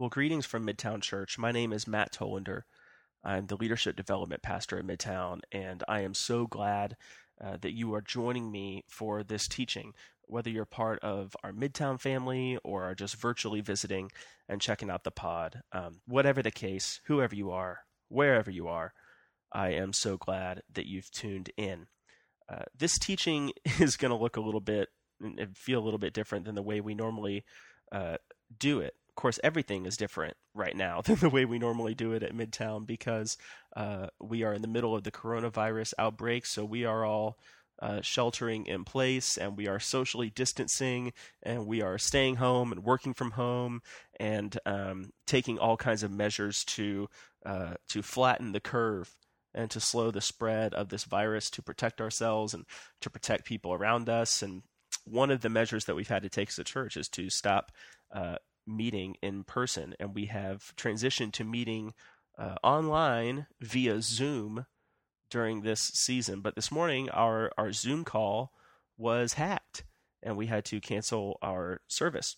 Well, 0.00 0.08
greetings 0.08 0.46
from 0.46 0.66
Midtown 0.66 1.02
Church. 1.02 1.36
My 1.36 1.52
name 1.52 1.74
is 1.74 1.86
Matt 1.86 2.10
Tolander. 2.10 2.62
I'm 3.22 3.48
the 3.48 3.56
leadership 3.58 3.96
development 3.96 4.40
pastor 4.40 4.78
at 4.78 4.86
Midtown, 4.86 5.40
and 5.52 5.84
I 5.88 6.00
am 6.00 6.14
so 6.14 6.46
glad 6.46 6.96
uh, 7.38 7.58
that 7.60 7.74
you 7.74 7.92
are 7.92 8.00
joining 8.00 8.50
me 8.50 8.84
for 8.88 9.22
this 9.22 9.46
teaching. 9.46 9.92
Whether 10.22 10.48
you're 10.48 10.64
part 10.64 11.00
of 11.00 11.36
our 11.44 11.52
Midtown 11.52 12.00
family 12.00 12.58
or 12.64 12.84
are 12.84 12.94
just 12.94 13.16
virtually 13.16 13.60
visiting 13.60 14.10
and 14.48 14.62
checking 14.62 14.88
out 14.88 15.04
the 15.04 15.10
pod, 15.10 15.60
um, 15.70 16.00
whatever 16.06 16.42
the 16.42 16.50
case, 16.50 17.02
whoever 17.04 17.34
you 17.34 17.50
are, 17.50 17.80
wherever 18.08 18.50
you 18.50 18.68
are, 18.68 18.94
I 19.52 19.72
am 19.72 19.92
so 19.92 20.16
glad 20.16 20.62
that 20.72 20.86
you've 20.88 21.10
tuned 21.10 21.50
in. 21.58 21.88
Uh, 22.48 22.62
this 22.74 22.98
teaching 22.98 23.52
is 23.78 23.98
going 23.98 24.12
to 24.12 24.16
look 24.16 24.38
a 24.38 24.42
little 24.42 24.62
bit 24.62 24.88
and 25.20 25.54
feel 25.58 25.78
a 25.78 25.84
little 25.84 25.98
bit 25.98 26.14
different 26.14 26.46
than 26.46 26.54
the 26.54 26.62
way 26.62 26.80
we 26.80 26.94
normally 26.94 27.44
uh, 27.92 28.16
do 28.58 28.80
it 28.80 28.94
course, 29.14 29.38
everything 29.42 29.86
is 29.86 29.96
different 29.96 30.36
right 30.54 30.76
now 30.76 31.00
than 31.04 31.16
the 31.16 31.30
way 31.30 31.44
we 31.44 31.58
normally 31.58 31.94
do 31.94 32.12
it 32.12 32.22
at 32.22 32.34
Midtown 32.34 32.86
because 32.86 33.36
uh, 33.76 34.08
we 34.20 34.42
are 34.42 34.54
in 34.54 34.62
the 34.62 34.68
middle 34.68 34.94
of 34.94 35.04
the 35.04 35.10
coronavirus 35.10 35.94
outbreak. 35.98 36.46
So 36.46 36.64
we 36.64 36.84
are 36.84 37.04
all 37.04 37.38
uh, 37.80 38.00
sheltering 38.02 38.66
in 38.66 38.84
place 38.84 39.38
and 39.38 39.56
we 39.56 39.66
are 39.66 39.80
socially 39.80 40.30
distancing 40.30 41.12
and 41.42 41.66
we 41.66 41.80
are 41.80 41.98
staying 41.98 42.36
home 42.36 42.72
and 42.72 42.84
working 42.84 43.14
from 43.14 43.32
home 43.32 43.80
and 44.18 44.58
um, 44.66 45.10
taking 45.26 45.58
all 45.58 45.76
kinds 45.76 46.02
of 46.02 46.10
measures 46.10 46.62
to 46.64 47.08
uh, 47.46 47.74
to 47.88 48.02
flatten 48.02 48.52
the 48.52 48.60
curve 48.60 49.16
and 49.54 49.70
to 49.70 49.80
slow 49.80 50.10
the 50.10 50.20
spread 50.20 50.74
of 50.74 50.90
this 50.90 51.04
virus 51.04 51.48
to 51.48 51.62
protect 51.62 52.02
ourselves 52.02 52.52
and 52.52 52.66
to 53.00 53.08
protect 53.08 53.46
people 53.46 53.72
around 53.72 54.10
us 54.10 54.42
and 54.42 54.62
one 55.04 55.30
of 55.30 55.40
the 55.40 55.48
measures 55.48 55.86
that 55.86 55.94
we've 55.94 56.08
had 56.08 56.22
to 56.22 56.28
take 56.28 56.50
as 56.50 56.58
a 56.58 56.64
church 56.64 56.96
is 56.96 57.08
to 57.08 57.30
stop 57.30 57.72
uh, 58.12 58.36
meeting 58.66 59.16
in 59.22 59.44
person, 59.44 59.94
and 59.98 60.14
we 60.14 60.26
have 60.26 60.72
transitioned 60.76 61.32
to 61.32 61.44
meeting 61.44 61.94
uh, 62.38 62.56
online 62.62 63.46
via 63.60 64.00
Zoom 64.00 64.66
during 65.30 65.62
this 65.62 65.80
season. 65.80 66.40
But 66.40 66.54
this 66.54 66.70
morning, 66.70 67.08
our 67.10 67.52
our 67.56 67.72
Zoom 67.72 68.04
call 68.04 68.52
was 68.96 69.34
hacked, 69.34 69.84
and 70.22 70.36
we 70.36 70.46
had 70.46 70.64
to 70.66 70.80
cancel 70.80 71.38
our 71.42 71.80
service. 71.88 72.36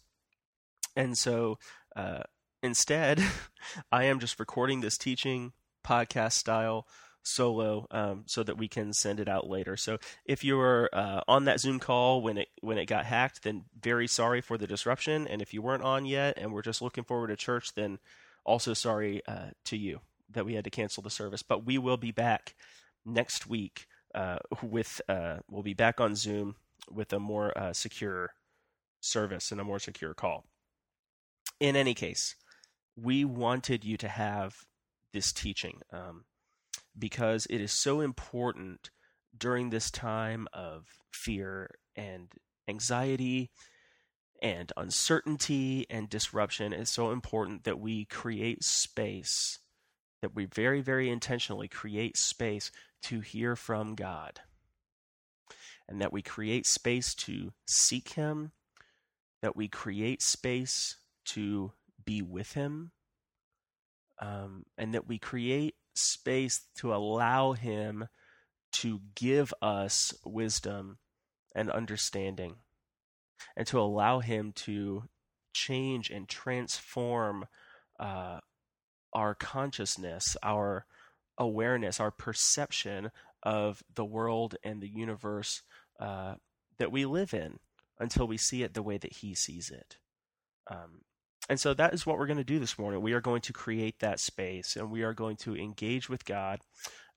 And 0.95 1.17
so, 1.17 1.59
uh, 1.97 2.23
instead, 2.62 3.23
I 3.92 4.05
am 4.05 4.20
just 4.20 4.39
recording 4.39 4.81
this 4.81 4.98
teaching 4.98 5.53
podcast 5.84 6.33
style 6.33 6.86
solo 7.23 7.87
um, 7.91 8.25
so 8.27 8.42
that 8.42 8.59
we 8.59 8.69
can 8.69 8.92
send 8.92 9.20
it 9.20 9.28
out 9.28 9.48
later. 9.48 9.77
So 9.77 9.98
if 10.25 10.45
you 10.45 10.56
were 10.56 10.91
uh, 10.92 11.20
on 11.29 11.45
that 11.45 11.61
Zoom 11.61 11.79
call 11.79 12.23
when 12.23 12.39
it 12.39 12.48
when 12.61 12.79
it 12.79 12.87
got 12.87 13.06
hacked, 13.06 13.42
then 13.42 13.64
very 13.81 14.06
sorry 14.06 14.41
for 14.41 14.59
the 14.59 14.67
disruption. 14.67 15.27
And 15.29 15.41
if 15.41 15.55
you 15.55 15.62
weren't 15.62 15.84
on 15.84 16.05
yet 16.05 16.39
and 16.39 16.53
we're 16.53 16.62
just 16.62 16.83
looking 16.83 17.05
forward 17.05 17.29
to 17.29 17.37
church, 17.37 17.75
then 17.75 17.98
also 18.45 18.75
sorry 18.75 19.23
uh, 19.27 19.51
to 19.67 19.77
you 19.77 20.01
that 20.31 20.45
we 20.45 20.55
had 20.55 20.64
to 20.64 20.70
cancel 20.70 21.03
the 21.03 21.11
service. 21.11 21.42
But 21.42 21.64
we 21.64 21.79
will 21.79 21.97
be 21.97 22.12
back 22.12 22.55
next 23.05 23.47
week 23.47 23.86
uh, 24.14 24.39
with 24.62 25.01
uh, 25.09 25.39
we'll 25.51 25.62
be 25.62 25.75
back 25.75 26.01
on 26.01 26.14
Zoom 26.14 26.57
with 26.91 27.12
a 27.12 27.20
more 27.20 27.57
uh, 27.57 27.73
secure 27.73 28.34
service 29.01 29.53
and 29.53 29.61
a 29.61 29.64
more 29.64 29.79
secure 29.79 30.14
call. 30.14 30.45
In 31.61 31.77
any 31.77 31.95
case, 31.95 32.34
we 32.97 33.25
wanted 33.25 33.84
you 33.84 33.97
to 33.98 34.09
have 34.09 34.67
this 35.12 35.33
teaching. 35.33 35.81
Um, 35.92 36.25
because 36.98 37.47
it 37.48 37.61
is 37.61 37.73
so 37.73 38.01
important 38.01 38.91
during 39.37 39.71
this 39.71 39.91
time 39.91 40.47
of 40.53 40.87
fear 41.12 41.71
and 41.97 42.33
anxiety 42.69 43.51
and 44.43 44.73
uncertainty 44.77 45.87
and 45.89 46.09
disruption. 46.09 46.73
It's 46.73 46.93
so 46.93 47.13
important 47.13 47.65
that 47.65 47.79
we 47.79 48.05
create 48.05 48.65
space, 48.65 49.59
that 50.20 50.35
we 50.35 50.47
very, 50.47 50.81
very 50.81 51.09
intentionally 51.09 51.69
create 51.69 52.17
space 52.17 52.70
to 53.05 53.20
hear 53.20 53.57
from 53.57 53.95
God. 53.95 54.41
And 55.89 56.01
that 56.01 56.13
we 56.13 56.23
create 56.23 56.67
space 56.67 57.14
to 57.17 57.52
seek 57.67 58.11
Him, 58.11 58.52
that 59.42 59.57
we 59.57 59.69
create 59.69 60.23
space 60.23 60.97
to 61.27 61.73
be 62.05 62.23
with 62.23 62.52
Him, 62.52 62.92
um, 64.20 64.64
and 64.79 64.95
that 64.95 65.08
we 65.08 65.19
create 65.19 65.75
space 65.95 66.63
to 66.77 66.95
allow 66.95 67.53
Him 67.53 68.08
to 68.73 69.01
give 69.14 69.53
us 69.61 70.14
wisdom 70.25 70.98
and 71.55 71.70
understanding, 71.70 72.57
and 73.57 73.67
to 73.67 73.79
allow 73.79 74.20
Him 74.20 74.52
to 74.52 75.05
change 75.52 76.11
and 76.11 76.29
transform 76.29 77.47
uh, 78.01 78.41
our 79.13 79.35
consciousness, 79.35 80.36
our 80.42 80.86
awareness, 81.36 82.01
our 82.01 82.11
perception 82.11 83.11
of 83.42 83.83
the 83.95 84.05
world 84.05 84.57
and 84.64 84.81
the 84.81 84.89
universe 84.89 85.63
uh, 86.01 86.35
that 86.79 86.92
we 86.92 87.05
live 87.05 87.35
in 87.35 87.58
until 87.98 88.27
we 88.27 88.36
see 88.36 88.63
it 88.63 88.75
the 88.75 88.83
way 88.83 88.97
that 88.98 89.14
He 89.14 89.35
sees 89.35 89.70
it. 89.70 89.98
Um, 90.70 91.02
and 91.48 91.58
so 91.58 91.75
that 91.75 91.92
is 91.92 92.07
what 92.07 92.19
we're 92.19 92.27
going 92.27 92.36
to 92.39 92.45
do 92.45 92.58
this 92.58 92.79
morning. 92.79 93.03
We 93.03 93.13
are 93.13 93.20
going 93.20 93.42
to 93.42 93.53
create 93.53 93.98
that 94.01 94.20
space 94.20 94.77
and 94.77 94.91
we 94.91 95.03
are 95.03 95.14
going 95.14 95.36
to 95.39 95.57
engage 95.57 96.08
with 96.08 96.25
God 96.25 96.61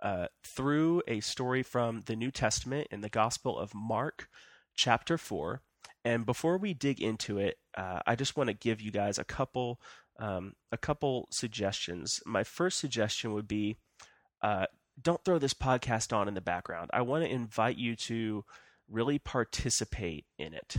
uh, 0.02 0.28
through 0.44 1.04
a 1.08 1.20
story 1.20 1.64
from 1.64 2.02
the 2.06 2.16
New 2.16 2.32
Testament 2.32 2.88
in 2.92 3.02
the 3.02 3.10
Gospel 3.10 3.58
of 3.58 3.74
Mark, 3.76 4.28
chapter 4.76 5.18
4. 5.18 5.62
And 6.04 6.26
before 6.26 6.58
we 6.58 6.74
dig 6.74 7.02
into 7.02 7.38
it, 7.38 7.58
uh, 7.78 8.00
I 8.06 8.16
just 8.16 8.36
want 8.36 8.48
to 8.50 8.54
give 8.54 8.82
you 8.82 8.92
guys 8.92 9.18
a 9.18 9.24
couple 9.24 9.80
um, 10.18 10.54
a 10.72 10.78
couple 10.78 11.28
suggestions. 11.30 12.22
My 12.26 12.44
first 12.44 12.80
suggestion 12.80 13.34
would 13.34 13.50
be 13.50 13.78
uh, 14.42 14.66
don't 15.02 15.24
throw 15.26 15.40
this 15.40 15.54
podcast 15.54 16.16
on 16.16 16.28
in 16.28 16.36
the 16.36 16.42
background. 16.42 16.90
I 16.94 17.02
want 17.02 17.26
to 17.26 17.30
invite 17.32 17.78
you 17.78 17.96
to 17.98 18.46
really 18.90 19.20
participate 19.20 20.26
in 20.38 20.54
it. 20.54 20.78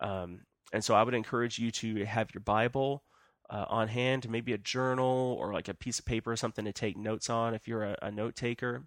Um, 0.00 0.40
and 0.74 0.84
so 0.84 0.92
I 0.92 1.04
would 1.04 1.14
encourage 1.14 1.60
you 1.60 1.70
to 1.70 2.04
have 2.04 2.34
your 2.34 2.40
Bible 2.40 3.04
uh, 3.48 3.64
on 3.68 3.86
hand, 3.86 4.28
maybe 4.28 4.52
a 4.52 4.58
journal 4.58 5.36
or 5.38 5.52
like 5.52 5.68
a 5.68 5.74
piece 5.74 6.00
of 6.00 6.04
paper 6.04 6.32
or 6.32 6.36
something 6.36 6.64
to 6.64 6.72
take 6.72 6.96
notes 6.96 7.30
on 7.30 7.54
if 7.54 7.68
you're 7.68 7.84
a, 7.84 7.96
a 8.02 8.10
note 8.10 8.34
taker. 8.34 8.82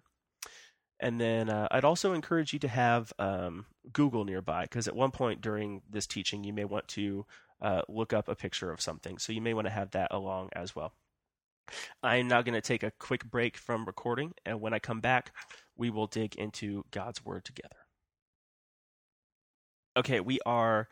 And 1.00 1.18
then 1.18 1.48
uh, 1.48 1.66
I'd 1.70 1.86
also 1.86 2.12
encourage 2.12 2.52
you 2.52 2.58
to 2.58 2.68
have 2.68 3.10
um, 3.18 3.64
Google 3.90 4.26
nearby 4.26 4.64
because 4.64 4.86
at 4.86 4.94
one 4.94 5.12
point 5.12 5.40
during 5.40 5.80
this 5.88 6.06
teaching, 6.06 6.44
you 6.44 6.52
may 6.52 6.66
want 6.66 6.86
to 6.88 7.24
uh, 7.62 7.82
look 7.88 8.12
up 8.12 8.28
a 8.28 8.34
picture 8.34 8.70
of 8.70 8.82
something. 8.82 9.16
So 9.16 9.32
you 9.32 9.40
may 9.40 9.54
want 9.54 9.66
to 9.66 9.72
have 9.72 9.92
that 9.92 10.12
along 10.12 10.50
as 10.52 10.76
well. 10.76 10.92
I'm 12.02 12.28
now 12.28 12.42
going 12.42 12.54
to 12.54 12.60
take 12.60 12.82
a 12.82 12.92
quick 12.98 13.24
break 13.24 13.56
from 13.56 13.86
recording, 13.86 14.32
and 14.44 14.60
when 14.60 14.74
I 14.74 14.78
come 14.78 15.00
back, 15.00 15.32
we 15.76 15.88
will 15.88 16.06
dig 16.06 16.34
into 16.36 16.84
God's 16.90 17.24
Word 17.24 17.44
together. 17.46 17.76
Okay, 19.96 20.20
we 20.20 20.38
are 20.46 20.88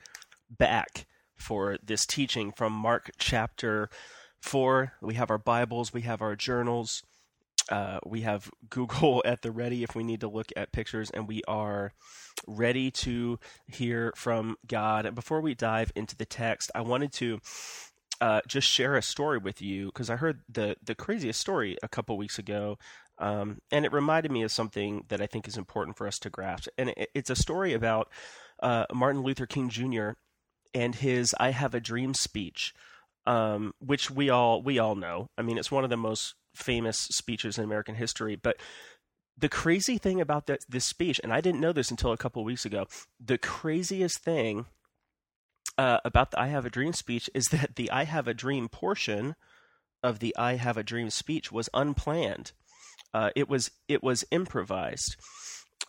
back 0.51 1.07
for 1.37 1.79
this 1.83 2.07
teaching 2.07 2.53
from 2.53 2.73
Mark 2.73 3.11
chapter 3.19 3.89
4. 4.41 4.93
We 5.03 5.15
have 5.15 5.31
our 5.31 5.39
Bibles, 5.39 5.93
we 5.93 6.03
have 6.03 6.23
our 6.23 6.37
journals, 6.37 7.03
uh, 7.71 7.99
we 8.05 8.23
have 8.23 8.51
Google 8.71 9.23
at 9.25 9.43
the 9.43 9.51
ready 9.51 9.83
if 9.83 9.95
we 9.95 10.05
need 10.05 10.21
to 10.21 10.29
look 10.29 10.51
at 10.57 10.73
pictures, 10.73 11.11
and 11.11 11.29
we 11.29 11.43
are 11.47 11.93
ready 12.47 12.91
to 12.91 13.39
hear 13.67 14.13
from 14.17 14.57
God. 14.67 15.07
And 15.07 15.15
before 15.15 15.41
we 15.41 15.55
dive 15.55 15.93
into 15.95 16.17
the 16.17 16.27
text, 16.27 16.71
I 16.75 16.81
wanted 16.83 17.13
to. 17.15 17.41
Uh, 18.19 18.41
just 18.49 18.67
share 18.67 18.97
a 18.97 19.03
story 19.03 19.37
with 19.37 19.61
you 19.61 19.89
because 19.89 20.09
I 20.09 20.17
heard 20.17 20.41
the 20.49 20.77
the 20.83 20.95
craziest 20.95 21.39
story 21.39 21.77
a 21.83 21.89
couple 21.89 22.17
weeks 22.17 22.39
ago, 22.39 22.79
um, 23.19 23.59
and 23.71 23.85
it 23.85 23.93
reminded 23.93 24.33
me 24.33 24.43
of 24.43 24.51
something 24.51 25.05
that 25.09 25.21
I 25.21 25.27
think 25.27 25.47
is 25.47 25.59
important 25.59 25.99
for 25.99 26.07
us 26.07 26.19
to 26.21 26.31
grasp. 26.31 26.69
And 26.79 26.89
it, 26.97 27.11
it's 27.15 27.29
a 27.29 27.37
story 27.37 27.75
about 27.75 28.09
uh, 28.63 28.87
Martin 28.91 29.21
Luther 29.21 29.45
King 29.45 29.69
Jr 29.69 30.13
and 30.75 30.95
his 30.95 31.35
"I 31.39 31.51
Have 31.51 31.75
a 31.75 31.81
Dream" 31.81 32.15
speech, 32.15 32.75
um, 33.27 33.73
which 33.79 34.11
we 34.11 34.31
all 34.31 34.63
we 34.63 34.79
all 34.79 34.95
know. 34.95 35.29
I 35.37 35.43
mean, 35.43 35.59
it's 35.59 35.71
one 35.71 35.85
of 35.85 35.91
the 35.91 35.97
most 35.97 36.35
famous 36.55 36.99
speeches 36.99 37.59
in 37.59 37.65
American 37.65 37.95
history. 37.95 38.37
But 38.37 38.57
the 39.37 39.49
crazy 39.49 39.99
thing 39.99 40.21
about 40.21 40.47
that, 40.47 40.61
this 40.69 40.87
speech, 40.87 41.21
and 41.23 41.33
I 41.33 41.41
didn't 41.41 41.61
know 41.61 41.73
this 41.73 41.91
until 41.91 42.13
a 42.13 42.17
couple 42.17 42.43
weeks 42.45 42.65
ago, 42.65 42.87
the 43.21 43.39
craziest 43.39 44.23
thing 44.23 44.67
uh, 45.77 45.99
about 46.05 46.31
the 46.31 46.41
"I 46.41 46.49
Have 46.49 46.65
a 46.67 46.71
Dream" 46.71 46.93
speech 46.93 47.29
is 47.35 47.47
that 47.47 47.77
the 47.77 47.91
"I 47.91 48.05
Have 48.05 48.29
a 48.29 48.35
Dream" 48.35 48.69
portion 48.69 49.35
of 50.03 50.19
the 50.21 50.35
"I 50.39 50.57
Have 50.57 50.77
a 50.77 50.83
Dream" 50.83 51.11
speech 51.11 51.53
was 51.53 51.69
unplanned. 51.75 52.53
Uh, 53.13 53.31
it 53.37 53.49
was 53.49 53.71
it 53.89 54.03
was 54.03 54.25
improvised. 54.31 55.17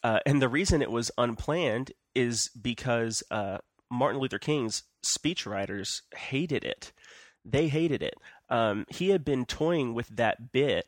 Uh, 0.03 0.19
and 0.25 0.41
the 0.41 0.49
reason 0.49 0.81
it 0.81 0.91
was 0.91 1.11
unplanned 1.17 1.91
is 2.13 2.49
because 2.61 3.23
uh, 3.31 3.57
Martin 3.89 4.19
Luther 4.19 4.39
King's 4.39 4.83
speechwriters 5.05 6.01
hated 6.15 6.63
it. 6.63 6.91
They 7.45 7.67
hated 7.67 8.01
it. 8.01 8.15
Um, 8.49 8.85
he 8.89 9.09
had 9.09 9.23
been 9.23 9.45
toying 9.45 9.93
with 9.93 10.07
that 10.09 10.51
bit 10.51 10.87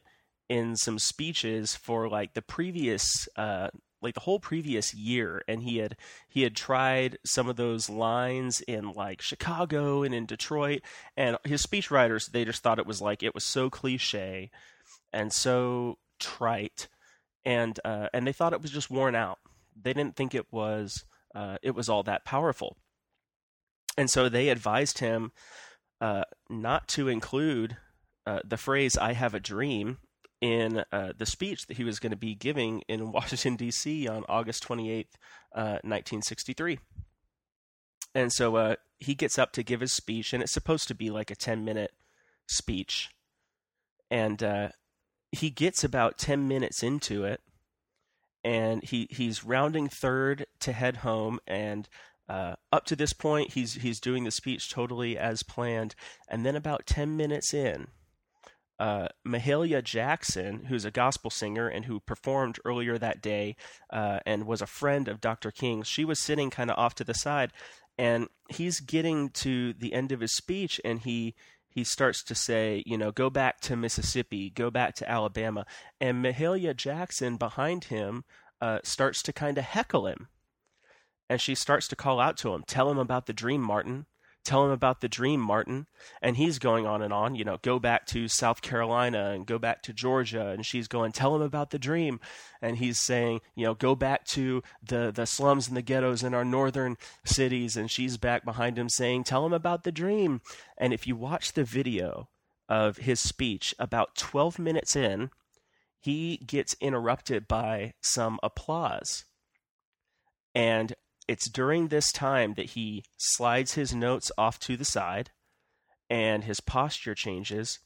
in 0.50 0.76
some 0.76 1.00
speeches 1.00 1.76
for 1.76 2.10
like 2.10 2.34
the 2.34 2.42
previous 2.42 3.28
uh, 3.36 3.70
like 4.02 4.14
the 4.14 4.22
whole 4.22 4.40
previous 4.40 4.94
year 4.94 5.44
and 5.48 5.64
he 5.64 5.78
had 5.78 5.96
he 6.28 6.44
had 6.44 6.56
tried 6.56 7.18
some 7.26 7.48
of 7.48 7.56
those 7.56 7.90
lines 7.90 8.62
in 8.62 8.94
like 8.94 9.22
Chicago 9.22 10.04
and 10.04 10.16
in 10.16 10.26
Detroit 10.26 10.82
and 11.18 11.38
his 11.44 11.66
speechwriters 11.66 12.32
they 12.32 12.46
just 12.46 12.64
thought 12.64 12.80
it 12.80 12.88
was 12.88 13.02
like 13.02 13.24
it 13.24 13.36
was 13.36 13.46
so 13.46 13.70
cliche 13.70 14.50
and 15.14 15.32
so 15.34 15.98
trite 16.20 16.88
and 17.46 17.80
uh, 17.86 18.08
and 18.14 18.26
they 18.26 18.34
thought 18.34 18.54
it 18.54 18.62
was 18.62 18.72
just 18.72 18.90
worn 18.90 19.16
out 19.16 19.40
they 19.82 19.94
didn't 19.94 20.16
think 20.16 20.34
it 20.34 20.52
was 20.52 21.04
uh, 21.36 21.58
it 21.62 21.76
was 21.76 21.90
all 21.90 22.04
that 22.04 22.26
powerful 22.26 22.78
and 24.00 24.10
so 24.10 24.30
they 24.30 24.48
advised 24.48 25.00
him 25.00 25.34
uh, 26.00 26.24
not 26.50 26.88
to 26.88 27.10
include 27.10 27.76
uh, 28.26 28.40
the 28.46 28.56
phrase 28.56 28.98
"I 28.98 29.12
have 29.12 29.34
a 29.34 29.42
dream" 29.42 29.98
in 30.40 30.86
uh, 30.94 31.12
the 31.18 31.26
speech 31.26 31.68
that 31.68 31.76
he 31.76 31.84
was 31.84 32.00
going 32.00 32.12
to 32.12 32.18
be 32.18 32.34
giving 32.34 32.82
in 32.88 33.12
Washington, 33.12 33.58
D.C. 33.58 34.08
on 34.08 34.24
August 34.30 34.66
28th, 34.66 35.16
uh, 35.54 35.84
1963. 35.84 36.80
And 38.16 38.32
so 38.32 38.56
uh, 38.56 38.76
he 39.00 39.16
gets 39.16 39.38
up 39.38 39.52
to 39.52 39.64
give 39.64 39.82
his 39.82 39.92
speech, 39.92 40.32
and 40.32 40.42
it's 40.42 40.54
supposed 40.54 40.88
to 40.88 40.96
be 40.96 41.10
like 41.10 41.30
a 41.30 41.36
10 41.36 41.66
minute 41.66 41.92
speech. 42.48 43.10
And 44.10 44.42
uh, 44.42 44.70
he 45.34 45.50
gets 45.50 45.84
about 45.84 46.18
10 46.18 46.48
minutes 46.48 46.84
into 46.84 47.26
it, 47.26 47.42
and 48.46 48.82
he, 48.82 49.10
he's 49.12 49.44
rounding 49.44 49.90
third 49.90 50.46
to 50.62 50.72
head 50.72 50.98
home. 50.98 51.40
And 51.46 51.90
uh, 52.30 52.56
up 52.72 52.86
to 52.86 52.96
this 52.96 53.14
point, 53.14 53.54
he's, 53.54 53.74
he's 53.76 54.00
doing 54.00 54.24
the 54.24 54.32
speech 54.32 54.70
totally 54.70 55.18
as 55.18 55.44
planned. 55.44 55.96
And 56.30 56.46
then 56.46 56.56
about 56.56 56.86
10 56.86 57.18
minutes 57.18 57.54
in, 57.54 57.88
uh, 58.80 59.10
Mahalia 59.28 59.84
Jackson, 59.84 60.66
who's 60.66 60.86
a 60.86 60.92
gospel 60.92 61.30
singer 61.30 61.68
and 61.68 61.86
who 61.86 62.00
performed 62.00 62.60
earlier 62.64 62.98
that 62.98 63.22
day 63.22 63.58
uh, 63.90 64.20
and 64.26 64.48
was 64.48 64.62
a 64.62 64.68
friend 64.68 65.08
of 65.08 65.20
Dr. 65.20 65.52
King's, 65.52 65.88
she 65.88 66.06
was 66.06 66.20
sitting 66.20 66.50
kind 66.50 66.72
of 66.72 66.78
off 66.78 66.96
to 66.96 67.04
the 67.04 67.14
side, 67.14 67.52
and 67.98 68.30
he's 68.50 68.80
getting 68.80 69.30
to 69.32 69.74
the 69.74 69.94
end 69.94 70.14
of 70.14 70.22
his 70.22 70.34
speech, 70.34 70.80
and 70.86 71.02
he 71.02 71.36
he 71.72 71.84
starts 71.84 72.24
to 72.24 72.34
say, 72.34 72.82
you 72.88 72.98
know, 72.98 73.12
go 73.12 73.30
back 73.30 73.62
to 73.62 73.76
Mississippi, 73.76 74.50
go 74.50 74.72
back 74.72 74.96
to 74.96 75.10
Alabama, 75.10 75.66
and 76.02 76.24
Mahalia 76.24 76.76
Jackson 76.76 77.38
behind 77.38 77.86
him 77.86 78.24
uh, 78.60 78.80
starts 78.84 79.22
to 79.24 79.34
kind 79.34 79.58
of 79.58 79.66
heckle 79.66 80.08
him, 80.08 80.30
and 81.30 81.40
she 81.40 81.56
starts 81.56 81.88
to 81.90 81.96
call 81.96 82.20
out 82.20 82.38
to 82.38 82.54
him, 82.54 82.64
tell 82.68 82.90
him 82.90 82.98
about 82.98 83.26
the 83.28 83.34
dream, 83.34 83.62
Martin 83.62 84.06
tell 84.44 84.66
him 84.66 84.72
about 84.72 85.02
the 85.02 85.08
dream, 85.08 85.40
Martin. 85.40 85.88
And 86.22 86.38
he's 86.38 86.60
going 86.60 86.88
on 86.88 87.02
and 87.02 87.14
on, 87.14 87.36
you 87.36 87.44
know, 87.44 87.58
go 87.62 87.80
back 87.80 88.06
to 88.08 88.28
South 88.28 88.62
Carolina 88.62 89.32
and 89.32 89.46
go 89.46 89.60
back 89.60 89.82
to 89.84 89.94
Georgia. 89.94 90.48
And 90.48 90.66
she's 90.66 90.88
going, 90.88 91.12
tell 91.12 91.36
him 91.36 91.42
about 91.42 91.70
the 91.72 91.80
dream. 91.80 92.20
And 92.62 92.78
he's 92.78 93.00
saying, 93.00 93.42
you 93.56 93.66
know, 93.66 93.76
go 93.76 93.96
back 93.96 94.26
to 94.28 94.64
the, 94.82 95.12
the 95.14 95.26
slums 95.26 95.68
and 95.68 95.78
the 95.78 95.82
ghettos 95.82 96.24
in 96.24 96.34
our 96.34 96.46
northern 96.46 96.98
cities. 97.26 97.78
And 97.78 97.92
she's 97.92 98.18
back 98.18 98.44
behind 98.44 98.78
him 98.78 98.90
saying, 98.90 99.26
tell 99.26 99.46
him 99.46 99.54
about 99.54 99.84
the 99.84 99.92
dream. 99.92 100.42
And 100.78 100.94
if 100.94 101.06
you 101.06 101.16
watch 101.16 101.54
the 101.54 101.64
video 101.64 102.30
of 102.68 102.98
his 102.98 103.20
speech, 103.20 103.76
about 103.78 104.16
12 104.16 104.58
minutes 104.60 104.96
in, 104.96 105.32
he 106.00 106.38
gets 106.38 106.76
interrupted 106.80 107.48
by 107.48 107.94
some 108.02 108.40
applause. 108.42 109.26
And 110.56 110.96
it's 111.30 111.48
during 111.48 111.90
this 111.90 112.12
time 112.12 112.56
that 112.56 112.72
he 112.72 113.04
slides 113.16 113.76
his 113.76 113.94
notes 113.94 114.32
off 114.36 114.60
to 114.62 114.76
the 114.76 114.84
side 114.84 115.30
and 116.10 116.44
his 116.44 116.60
posture 116.60 117.14
changes. 117.14 117.78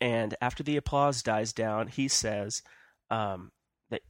And 0.00 0.36
after 0.40 0.62
the 0.62 0.76
applause 0.76 1.24
dies 1.24 1.52
down, 1.52 1.88
he 1.88 2.06
says 2.06 2.62
um, 3.10 3.50
that 3.90 4.02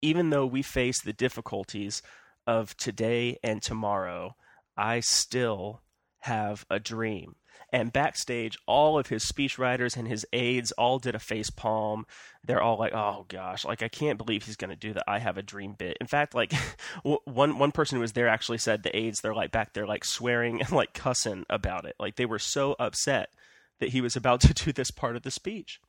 even 0.00 0.30
though 0.30 0.46
we 0.46 0.62
face 0.62 1.02
the 1.02 1.12
difficulties 1.12 2.00
of 2.46 2.74
today 2.78 3.38
and 3.42 3.60
tomorrow, 3.60 4.36
I 4.74 5.00
still 5.00 5.82
have 6.20 6.64
a 6.70 6.80
dream. 6.80 7.34
And 7.72 7.92
backstage, 7.92 8.58
all 8.66 8.98
of 8.98 9.08
his 9.08 9.24
speechwriters 9.24 9.96
and 9.96 10.08
his 10.08 10.26
aides 10.32 10.72
all 10.72 10.98
did 10.98 11.14
a 11.14 11.20
face 11.20 11.50
palm. 11.50 12.04
They're 12.42 12.62
all 12.62 12.78
like, 12.78 12.92
"Oh 12.92 13.26
gosh, 13.28 13.64
like 13.64 13.82
I 13.82 13.88
can't 13.88 14.18
believe 14.18 14.44
he's 14.44 14.56
going 14.56 14.70
to 14.70 14.76
do 14.76 14.92
that. 14.94 15.04
I 15.06 15.20
have 15.20 15.38
a 15.38 15.42
dream 15.42 15.74
bit." 15.78 15.96
In 16.00 16.08
fact, 16.08 16.34
like 16.34 16.52
one 17.24 17.58
one 17.58 17.70
person 17.70 17.96
who 17.96 18.00
was 18.00 18.12
there 18.12 18.28
actually 18.28 18.58
said 18.58 18.82
the 18.82 18.96
aides 18.96 19.20
they're 19.20 19.34
like 19.34 19.52
back 19.52 19.72
there 19.72 19.86
like 19.86 20.04
swearing 20.04 20.60
and 20.60 20.72
like 20.72 20.94
cussing 20.94 21.46
about 21.48 21.84
it. 21.84 21.94
Like 22.00 22.16
they 22.16 22.26
were 22.26 22.40
so 22.40 22.74
upset 22.80 23.30
that 23.78 23.90
he 23.90 24.00
was 24.00 24.16
about 24.16 24.40
to 24.42 24.54
do 24.64 24.72
this 24.72 24.90
part 24.90 25.14
of 25.14 25.22
the 25.22 25.30
speech. 25.30 25.80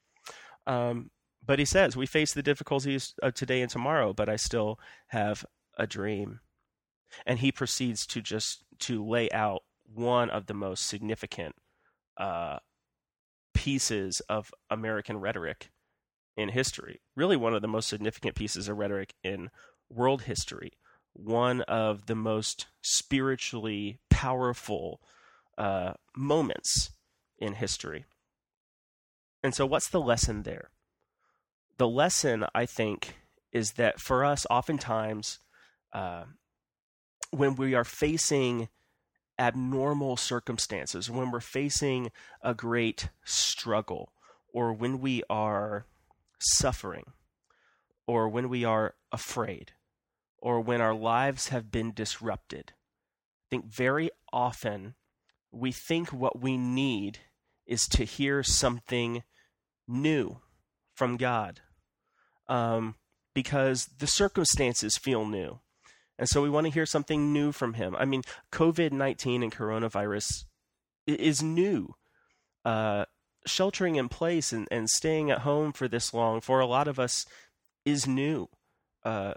Um, 0.68 1.10
but 1.44 1.58
he 1.58 1.66
says, 1.66 1.98
"We 1.98 2.06
face 2.06 2.34
the 2.34 2.44
difficulties 2.44 3.16
of 3.24 3.34
today 3.34 3.62
and 3.62 3.72
tomorrow, 3.72 4.14
but 4.14 4.30
I 4.30 4.36
still 4.36 4.80
have 5.08 5.46
a 5.78 5.88
dream." 5.88 6.42
And 7.26 7.40
he 7.40 7.52
proceeds 7.52 8.06
to 8.08 8.22
just 8.22 8.64
to 8.80 9.04
lay 9.04 9.30
out 9.32 9.64
one 9.94 10.30
of 10.30 10.46
the 10.48 10.54
most 10.54 10.88
significant 10.88 11.56
uh, 12.18 12.60
pieces 13.54 14.22
of 14.30 14.52
American 14.70 15.18
rhetoric 15.18 15.72
in 16.38 16.50
history. 16.50 17.02
Really, 17.16 17.38
one 17.38 17.54
of 17.54 17.62
the 17.62 17.68
most 17.68 17.88
significant 17.88 18.36
pieces 18.36 18.68
of 18.68 18.78
rhetoric 18.78 19.14
in 19.24 19.50
world 19.90 20.24
history. 20.24 20.72
One 21.14 21.62
of 21.62 22.06
the 22.06 22.16
most 22.16 22.68
spiritually 22.82 24.00
powerful 24.10 25.02
uh, 25.58 25.94
moments 26.16 26.92
in 27.38 27.54
history. 27.54 28.06
And 29.44 29.54
so, 29.54 29.66
what's 29.66 29.90
the 29.90 30.00
lesson 30.00 30.44
there? 30.44 30.70
The 31.78 31.88
lesson, 31.88 32.46
I 32.54 32.66
think, 32.66 33.16
is 33.52 33.74
that 33.74 34.00
for 34.00 34.24
us, 34.24 34.46
oftentimes, 34.50 35.40
uh, 35.94 36.24
when 37.32 37.56
we 37.56 37.74
are 37.74 37.84
facing 37.84 38.70
abnormal 39.42 40.18
circumstances, 40.18 41.10
when 41.10 41.32
we're 41.32 41.40
facing 41.40 42.12
a 42.44 42.54
great 42.54 43.10
struggle, 43.26 44.14
or 44.54 44.72
when 44.72 45.02
we 45.02 45.24
are 45.30 45.88
suffering, 46.40 47.06
or 48.06 48.30
when 48.30 48.50
we 48.50 48.64
are 48.64 48.94
afraid, 49.12 49.72
or 50.38 50.62
when 50.62 50.80
our 50.80 50.94
lives 50.94 51.48
have 51.48 51.72
been 51.72 51.92
disrupted. 51.92 52.74
I 52.74 53.46
think 53.50 53.66
very 53.66 54.12
often 54.32 54.94
we 55.52 55.72
think 55.72 56.14
what 56.14 56.40
we 56.40 56.56
need 56.56 57.20
is 57.66 57.88
to 57.88 58.04
hear 58.04 58.44
something 58.44 59.24
new 59.88 60.38
from 60.94 61.18
God 61.18 61.62
um, 62.48 62.96
because 63.34 63.88
the 63.98 64.08
circumstances 64.08 64.98
feel 64.98 65.26
new. 65.26 65.60
And 66.20 66.30
so 66.30 66.42
we 66.42 66.50
want 66.50 66.68
to 66.68 66.74
hear 66.74 66.86
something 66.86 67.34
new 67.34 67.52
from 67.52 67.74
him. 67.74 67.96
I 67.98 68.06
mean, 68.06 68.22
COVID 68.52 68.92
19 68.92 69.44
and 69.44 69.52
coronavirus 69.52 70.46
is 71.08 71.42
new. 71.42 71.96
Uh, 72.64 73.06
sheltering 73.48 73.96
in 73.96 74.08
place 74.08 74.54
and, 74.54 74.68
and 74.70 74.90
staying 74.90 75.32
at 75.32 75.40
home 75.40 75.74
for 75.74 75.88
this 75.88 76.14
long, 76.14 76.42
for 76.42 76.60
a 76.60 76.68
lot 76.68 76.88
of 76.88 77.00
us, 77.00 77.26
is 77.86 78.06
new. 78.06 78.48
Uh, 79.04 79.34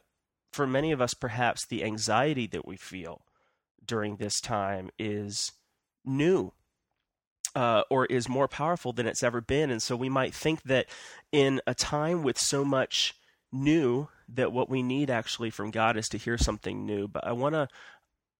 for 0.52 0.66
many 0.66 0.92
of 0.92 1.00
us, 1.00 1.14
perhaps 1.14 1.66
the 1.66 1.82
anxiety 1.82 2.46
that 2.46 2.66
we 2.66 2.76
feel 2.76 3.24
during 3.84 4.16
this 4.16 4.40
time 4.40 4.90
is 4.98 5.52
new. 6.04 6.52
Uh, 7.56 7.84
or 7.88 8.04
is 8.06 8.28
more 8.28 8.48
powerful 8.48 8.92
than 8.92 9.06
it's 9.06 9.22
ever 9.22 9.40
been. 9.40 9.70
And 9.70 9.80
so 9.80 9.94
we 9.94 10.08
might 10.08 10.34
think 10.34 10.64
that 10.64 10.86
in 11.30 11.60
a 11.68 11.74
time 11.74 12.24
with 12.24 12.36
so 12.36 12.64
much 12.64 13.14
new 13.52 14.08
that 14.28 14.52
what 14.52 14.68
we 14.68 14.82
need 14.82 15.10
actually 15.10 15.50
from 15.50 15.70
God 15.70 15.96
is 15.96 16.08
to 16.10 16.18
hear 16.18 16.38
something 16.38 16.86
new. 16.86 17.08
But 17.08 17.26
I 17.26 17.32
want 17.32 17.54
to 17.54 17.68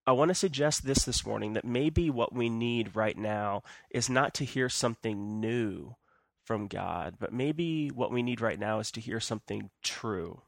I 0.07 0.11
want 0.11 0.29
to 0.29 0.35
suggest 0.35 0.85
this 0.85 1.03
this 1.03 1.25
morning 1.25 1.53
that 1.53 1.65
maybe 1.65 2.09
what 2.11 2.33
we 2.33 2.47
need 2.47 2.95
right 2.95 3.17
now 3.17 3.63
is 3.89 4.09
not 4.09 4.35
to 4.35 4.45
hear 4.45 4.69
something 4.69 5.39
new 5.39 5.95
from 6.43 6.67
God, 6.67 7.15
but 7.19 7.33
maybe 7.33 7.89
what 7.89 8.11
we 8.11 8.21
need 8.21 8.39
right 8.39 8.59
now 8.59 8.79
is 8.79 8.91
to 8.91 9.01
hear 9.01 9.19
something 9.19 9.71
true 9.81 10.43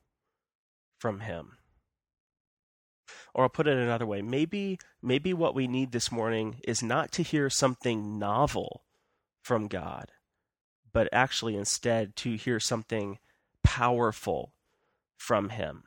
from 0.99 1.21
him. 1.21 1.57
Or 3.33 3.43
I'll 3.43 3.49
put 3.49 3.67
it 3.67 3.77
another 3.77 4.05
way, 4.05 4.21
maybe 4.21 4.79
maybe 5.01 5.33
what 5.33 5.55
we 5.55 5.67
need 5.67 5.91
this 5.91 6.11
morning 6.11 6.59
is 6.67 6.83
not 6.83 7.11
to 7.13 7.23
hear 7.23 7.49
something 7.49 8.19
novel 8.19 8.83
from 9.41 9.67
God, 9.67 10.11
but 10.93 11.09
actually 11.11 11.55
instead 11.55 12.15
to 12.17 12.35
hear 12.35 12.59
something 12.59 13.17
powerful 13.63 14.53
from 15.17 15.49
him. 15.49 15.83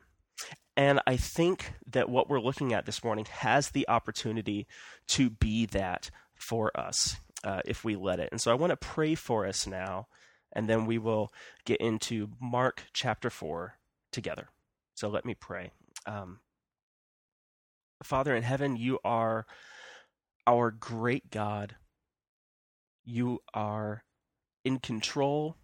And 0.77 1.01
I 1.07 1.17
think 1.17 1.75
that 1.91 2.09
what 2.09 2.29
we're 2.29 2.41
looking 2.41 2.73
at 2.73 2.87
this 2.87 3.05
morning 3.05 3.27
has 3.31 3.71
the 3.71 3.89
opportunity 3.89 4.67
to 5.09 5.31
be 5.31 5.67
that 5.67 6.11
for 6.35 6.71
us 6.79 7.17
uh, 7.45 7.61
if 7.65 7.85
we 7.85 7.97
let 7.97 8.21
it. 8.21 8.31
And 8.33 8.41
so 8.41 8.51
I 8.51 8.55
want 8.55 8.71
to 8.71 8.77
pray 8.77 9.15
for 9.15 9.47
us 9.47 9.67
now, 9.67 10.07
and 10.53 10.69
then 10.69 10.87
we 10.87 10.99
will 10.99 11.33
get 11.65 11.81
into 11.81 12.31
Mark 12.41 12.85
chapter 12.93 13.31
4 13.31 13.75
together. 14.13 14.49
So 14.95 15.09
let 15.09 15.25
me 15.25 15.35
pray. 15.35 15.71
Um, 16.07 16.41
Father 18.03 18.35
in 18.35 18.43
heaven, 18.43 18.77
you 18.77 18.99
are 19.05 19.47
our 20.47 20.71
great 20.71 21.31
God. 21.31 21.77
You 23.05 23.41
are 23.55 24.05
in 24.65 24.79
control 24.79 25.57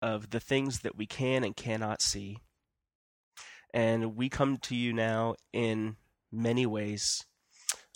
of 0.00 0.30
the 0.30 0.40
things 0.40 0.80
that 0.80 0.96
we 0.96 1.06
can 1.06 1.44
and 1.44 1.56
cannot 1.56 2.02
see. 2.02 2.38
And 3.72 4.16
we 4.16 4.28
come 4.28 4.56
to 4.58 4.74
you 4.74 4.92
now 4.92 5.34
in 5.52 5.96
many 6.32 6.66
ways. 6.66 7.24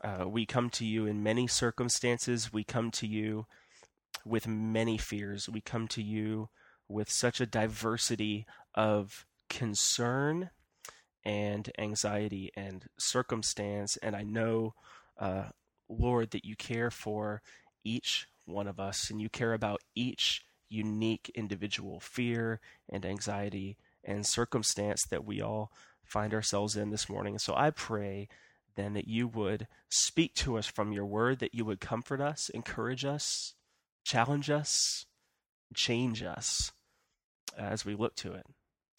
Uh, 0.05 0.29
we 0.29 0.45
come 0.47 0.69
to 0.71 0.85
you 0.85 1.07
in 1.07 1.23
many 1.23 1.47
circumstances. 1.47 2.53
We 2.53 2.65
come 2.65 2.91
to 2.93 3.07
you 3.07 3.47
with 4.25 4.47
many 4.47 4.99
fears. 4.99 5.49
We 5.49 5.61
come 5.61 5.89
to 5.89 6.03
you 6.03 6.49
with 6.89 7.11
such 7.11 7.41
a 7.41 7.47
diversity 7.47 8.47
of 8.75 9.27
concern 9.49 10.51
and 11.25 11.71
anxiety 11.79 12.51
and 12.57 12.87
circumstance. 12.99 13.97
And 13.99 14.17
I 14.17 14.23
know, 14.23 14.75
uh, 15.19 15.51
Lord, 15.89 16.33
that 16.33 16.45
you 16.45 16.57
care 16.57 16.91
for 16.91 17.43
each 17.85 18.27
one 18.45 18.67
of 18.67 18.81
us 18.81 19.09
and 19.09 19.21
you 19.21 19.29
care 19.29 19.55
about 19.55 19.81
each 19.95 20.43
unique 20.73 21.31
individual 21.35 22.01
fear 22.01 22.61
and 22.89 23.05
anxiety 23.05 23.77
and 24.05 24.27
circumstance 24.27 25.05
that 25.11 25.25
we 25.25 25.41
all 25.41 25.71
find 26.05 26.35
ourselves 26.35 26.77
in 26.77 26.91
this 26.91 27.09
morning. 27.09 27.39
So 27.39 27.55
I 27.55 27.71
pray 27.71 28.29
then 28.75 28.95
that 28.95 29.07
you 29.07 29.29
would 29.29 29.69
speak 29.89 30.35
to 30.35 30.57
us 30.57 30.67
from 30.67 30.93
your 30.93 31.05
word, 31.05 31.39
that 31.41 31.55
you 31.55 31.65
would 31.65 31.81
comfort 31.81 32.21
us, 32.21 32.49
encourage 32.49 33.05
us, 33.05 33.55
challenge 34.05 34.51
us, 34.51 35.05
change 35.75 36.23
us 36.23 36.73
as 37.57 37.85
we 37.85 37.95
look 37.95 38.15
to 38.17 38.33
it. 38.33 38.47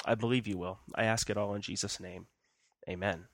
I 0.06 0.15
believe 0.15 0.48
you 0.48 0.58
will. 0.58 0.80
I 0.96 1.03
ask 1.03 1.30
it 1.30 1.38
all 1.38 1.56
in 1.56 1.62
Jesus' 1.62 2.00
name. 2.00 2.27
Amen. 2.88 3.25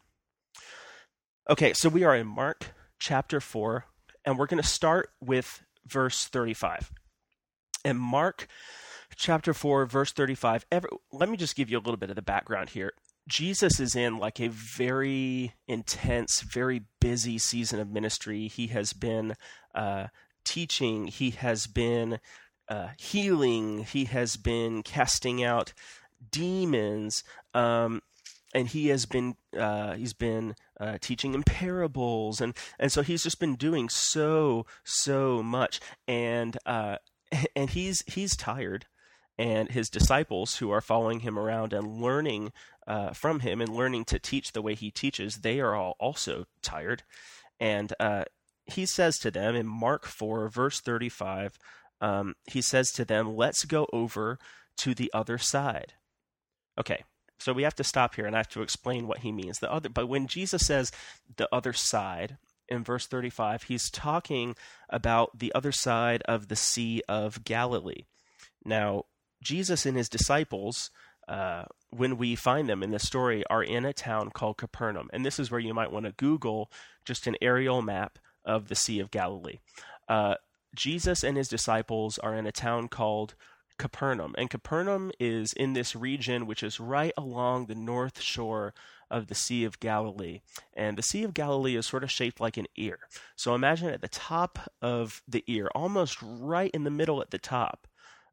Okay, 1.50 1.74
so 1.74 1.90
we 1.90 2.04
are 2.04 2.16
in 2.16 2.28
Mark 2.28 2.74
chapter 3.00 3.40
4, 3.40 3.86
and 4.24 4.38
we're 4.38 4.46
going 4.46 4.62
to 4.62 4.68
start 4.68 5.10
with 5.20 5.64
verse 5.86 6.26
35. 6.26 6.92
And 7.84 8.00
Mark 8.00 8.48
chapter 9.16 9.54
4, 9.54 9.86
verse 9.86 10.12
35, 10.12 10.66
every, 10.72 10.90
let 11.12 11.30
me 11.30 11.38
just 11.38 11.56
give 11.56 11.70
you 11.70 11.78
a 11.78 11.82
little 11.82 11.98
bit 11.98 12.10
of 12.10 12.16
the 12.16 12.22
background 12.22 12.70
here. 12.70 12.94
Jesus 13.28 13.80
is 13.80 13.96
in 13.96 14.18
like 14.18 14.40
a 14.40 14.50
very 14.50 15.54
intense, 15.68 16.42
very 16.42 16.82
busy 17.00 17.38
season 17.38 17.80
of 17.80 17.90
ministry. 17.90 18.48
He 18.48 18.68
has 18.68 18.94
been 18.94 19.36
uh, 19.76 20.08
teaching, 20.44 21.08
he 21.08 21.32
has 21.32 21.68
been 21.68 22.20
uh, 22.68 22.90
healing, 22.98 23.84
he 23.84 24.06
has 24.06 24.36
been 24.36 24.84
casting 24.84 25.44
out 25.44 25.74
demons, 26.32 27.24
um, 27.54 28.02
and 28.54 28.68
he 28.68 28.88
has 28.88 29.06
been 29.06 29.36
uh, 29.58 29.94
he's 29.94 30.14
been 30.14 30.56
uh, 30.80 30.98
teaching 31.00 31.34
in 31.34 31.44
parables, 31.44 32.42
and 32.42 32.56
and 32.80 32.92
so 32.92 33.02
he's 33.04 33.24
just 33.24 33.40
been 33.40 33.56
doing 33.56 33.90
so 33.90 34.66
so 34.84 35.44
much, 35.44 35.80
and 36.08 36.58
uh, 36.66 36.98
and 37.56 37.70
he's 37.70 38.04
he's 38.08 38.36
tired 38.36 38.86
and 39.40 39.72
his 39.72 39.90
disciples 39.90 40.58
who 40.58 40.70
are 40.70 40.82
following 40.82 41.22
him 41.22 41.40
around 41.40 41.72
and 41.72 42.02
learning 42.02 42.52
uh, 42.86 43.14
from 43.14 43.40
him 43.40 43.62
and 43.62 43.74
learning 43.74 44.04
to 44.04 44.20
teach 44.20 44.52
the 44.52 44.62
way 44.62 44.76
he 44.76 44.92
teaches, 44.92 45.38
they 45.38 45.62
are 45.62 45.74
all 45.74 45.96
also 45.98 46.46
tired. 46.62 47.04
And 47.58 47.94
uh, 48.02 48.26
he 48.66 48.86
says 48.86 49.18
to 49.20 49.32
them 49.32 49.56
in 49.56 49.66
Mark 49.66 50.06
4, 50.06 50.50
verse 50.50 50.82
35, 50.82 51.58
um, 52.02 52.36
he 52.48 52.62
says 52.62 52.92
to 52.92 53.06
them, 53.06 53.34
Let's 53.34 53.64
go 53.64 53.88
over 53.94 54.40
to 54.80 54.94
the 54.94 55.10
other 55.14 55.38
side. 55.38 55.94
Okay, 56.78 57.06
so 57.38 57.54
we 57.54 57.64
have 57.64 57.76
to 57.76 57.84
stop 57.86 58.16
here 58.16 58.26
and 58.26 58.36
I 58.36 58.40
have 58.40 58.50
to 58.50 58.62
explain 58.62 59.08
what 59.08 59.20
he 59.20 59.32
means. 59.32 59.60
The 59.60 59.72
other, 59.72 59.88
but 59.88 60.08
when 60.08 60.28
Jesus 60.28 60.64
says 60.66 60.92
the 61.38 61.48
other 61.54 61.72
side, 61.72 62.38
in 62.70 62.84
verse 62.84 63.08
35, 63.08 63.64
he's 63.64 63.90
talking 63.90 64.56
about 64.90 65.38
the 65.38 65.54
other 65.54 65.72
side 65.72 66.22
of 66.24 66.48
the 66.48 66.56
Sea 66.56 67.02
of 67.08 67.44
Galilee. 67.44 68.06
Now, 68.66 69.06
Jesus 69.42 69.86
and 69.86 69.98
his 69.98 70.10
disciples, 70.10 70.92
uh, 71.28 71.64
when 71.90 72.18
we 72.18 72.36
find 72.36 72.70
them 72.70 72.84
in 72.84 72.92
this 72.92 73.06
story, 73.06 73.44
are 73.50 73.64
in 73.64 73.86
a 73.86 73.94
town 73.94 74.32
called 74.32 74.58
Capernaum. 74.58 75.10
And 75.14 75.26
this 75.26 75.40
is 75.40 75.50
where 75.50 75.60
you 75.60 75.74
might 75.74 75.92
want 75.92 76.06
to 76.06 76.12
Google 76.12 76.72
just 77.06 77.28
an 77.28 77.36
aerial 77.42 77.82
map 77.82 78.20
of 78.46 78.68
the 78.68 78.76
Sea 78.76 79.00
of 79.00 79.12
Galilee. 79.12 79.60
Uh, 80.08 80.36
Jesus 80.76 81.24
and 81.24 81.38
his 81.38 81.48
disciples 81.48 82.18
are 82.20 82.36
in 82.36 82.46
a 82.46 82.52
town 82.52 82.88
called 82.88 83.36
Capernaum. 83.78 84.36
And 84.38 84.50
Capernaum 84.50 85.12
is 85.20 85.54
in 85.54 85.74
this 85.74 85.96
region, 85.96 86.46
which 86.46 86.62
is 86.62 86.80
right 86.80 87.14
along 87.18 87.66
the 87.66 87.76
north 87.76 88.22
shore 88.22 88.74
of 89.10 89.28
the 89.28 89.36
Sea 89.36 89.64
of 89.64 89.80
Galilee. 89.80 90.42
And 90.74 90.98
the 90.98 91.04
Sea 91.04 91.24
of 91.24 91.34
Galilee 91.34 91.76
is 91.76 91.86
sort 91.86 92.04
of 92.04 92.12
shaped 92.12 92.40
like 92.40 92.58
an 92.58 92.68
ear. 92.76 93.00
So 93.36 93.56
imagine 93.56 93.90
at 93.90 94.02
the 94.02 94.08
top 94.08 94.72
of 94.82 95.22
the 95.28 95.44
ear, 95.48 95.70
almost 95.74 96.18
right 96.22 96.72
in 96.74 96.84
the 96.84 96.92
middle 96.92 97.22
at 97.22 97.32
the 97.32 97.38
top, 97.38 97.88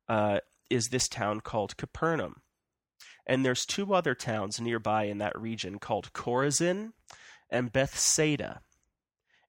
uh, 0.08 0.40
is 0.70 0.88
this 0.88 1.08
town 1.08 1.40
called 1.40 1.76
Capernaum. 1.76 2.42
And 3.26 3.44
there's 3.44 3.66
two 3.66 3.92
other 3.94 4.14
towns 4.14 4.60
nearby 4.60 5.04
in 5.04 5.18
that 5.18 5.38
region 5.38 5.78
called 5.78 6.12
Chorazin 6.12 6.92
and 7.50 7.72
Bethsaida. 7.72 8.60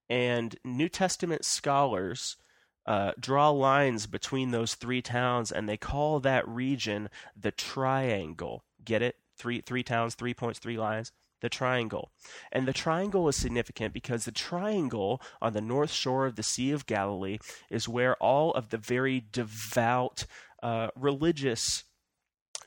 And 0.10 0.55
New 0.63 0.89
Testament 0.89 1.46
scholars 1.46 2.38
uh, 2.86 3.12
draw 3.19 3.50
lines 3.50 4.07
between 4.07 4.51
those 4.51 4.75
three 4.75 5.01
towns, 5.01 5.51
and 5.51 5.67
they 5.67 5.77
call 5.77 6.19
that 6.22 6.48
region 6.48 7.10
the 7.36 7.51
triangle. 7.51 8.63
Get 8.84 9.01
it? 9.01 9.17
Three 9.38 9.62
three 9.62 9.84
towns, 9.84 10.15
three 10.15 10.34
points, 10.34 10.60
three 10.60 10.77
lines. 10.77 11.12
The 11.39 11.50
triangle. 11.50 12.10
And 12.51 12.67
the 12.67 12.74
triangle 12.74 13.27
is 13.27 13.36
significant 13.36 13.94
because 13.94 14.25
the 14.25 14.32
triangle 14.32 15.22
on 15.39 15.53
the 15.53 15.62
north 15.62 15.91
shore 15.91 16.25
of 16.25 16.36
the 16.36 16.41
Sea 16.41 16.72
of 16.72 16.88
Galilee 16.88 17.38
is 17.70 17.88
where 17.88 18.15
all 18.15 18.51
of 18.53 18.70
the 18.70 18.77
very 18.79 19.24
devout 19.32 20.25
uh, 20.63 20.88
religious 20.96 21.84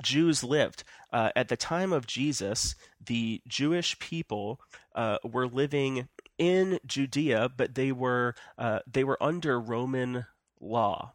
Jews 0.02 0.44
lived. 0.44 0.84
Uh, 1.12 1.30
at 1.34 1.48
the 1.48 1.56
time 1.56 1.92
of 1.92 2.06
Jesus, 2.06 2.74
the 3.04 3.42
Jewish 3.46 3.98
people 3.98 4.60
uh, 4.94 5.18
were 5.24 5.46
living 5.48 6.08
in 6.38 6.78
Judea, 6.86 7.50
but 7.56 7.74
they 7.74 7.92
were 7.92 8.34
uh, 8.56 8.80
they 8.90 9.04
were 9.04 9.22
under 9.22 9.60
Roman 9.60 10.26
law. 10.60 11.12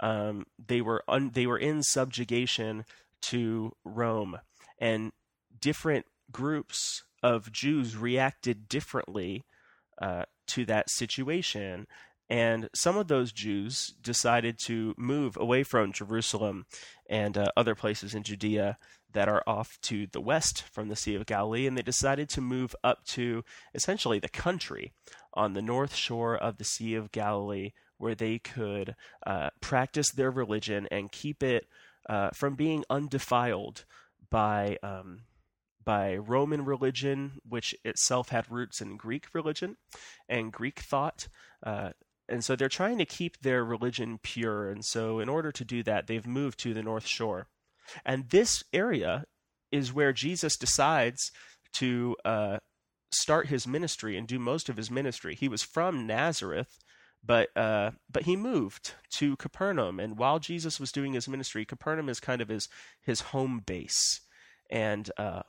Um, 0.00 0.46
they 0.64 0.80
were 0.80 1.02
un- 1.08 1.32
they 1.34 1.46
were 1.46 1.58
in 1.58 1.82
subjugation 1.82 2.84
to 3.22 3.72
Rome, 3.84 4.38
and 4.80 5.12
different 5.60 6.06
groups 6.30 7.04
of 7.22 7.52
Jews 7.52 7.96
reacted 7.96 8.68
differently 8.68 9.44
uh, 10.00 10.24
to 10.48 10.64
that 10.66 10.90
situation. 10.90 11.86
And 12.30 12.68
some 12.74 12.96
of 12.96 13.08
those 13.08 13.32
Jews 13.32 13.94
decided 14.02 14.58
to 14.66 14.94
move 14.98 15.36
away 15.36 15.62
from 15.62 15.92
Jerusalem 15.92 16.66
and 17.08 17.38
uh, 17.38 17.46
other 17.56 17.74
places 17.74 18.14
in 18.14 18.22
Judea 18.22 18.76
that 19.14 19.28
are 19.28 19.42
off 19.46 19.78
to 19.82 20.06
the 20.06 20.20
west 20.20 20.62
from 20.70 20.88
the 20.88 20.96
Sea 20.96 21.14
of 21.14 21.24
Galilee, 21.24 21.66
and 21.66 21.76
they 21.76 21.82
decided 21.82 22.28
to 22.30 22.42
move 22.42 22.76
up 22.84 23.04
to 23.06 23.42
essentially 23.74 24.18
the 24.18 24.28
country 24.28 24.92
on 25.32 25.54
the 25.54 25.62
north 25.62 25.94
shore 25.94 26.36
of 26.36 26.58
the 26.58 26.64
Sea 26.64 26.94
of 26.94 27.10
Galilee, 27.10 27.72
where 27.96 28.14
they 28.14 28.38
could 28.38 28.94
uh, 29.26 29.48
practice 29.62 30.12
their 30.12 30.30
religion 30.30 30.86
and 30.90 31.10
keep 31.10 31.42
it 31.42 31.66
uh, 32.08 32.30
from 32.34 32.54
being 32.54 32.84
undefiled 32.90 33.86
by 34.30 34.78
um, 34.82 35.22
by 35.84 36.16
Roman 36.16 36.64
religion, 36.64 37.40
which 37.48 37.74
itself 37.84 38.28
had 38.28 38.50
roots 38.50 38.80
in 38.80 38.98
Greek 38.98 39.26
religion 39.32 39.76
and 40.28 40.52
Greek 40.52 40.80
thought. 40.80 41.28
Uh, 41.64 41.90
and 42.28 42.44
so 42.44 42.54
they're 42.54 42.68
trying 42.68 42.98
to 42.98 43.06
keep 43.06 43.40
their 43.40 43.64
religion 43.64 44.18
pure. 44.22 44.70
And 44.70 44.84
so, 44.84 45.18
in 45.18 45.28
order 45.28 45.50
to 45.50 45.64
do 45.64 45.82
that, 45.84 46.06
they've 46.06 46.26
moved 46.26 46.58
to 46.60 46.74
the 46.74 46.82
North 46.82 47.06
Shore. 47.06 47.46
And 48.04 48.28
this 48.28 48.62
area 48.72 49.24
is 49.72 49.92
where 49.92 50.12
Jesus 50.12 50.56
decides 50.56 51.30
to 51.74 52.16
uh, 52.24 52.58
start 53.10 53.46
his 53.46 53.66
ministry 53.66 54.16
and 54.16 54.28
do 54.28 54.38
most 54.38 54.68
of 54.68 54.76
his 54.76 54.90
ministry. 54.90 55.34
He 55.34 55.48
was 55.48 55.62
from 55.62 56.06
Nazareth, 56.06 56.78
but 57.24 57.54
uh, 57.56 57.92
but 58.10 58.24
he 58.24 58.36
moved 58.36 58.94
to 59.10 59.36
Capernaum. 59.36 60.00
And 60.00 60.18
while 60.18 60.38
Jesus 60.38 60.78
was 60.80 60.92
doing 60.92 61.12
his 61.12 61.28
ministry, 61.28 61.64
Capernaum 61.64 62.08
is 62.08 62.20
kind 62.20 62.40
of 62.40 62.48
his 62.48 62.68
his 63.00 63.20
home 63.20 63.62
base. 63.64 64.20
And 64.70 65.10
uh, 65.16 65.42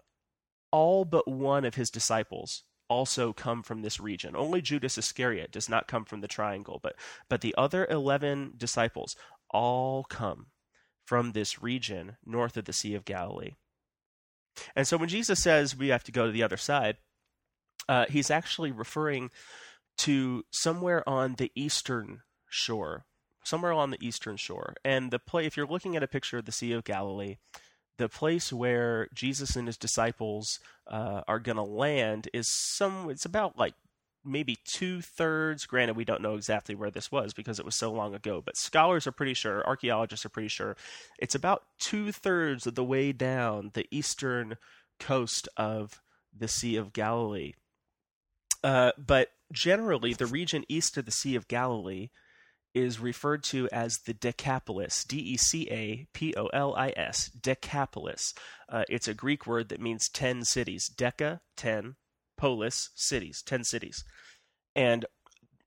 all 0.72 1.06
but 1.06 1.28
one 1.28 1.66
of 1.66 1.76
his 1.76 1.90
disciples 1.90 2.64
also 2.90 3.34
come 3.34 3.62
from 3.62 3.82
this 3.82 4.00
region. 4.00 4.36
Only 4.36 4.62
Judas 4.62 4.98
Iscariot 4.98 5.52
does 5.52 5.70
not 5.70 5.88
come 5.88 6.06
from 6.06 6.22
the 6.22 6.28
triangle, 6.28 6.80
but 6.82 6.96
but 7.30 7.42
the 7.42 7.56
other 7.58 7.86
11 7.90 8.54
disciples 8.58 9.16
all 9.52 10.04
come 10.04 10.48
from 11.06 11.32
this 11.32 11.62
region 11.62 12.18
north 12.26 12.58
of 12.58 12.66
the 12.66 12.74
Sea 12.74 12.96
of 12.96 13.06
Galilee. 13.06 13.54
And 14.76 14.88
so 14.88 14.98
when 14.98 15.10
Jesus 15.10 15.42
says 15.42 15.76
we 15.76 15.88
have 15.90 16.04
to 16.04 16.12
go 16.12 16.26
to 16.26 16.32
the 16.32 16.44
other 16.44 16.58
side, 16.58 16.98
uh, 17.88 18.06
he's 18.10 18.30
actually 18.30 18.72
referring 18.72 19.32
to 20.00 20.44
somewhere 20.52 21.08
on 21.08 21.36
the 21.36 21.52
eastern 21.56 22.22
shore, 22.50 23.06
somewhere 23.44 23.74
on 23.74 23.92
the 23.92 24.06
eastern 24.06 24.38
shore. 24.38 24.76
And 24.84 25.12
the 25.12 25.20
play, 25.20 25.46
if 25.46 25.56
you're 25.56 25.68
looking 25.68 25.96
at 25.96 26.04
a 26.04 26.08
picture 26.08 26.38
of 26.38 26.46
the 26.46 26.52
Sea 26.52 26.72
of 26.72 26.84
Galilee, 26.84 27.38
the 27.98 28.10
place 28.10 28.54
where 28.54 29.10
Jesus 29.14 29.56
and 29.56 29.68
his 29.68 29.78
disciples 29.78 30.60
uh, 30.88 31.22
are 31.28 31.40
going 31.40 31.58
to 31.58 31.64
land 31.64 32.30
is 32.34 32.48
some. 32.50 33.10
It's 33.10 33.26
about 33.26 33.58
like 33.58 33.74
maybe 34.24 34.58
two 34.64 35.02
thirds. 35.02 35.66
Granted, 35.66 35.98
we 35.98 36.06
don't 36.06 36.22
know 36.22 36.36
exactly 36.36 36.76
where 36.76 36.92
this 36.92 37.12
was 37.12 37.34
because 37.34 37.60
it 37.60 37.66
was 37.66 37.76
so 37.76 37.92
long 37.92 38.16
ago, 38.16 38.42
but 38.44 38.58
scholars 38.58 39.06
are 39.06 39.12
pretty 39.12 39.34
sure, 39.34 39.66
archaeologists 39.68 40.26
are 40.26 40.30
pretty 40.30 40.48
sure, 40.48 40.78
it's 41.20 41.36
about 41.36 41.64
two 41.80 42.12
thirds 42.12 42.66
of 42.66 42.76
the 42.76 42.84
way 42.84 43.12
down 43.12 43.72
the 43.74 43.88
eastern 43.92 44.56
coast 45.00 45.50
of 45.58 46.02
the 46.38 46.48
Sea 46.48 46.78
of 46.78 46.94
Galilee. 46.94 47.54
Uh, 48.64 48.92
but 48.98 49.30
generally, 49.52 50.14
the 50.14 50.26
region 50.26 50.64
east 50.68 50.98
of 50.98 51.06
the 51.06 51.12
Sea 51.12 51.36
of 51.36 51.48
Galilee 51.48 52.10
is 52.74 53.00
referred 53.00 53.44
to 53.44 53.68
as 53.72 54.00
the 54.00 54.14
Decapolis, 54.14 55.04
D 55.04 55.18
E 55.18 55.38
C 55.38 55.68
A 55.72 56.08
P 56.14 56.34
O 56.38 56.48
L 56.48 56.76
I 56.76 56.94
S, 56.96 57.30
Decapolis. 57.30 58.34
Uh, 58.68 58.84
it's 58.90 59.08
a 59.08 59.14
Greek 59.14 59.48
word 59.48 59.70
that 59.70 59.82
means 59.82 60.10
10 60.10 60.44
cities. 60.44 60.90
Deca, 60.90 61.40
10, 61.58 61.96
polis, 62.38 62.92
cities, 62.96 63.42
10 63.42 63.64
cities. 63.64 64.04
And 64.76 65.06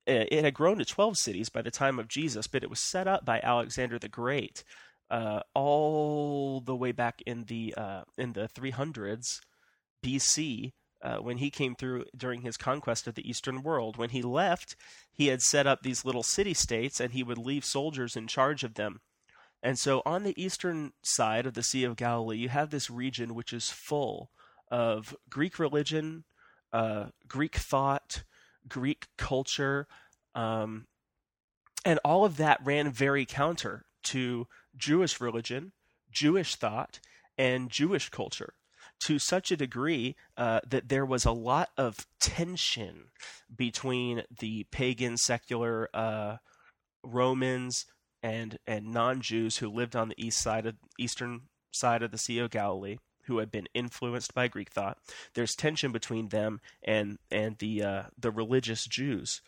uh, 0.08 0.26
it 0.30 0.44
had 0.44 0.54
grown 0.54 0.78
to 0.78 0.84
12 0.84 1.18
cities 1.18 1.48
by 1.48 1.62
the 1.62 1.70
time 1.70 1.98
of 1.98 2.08
Jesus, 2.08 2.46
but 2.46 2.62
it 2.62 2.70
was 2.70 2.80
set 2.80 3.08
up 3.08 3.24
by 3.24 3.40
Alexander 3.40 3.98
the 3.98 4.08
Great 4.08 4.64
uh, 5.10 5.40
all 5.54 6.60
the 6.60 6.74
way 6.74 6.92
back 6.92 7.22
in 7.26 7.44
the 7.44 7.74
uh, 7.76 8.02
in 8.16 8.32
the 8.32 8.48
300s 8.48 9.40
BC 10.04 10.72
uh, 11.02 11.16
when 11.16 11.38
he 11.38 11.50
came 11.50 11.74
through 11.74 12.04
during 12.16 12.42
his 12.42 12.56
conquest 12.56 13.06
of 13.06 13.14
the 13.14 13.28
Eastern 13.28 13.62
world. 13.62 13.96
When 13.96 14.10
he 14.10 14.22
left, 14.22 14.76
he 15.12 15.26
had 15.26 15.42
set 15.42 15.66
up 15.66 15.82
these 15.82 16.04
little 16.04 16.22
city 16.22 16.54
states 16.54 17.00
and 17.00 17.12
he 17.12 17.22
would 17.22 17.38
leave 17.38 17.64
soldiers 17.64 18.16
in 18.16 18.26
charge 18.26 18.62
of 18.62 18.74
them. 18.74 19.00
And 19.62 19.78
so 19.78 20.02
on 20.04 20.24
the 20.24 20.40
eastern 20.42 20.92
side 21.02 21.46
of 21.46 21.54
the 21.54 21.62
Sea 21.62 21.84
of 21.84 21.96
Galilee, 21.96 22.38
you 22.38 22.48
have 22.48 22.70
this 22.70 22.90
region 22.90 23.34
which 23.34 23.52
is 23.52 23.70
full 23.70 24.30
of 24.70 25.14
Greek 25.28 25.58
religion, 25.58 26.24
uh, 26.72 27.06
Greek 27.28 27.56
thought, 27.56 28.24
Greek 28.68 29.06
culture, 29.16 29.86
um, 30.34 30.86
and 31.84 32.00
all 32.04 32.24
of 32.24 32.36
that 32.38 32.60
ran 32.64 32.90
very 32.90 33.24
counter 33.26 33.84
to 34.04 34.46
Jewish 34.76 35.20
religion, 35.20 35.72
Jewish 36.10 36.56
thought, 36.56 37.00
and 37.36 37.70
Jewish 37.70 38.08
culture 38.08 38.54
to 39.06 39.18
such 39.18 39.50
a 39.50 39.56
degree 39.56 40.16
uh, 40.36 40.60
that 40.66 40.88
there 40.88 41.06
was 41.06 41.24
a 41.24 41.32
lot 41.32 41.70
of 41.76 42.06
tension 42.20 43.10
between 43.54 44.22
the 44.38 44.64
pagan 44.70 45.16
secular 45.16 45.88
uh, 45.94 46.36
Romans 47.04 47.86
and 48.22 48.58
and 48.66 48.92
non-Jews 48.92 49.58
who 49.58 49.68
lived 49.68 49.96
on 49.96 50.08
the 50.08 50.24
east 50.24 50.40
side 50.40 50.66
of 50.66 50.76
eastern 50.98 51.42
side 51.72 52.02
of 52.02 52.10
the 52.10 52.18
Sea 52.18 52.38
of 52.38 52.50
Galilee 52.50 52.98
who 53.26 53.38
had 53.38 53.50
been 53.50 53.68
influenced 53.74 54.34
by 54.34 54.48
Greek 54.48 54.70
thought. 54.70 54.98
There's 55.34 55.54
tension 55.54 55.92
between 55.92 56.28
them 56.28 56.60
and 56.82 57.18
and 57.30 57.58
the 57.58 57.82
uh, 57.82 58.02
the 58.18 58.30
religious 58.30 58.86
Jews 58.86 59.40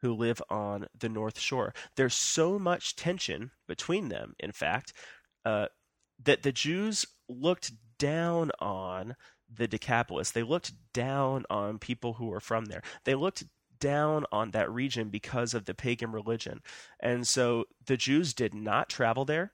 who 0.00 0.14
live 0.14 0.42
on 0.48 0.86
the 0.98 1.08
North 1.08 1.38
Shore. 1.38 1.74
There's 1.96 2.14
so 2.14 2.58
much 2.58 2.96
tension 2.96 3.50
between 3.68 4.08
them, 4.08 4.34
in 4.38 4.52
fact, 4.52 4.94
uh, 5.44 5.66
that 6.22 6.42
the 6.42 6.52
Jews 6.52 7.04
looked 7.28 7.72
down 8.00 8.50
on 8.58 9.14
the 9.52 9.68
Decapolis. 9.68 10.32
They 10.32 10.42
looked 10.42 10.72
down 10.92 11.44
on 11.48 11.78
people 11.78 12.14
who 12.14 12.26
were 12.26 12.40
from 12.40 12.64
there. 12.64 12.82
They 13.04 13.14
looked 13.14 13.44
down 13.78 14.24
on 14.32 14.50
that 14.50 14.70
region 14.70 15.08
because 15.08 15.54
of 15.54 15.66
the 15.66 15.74
pagan 15.74 16.10
religion. 16.10 16.60
And 16.98 17.26
so 17.26 17.66
the 17.86 17.96
Jews 17.96 18.34
did 18.34 18.54
not 18.54 18.88
travel 18.88 19.24
there. 19.24 19.52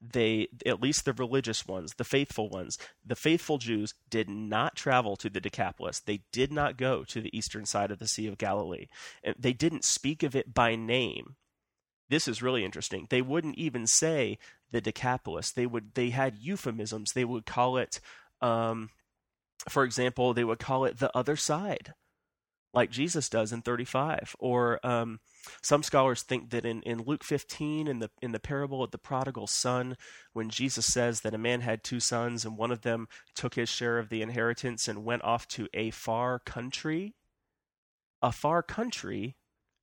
They, 0.00 0.48
at 0.66 0.82
least 0.82 1.04
the 1.04 1.12
religious 1.12 1.66
ones, 1.66 1.94
the 1.96 2.04
faithful 2.04 2.48
ones, 2.48 2.76
the 3.04 3.16
faithful 3.16 3.58
Jews 3.58 3.94
did 4.08 4.28
not 4.28 4.76
travel 4.76 5.16
to 5.16 5.30
the 5.30 5.40
Decapolis. 5.40 6.00
They 6.00 6.22
did 6.32 6.52
not 6.52 6.76
go 6.76 7.04
to 7.04 7.20
the 7.20 7.36
eastern 7.36 7.64
side 7.66 7.90
of 7.90 7.98
the 7.98 8.08
Sea 8.08 8.26
of 8.26 8.38
Galilee. 8.38 8.86
And 9.22 9.36
they 9.38 9.52
didn't 9.52 9.84
speak 9.84 10.22
of 10.22 10.36
it 10.36 10.52
by 10.52 10.74
name. 10.74 11.36
This 12.10 12.28
is 12.28 12.42
really 12.42 12.64
interesting. 12.64 13.06
They 13.08 13.22
wouldn't 13.22 13.56
even 13.56 13.86
say 13.86 14.38
the 14.70 14.80
Decapolis. 14.80 15.52
They 15.52 15.66
would 15.66 15.94
they 15.94 16.10
had 16.10 16.38
euphemisms. 16.38 17.12
They 17.12 17.24
would 17.24 17.46
call 17.46 17.76
it, 17.76 18.00
um, 18.40 18.90
for 19.68 19.84
example, 19.84 20.34
they 20.34 20.44
would 20.44 20.58
call 20.58 20.84
it 20.84 20.98
the 20.98 21.16
other 21.16 21.36
side, 21.36 21.94
like 22.72 22.90
Jesus 22.90 23.28
does 23.28 23.52
in 23.52 23.62
35. 23.62 24.36
Or 24.38 24.84
um, 24.86 25.20
some 25.62 25.82
scholars 25.82 26.22
think 26.22 26.50
that 26.50 26.64
in, 26.64 26.82
in 26.82 27.02
Luke 27.02 27.24
15, 27.24 27.86
in 27.86 27.98
the 27.98 28.10
in 28.22 28.32
the 28.32 28.40
parable 28.40 28.82
of 28.82 28.90
the 28.90 28.98
prodigal 28.98 29.46
son, 29.46 29.96
when 30.32 30.50
Jesus 30.50 30.86
says 30.86 31.20
that 31.20 31.34
a 31.34 31.38
man 31.38 31.60
had 31.60 31.82
two 31.82 32.00
sons 32.00 32.44
and 32.44 32.56
one 32.56 32.70
of 32.70 32.82
them 32.82 33.08
took 33.34 33.54
his 33.54 33.68
share 33.68 33.98
of 33.98 34.08
the 34.08 34.22
inheritance 34.22 34.88
and 34.88 35.04
went 35.04 35.24
off 35.24 35.48
to 35.48 35.68
a 35.74 35.90
far 35.90 36.38
country, 36.38 37.14
a 38.22 38.32
far 38.32 38.62
country 38.62 39.36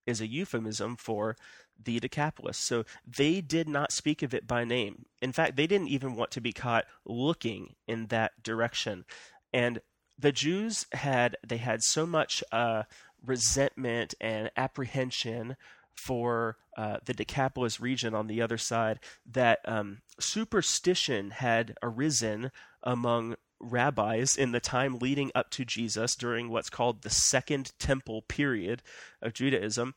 is 0.05 0.21
a 0.21 0.27
euphemism 0.27 0.95
for 0.95 1.35
the 1.83 1.99
Decapolis. 1.99 2.57
So 2.57 2.85
they 3.05 3.41
did 3.41 3.67
not 3.67 3.91
speak 3.91 4.23
of 4.23 4.33
it 4.33 4.47
by 4.47 4.63
name. 4.63 5.05
In 5.21 5.31
fact, 5.31 5.55
they 5.55 5.67
didn't 5.67 5.89
even 5.89 6.15
want 6.15 6.31
to 6.31 6.41
be 6.41 6.53
caught 6.53 6.85
looking 7.05 7.75
in 7.87 8.07
that 8.07 8.43
direction. 8.43 9.05
And 9.53 9.81
the 10.19 10.31
Jews 10.31 10.85
had 10.91 11.37
they 11.45 11.57
had 11.57 11.83
so 11.83 12.05
much 12.05 12.43
uh, 12.51 12.83
resentment 13.25 14.15
and 14.19 14.51
apprehension 14.57 15.55
for 15.93 16.57
uh, 16.77 16.97
the 17.05 17.13
Decapolis 17.13 17.79
region 17.79 18.13
on 18.13 18.27
the 18.27 18.41
other 18.41 18.57
side 18.57 18.99
that 19.25 19.59
um, 19.65 19.99
superstition 20.19 21.31
had 21.31 21.75
arisen 21.81 22.51
among 22.83 23.35
rabbis 23.59 24.37
in 24.37 24.51
the 24.51 24.59
time 24.59 24.99
leading 24.99 25.31
up 25.33 25.49
to 25.49 25.65
Jesus 25.65 26.15
during 26.15 26.49
what's 26.49 26.69
called 26.69 27.01
the 27.01 27.09
Second 27.09 27.71
Temple 27.79 28.21
period 28.21 28.83
of 29.21 29.33
Judaism 29.33 29.95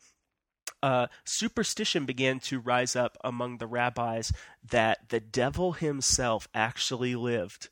uh, 0.82 1.06
superstition 1.24 2.06
began 2.06 2.40
to 2.40 2.60
rise 2.60 2.96
up 2.96 3.16
among 3.22 3.58
the 3.58 3.66
rabbis 3.66 4.32
that 4.68 5.08
the 5.08 5.20
devil 5.20 5.72
himself 5.72 6.48
actually 6.54 7.14
lived 7.14 7.68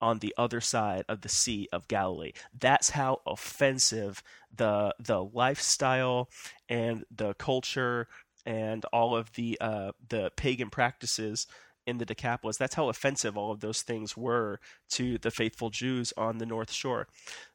on 0.00 0.18
the 0.18 0.34
other 0.36 0.60
side 0.60 1.04
of 1.08 1.20
the 1.20 1.28
Sea 1.28 1.68
of 1.72 1.88
Galilee. 1.88 2.32
That's 2.58 2.90
how 2.90 3.20
offensive 3.26 4.22
the 4.54 4.94
the 4.98 5.22
lifestyle 5.22 6.28
and 6.68 7.04
the 7.10 7.34
culture 7.34 8.08
and 8.44 8.84
all 8.86 9.16
of 9.16 9.32
the 9.34 9.56
uh, 9.60 9.92
the 10.08 10.30
pagan 10.36 10.70
practices 10.70 11.46
in 11.86 11.98
the 11.98 12.04
Decapolis. 12.04 12.56
That's 12.56 12.74
how 12.74 12.88
offensive 12.88 13.36
all 13.36 13.52
of 13.52 13.60
those 13.60 13.82
things 13.82 14.16
were 14.16 14.60
to 14.90 15.18
the 15.18 15.30
faithful 15.30 15.70
Jews 15.70 16.12
on 16.16 16.38
the 16.38 16.46
North 16.46 16.72
Shore. 16.72 17.08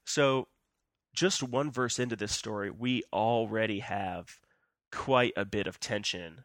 So, 0.05 0.47
just 1.13 1.43
one 1.43 1.71
verse 1.71 1.99
into 1.99 2.15
this 2.15 2.35
story, 2.35 2.71
we 2.71 3.03
already 3.11 3.79
have 3.79 4.39
quite 4.91 5.33
a 5.35 5.45
bit 5.45 5.67
of 5.67 5.79
tension 5.79 6.43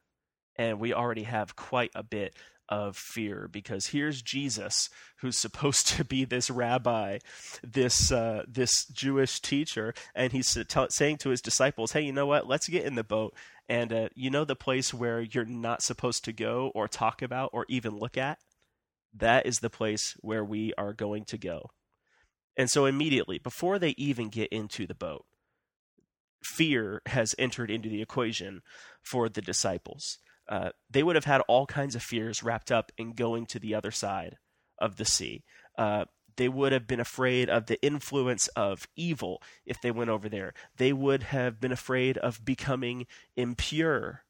and 0.56 0.78
we 0.78 0.92
already 0.92 1.22
have 1.22 1.56
quite 1.56 1.90
a 1.94 2.02
bit 2.02 2.34
of 2.68 2.96
fear 2.96 3.48
because 3.50 3.88
here's 3.88 4.22
Jesus 4.22 4.88
who's 5.20 5.38
supposed 5.38 5.88
to 5.96 6.04
be 6.04 6.24
this 6.24 6.50
rabbi 6.50 7.18
this 7.62 8.10
uh, 8.10 8.44
this 8.48 8.86
Jewish 8.86 9.40
teacher 9.40 9.94
and 10.14 10.32
he's 10.32 10.52
t- 10.54 10.86
saying 10.88 11.18
to 11.18 11.30
his 11.30 11.40
disciples 11.40 11.92
hey 11.92 12.02
you 12.02 12.12
know 12.12 12.26
what? 12.26 12.48
Let's 12.48 12.68
get 12.68 12.84
in 12.84 12.94
the 12.94 13.04
boat 13.04 13.34
and 13.68 13.92
uh, 13.92 14.08
you 14.14 14.30
know 14.30 14.44
the 14.44 14.56
place 14.56 14.92
where 14.94 15.20
you're 15.20 15.44
not 15.44 15.82
supposed 15.82 16.24
to 16.24 16.32
go 16.32 16.72
or 16.74 16.88
talk 16.88 17.22
about 17.22 17.50
or 17.52 17.66
even 17.68 17.98
look 17.98 18.16
at? 18.16 18.38
That 19.14 19.46
is 19.46 19.58
the 19.58 19.70
place 19.70 20.16
where 20.20 20.44
we 20.44 20.72
are 20.78 20.94
going 20.94 21.26
to 21.26 21.38
go. 21.38 21.70
And 22.56 22.70
so 22.70 22.86
immediately 22.86 23.38
before 23.38 23.78
they 23.78 23.90
even 23.90 24.28
get 24.28 24.50
into 24.50 24.86
the 24.86 24.94
boat 24.94 25.24
fear 26.42 27.02
has 27.06 27.34
entered 27.38 27.70
into 27.70 27.88
the 27.88 28.02
equation 28.02 28.62
for 29.02 29.28
the 29.28 29.42
disciples. 29.42 30.18
Uh, 30.48 30.70
they 30.90 31.02
would 31.02 31.16
have 31.16 31.24
had 31.24 31.40
all 31.48 31.66
kinds 31.66 31.94
of 31.94 32.02
fears 32.02 32.42
wrapped 32.42 32.70
up 32.70 32.90
in 32.98 33.12
going 33.12 33.46
to 33.46 33.58
the 33.58 33.74
other 33.74 33.90
side 33.90 34.36
of 34.78 34.96
the 34.96 35.04
sea. 35.04 35.44
Uh, 35.78 36.04
they 36.36 36.48
would 36.48 36.72
have 36.72 36.86
been 36.86 37.00
afraid 37.00 37.48
of 37.48 37.66
the 37.66 37.82
influence 37.84 38.48
of 38.48 38.86
evil 38.96 39.42
if 39.66 39.80
they 39.80 39.90
went 39.90 40.10
over 40.10 40.28
there. 40.28 40.54
They 40.76 40.92
would 40.92 41.24
have 41.24 41.60
been 41.60 41.72
afraid 41.72 42.18
of 42.18 42.44
becoming 42.44 43.06
impure 43.36 44.24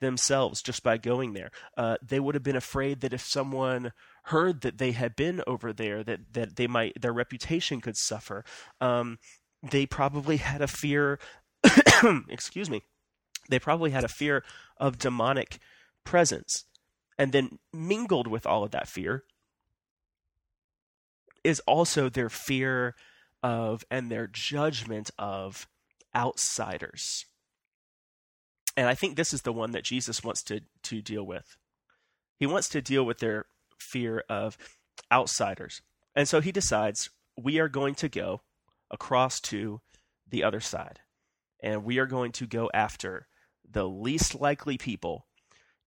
themselves 0.00 0.60
just 0.62 0.82
by 0.82 0.98
going 0.98 1.32
there. 1.32 1.50
Uh, 1.76 1.96
they 2.02 2.20
would 2.20 2.34
have 2.34 2.44
been 2.44 2.56
afraid 2.56 3.00
that 3.00 3.12
if 3.12 3.22
someone 3.22 3.92
heard 4.24 4.60
that 4.60 4.78
they 4.78 4.92
had 4.92 5.16
been 5.16 5.42
over 5.46 5.72
there, 5.72 6.04
that 6.04 6.20
that 6.32 6.56
they 6.56 6.66
might 6.66 7.00
their 7.00 7.12
reputation 7.12 7.80
could 7.80 7.96
suffer. 7.96 8.44
Um, 8.80 9.18
they 9.62 9.86
probably 9.86 10.36
had 10.36 10.60
a 10.60 10.68
fear 10.68 11.18
excuse 12.28 12.70
me, 12.70 12.82
they 13.48 13.58
probably 13.58 13.90
had 13.90 14.04
a 14.04 14.08
fear 14.08 14.44
of 14.76 14.98
demonic 14.98 15.58
presence. 16.04 16.64
And 17.18 17.32
then 17.32 17.58
mingled 17.72 18.26
with 18.26 18.46
all 18.46 18.62
of 18.62 18.72
that 18.72 18.88
fear 18.88 19.24
is 21.42 21.60
also 21.60 22.08
their 22.08 22.28
fear 22.28 22.94
of 23.42 23.84
and 23.90 24.10
their 24.10 24.26
judgment 24.26 25.10
of 25.18 25.66
outsiders. 26.14 27.24
And 28.76 28.88
I 28.88 28.94
think 28.94 29.16
this 29.16 29.32
is 29.32 29.42
the 29.42 29.52
one 29.52 29.70
that 29.70 29.84
Jesus 29.84 30.22
wants 30.22 30.42
to, 30.44 30.60
to 30.82 31.00
deal 31.00 31.24
with. 31.24 31.56
He 32.38 32.46
wants 32.46 32.68
to 32.70 32.82
deal 32.82 33.04
with 33.04 33.18
their 33.18 33.46
fear 33.78 34.24
of 34.28 34.58
outsiders. 35.10 35.80
And 36.14 36.28
so 36.28 36.40
he 36.40 36.52
decides 36.52 37.08
we 37.38 37.58
are 37.58 37.68
going 37.68 37.94
to 37.96 38.08
go 38.08 38.42
across 38.90 39.40
to 39.40 39.80
the 40.28 40.44
other 40.44 40.60
side 40.60 41.00
and 41.66 41.82
we 41.84 41.98
are 41.98 42.06
going 42.06 42.30
to 42.30 42.46
go 42.46 42.70
after 42.72 43.26
the 43.68 43.88
least 43.88 44.36
likely 44.36 44.78
people 44.78 45.26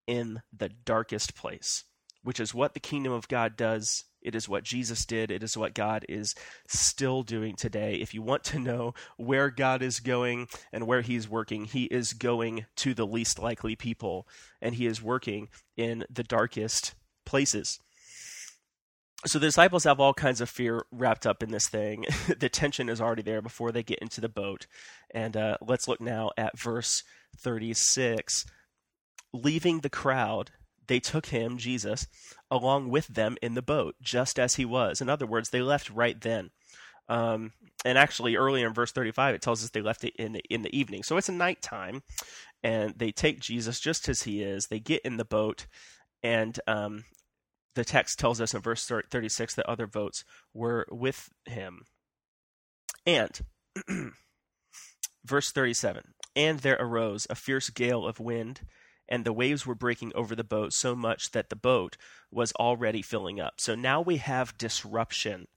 in 0.08 0.42
the 0.52 0.68
darkest 0.68 1.36
place, 1.36 1.86
which 2.22 2.42
is 2.42 2.54
what 2.54 2.74
the 2.74 2.82
kingdom 2.82 3.14
of 3.14 3.30
God 3.30 3.56
does 3.56 4.04
It 4.22 4.36
is 4.36 4.50
what 4.50 4.64
Jesus 4.64 5.06
did. 5.06 5.32
It 5.32 5.44
is 5.44 5.58
what 5.58 5.74
God 5.74 6.06
is 6.10 6.36
still 6.68 7.24
doing 7.24 7.56
today. 7.56 7.96
If 7.96 8.14
you 8.14 8.22
want 8.22 8.44
to 8.46 8.60
know 8.60 8.94
where 9.18 9.50
God 9.50 9.82
is 9.82 10.00
going 10.00 10.48
and 10.74 10.86
where 10.86 11.02
He's 11.02 11.30
working, 11.30 11.66
He 11.66 11.86
is 11.86 12.14
going 12.14 12.66
to 12.78 12.94
the 12.94 13.08
least 13.08 13.40
likely 13.40 13.76
people, 13.76 14.28
and 14.62 14.76
He 14.76 14.86
is 14.86 15.02
working 15.02 15.50
in 15.78 16.04
the 16.10 16.24
darkest 16.24 16.96
places. 17.26 17.80
So 19.26 19.38
the 19.38 19.48
disciples 19.48 19.84
have 19.84 20.00
all 20.00 20.14
kinds 20.14 20.40
of 20.40 20.50
fear 20.50 20.86
wrapped 20.92 21.28
up 21.28 21.44
in 21.44 21.52
this 21.52 21.68
thing. 21.68 22.06
the 22.40 22.48
tension 22.48 22.88
is 22.88 23.02
already 23.02 23.22
there 23.22 23.42
before 23.42 23.72
they 23.72 23.84
get 23.84 24.00
into 24.00 24.22
the 24.22 24.30
boat. 24.30 24.66
And 25.12 25.36
uh, 25.36 25.58
let's 25.62 25.88
look 25.88 26.00
now 26.00 26.32
at 26.38 26.58
verse 26.58 27.04
36. 27.38 28.46
Leaving 29.34 29.82
the 29.82 29.90
crowd, 29.90 30.52
they 30.88 31.02
took 31.02 31.28
him, 31.28 31.58
Jesus, 31.58 32.08
along 32.50 32.90
with 32.90 33.08
them 33.08 33.38
in 33.42 33.56
the 33.56 33.62
boat, 33.62 33.96
just 34.02 34.40
as 34.40 34.56
he 34.56 34.64
was. 34.64 35.02
In 35.02 35.10
other 35.10 35.28
words, 35.28 35.50
they 35.50 35.62
left 35.62 35.90
right 35.90 36.20
then. 36.20 36.52
Um, 37.10 37.52
and 37.84 37.98
actually, 37.98 38.36
earlier 38.36 38.68
in 38.68 38.74
verse 38.74 38.92
35, 38.92 39.36
it 39.36 39.42
tells 39.42 39.64
us 39.64 39.70
they 39.70 39.82
left 39.82 40.04
in 40.04 40.34
the, 40.34 40.42
in 40.50 40.62
the 40.62 40.76
evening. 40.78 41.04
So 41.04 41.18
it's 41.18 41.30
a 41.30 41.34
nighttime, 41.34 42.04
and 42.64 42.94
they 42.98 43.12
take 43.12 43.40
Jesus 43.40 43.80
just 43.80 44.08
as 44.08 44.24
he 44.24 44.42
is. 44.42 44.68
They 44.68 44.80
get 44.80 45.02
in 45.04 45.18
the 45.18 45.26
boat, 45.26 45.66
and 46.24 46.60
um, 46.68 47.04
the 47.80 47.86
text 47.86 48.20
tells 48.20 48.42
us 48.42 48.54
in 48.54 48.60
verse 48.60 48.86
36 48.86 49.56
that 49.56 49.66
other 49.66 49.88
votes 49.88 50.26
were 50.54 50.86
with 50.92 51.30
him. 51.46 51.86
And, 53.06 53.40
verse 55.26 55.54
37 55.54 56.04
And 56.36 56.60
there 56.60 56.76
arose 56.78 57.26
a 57.30 57.36
fierce 57.36 57.70
gale 57.70 58.06
of 58.06 58.20
wind 58.20 58.68
and 59.08 59.24
the 59.24 59.32
waves 59.32 59.66
were 59.66 59.76
breaking 59.76 60.12
over 60.14 60.36
the 60.36 60.44
boat 60.44 60.74
so 60.74 60.94
much 60.94 61.32
that 61.32 61.50
the 61.50 61.56
boat 61.56 61.96
was 62.30 62.52
already 62.60 63.02
filling 63.02 63.40
up. 63.40 63.62
So 63.62 63.76
now 63.76 64.02
we 64.02 64.18
have 64.18 64.58
disruption. 64.58 65.48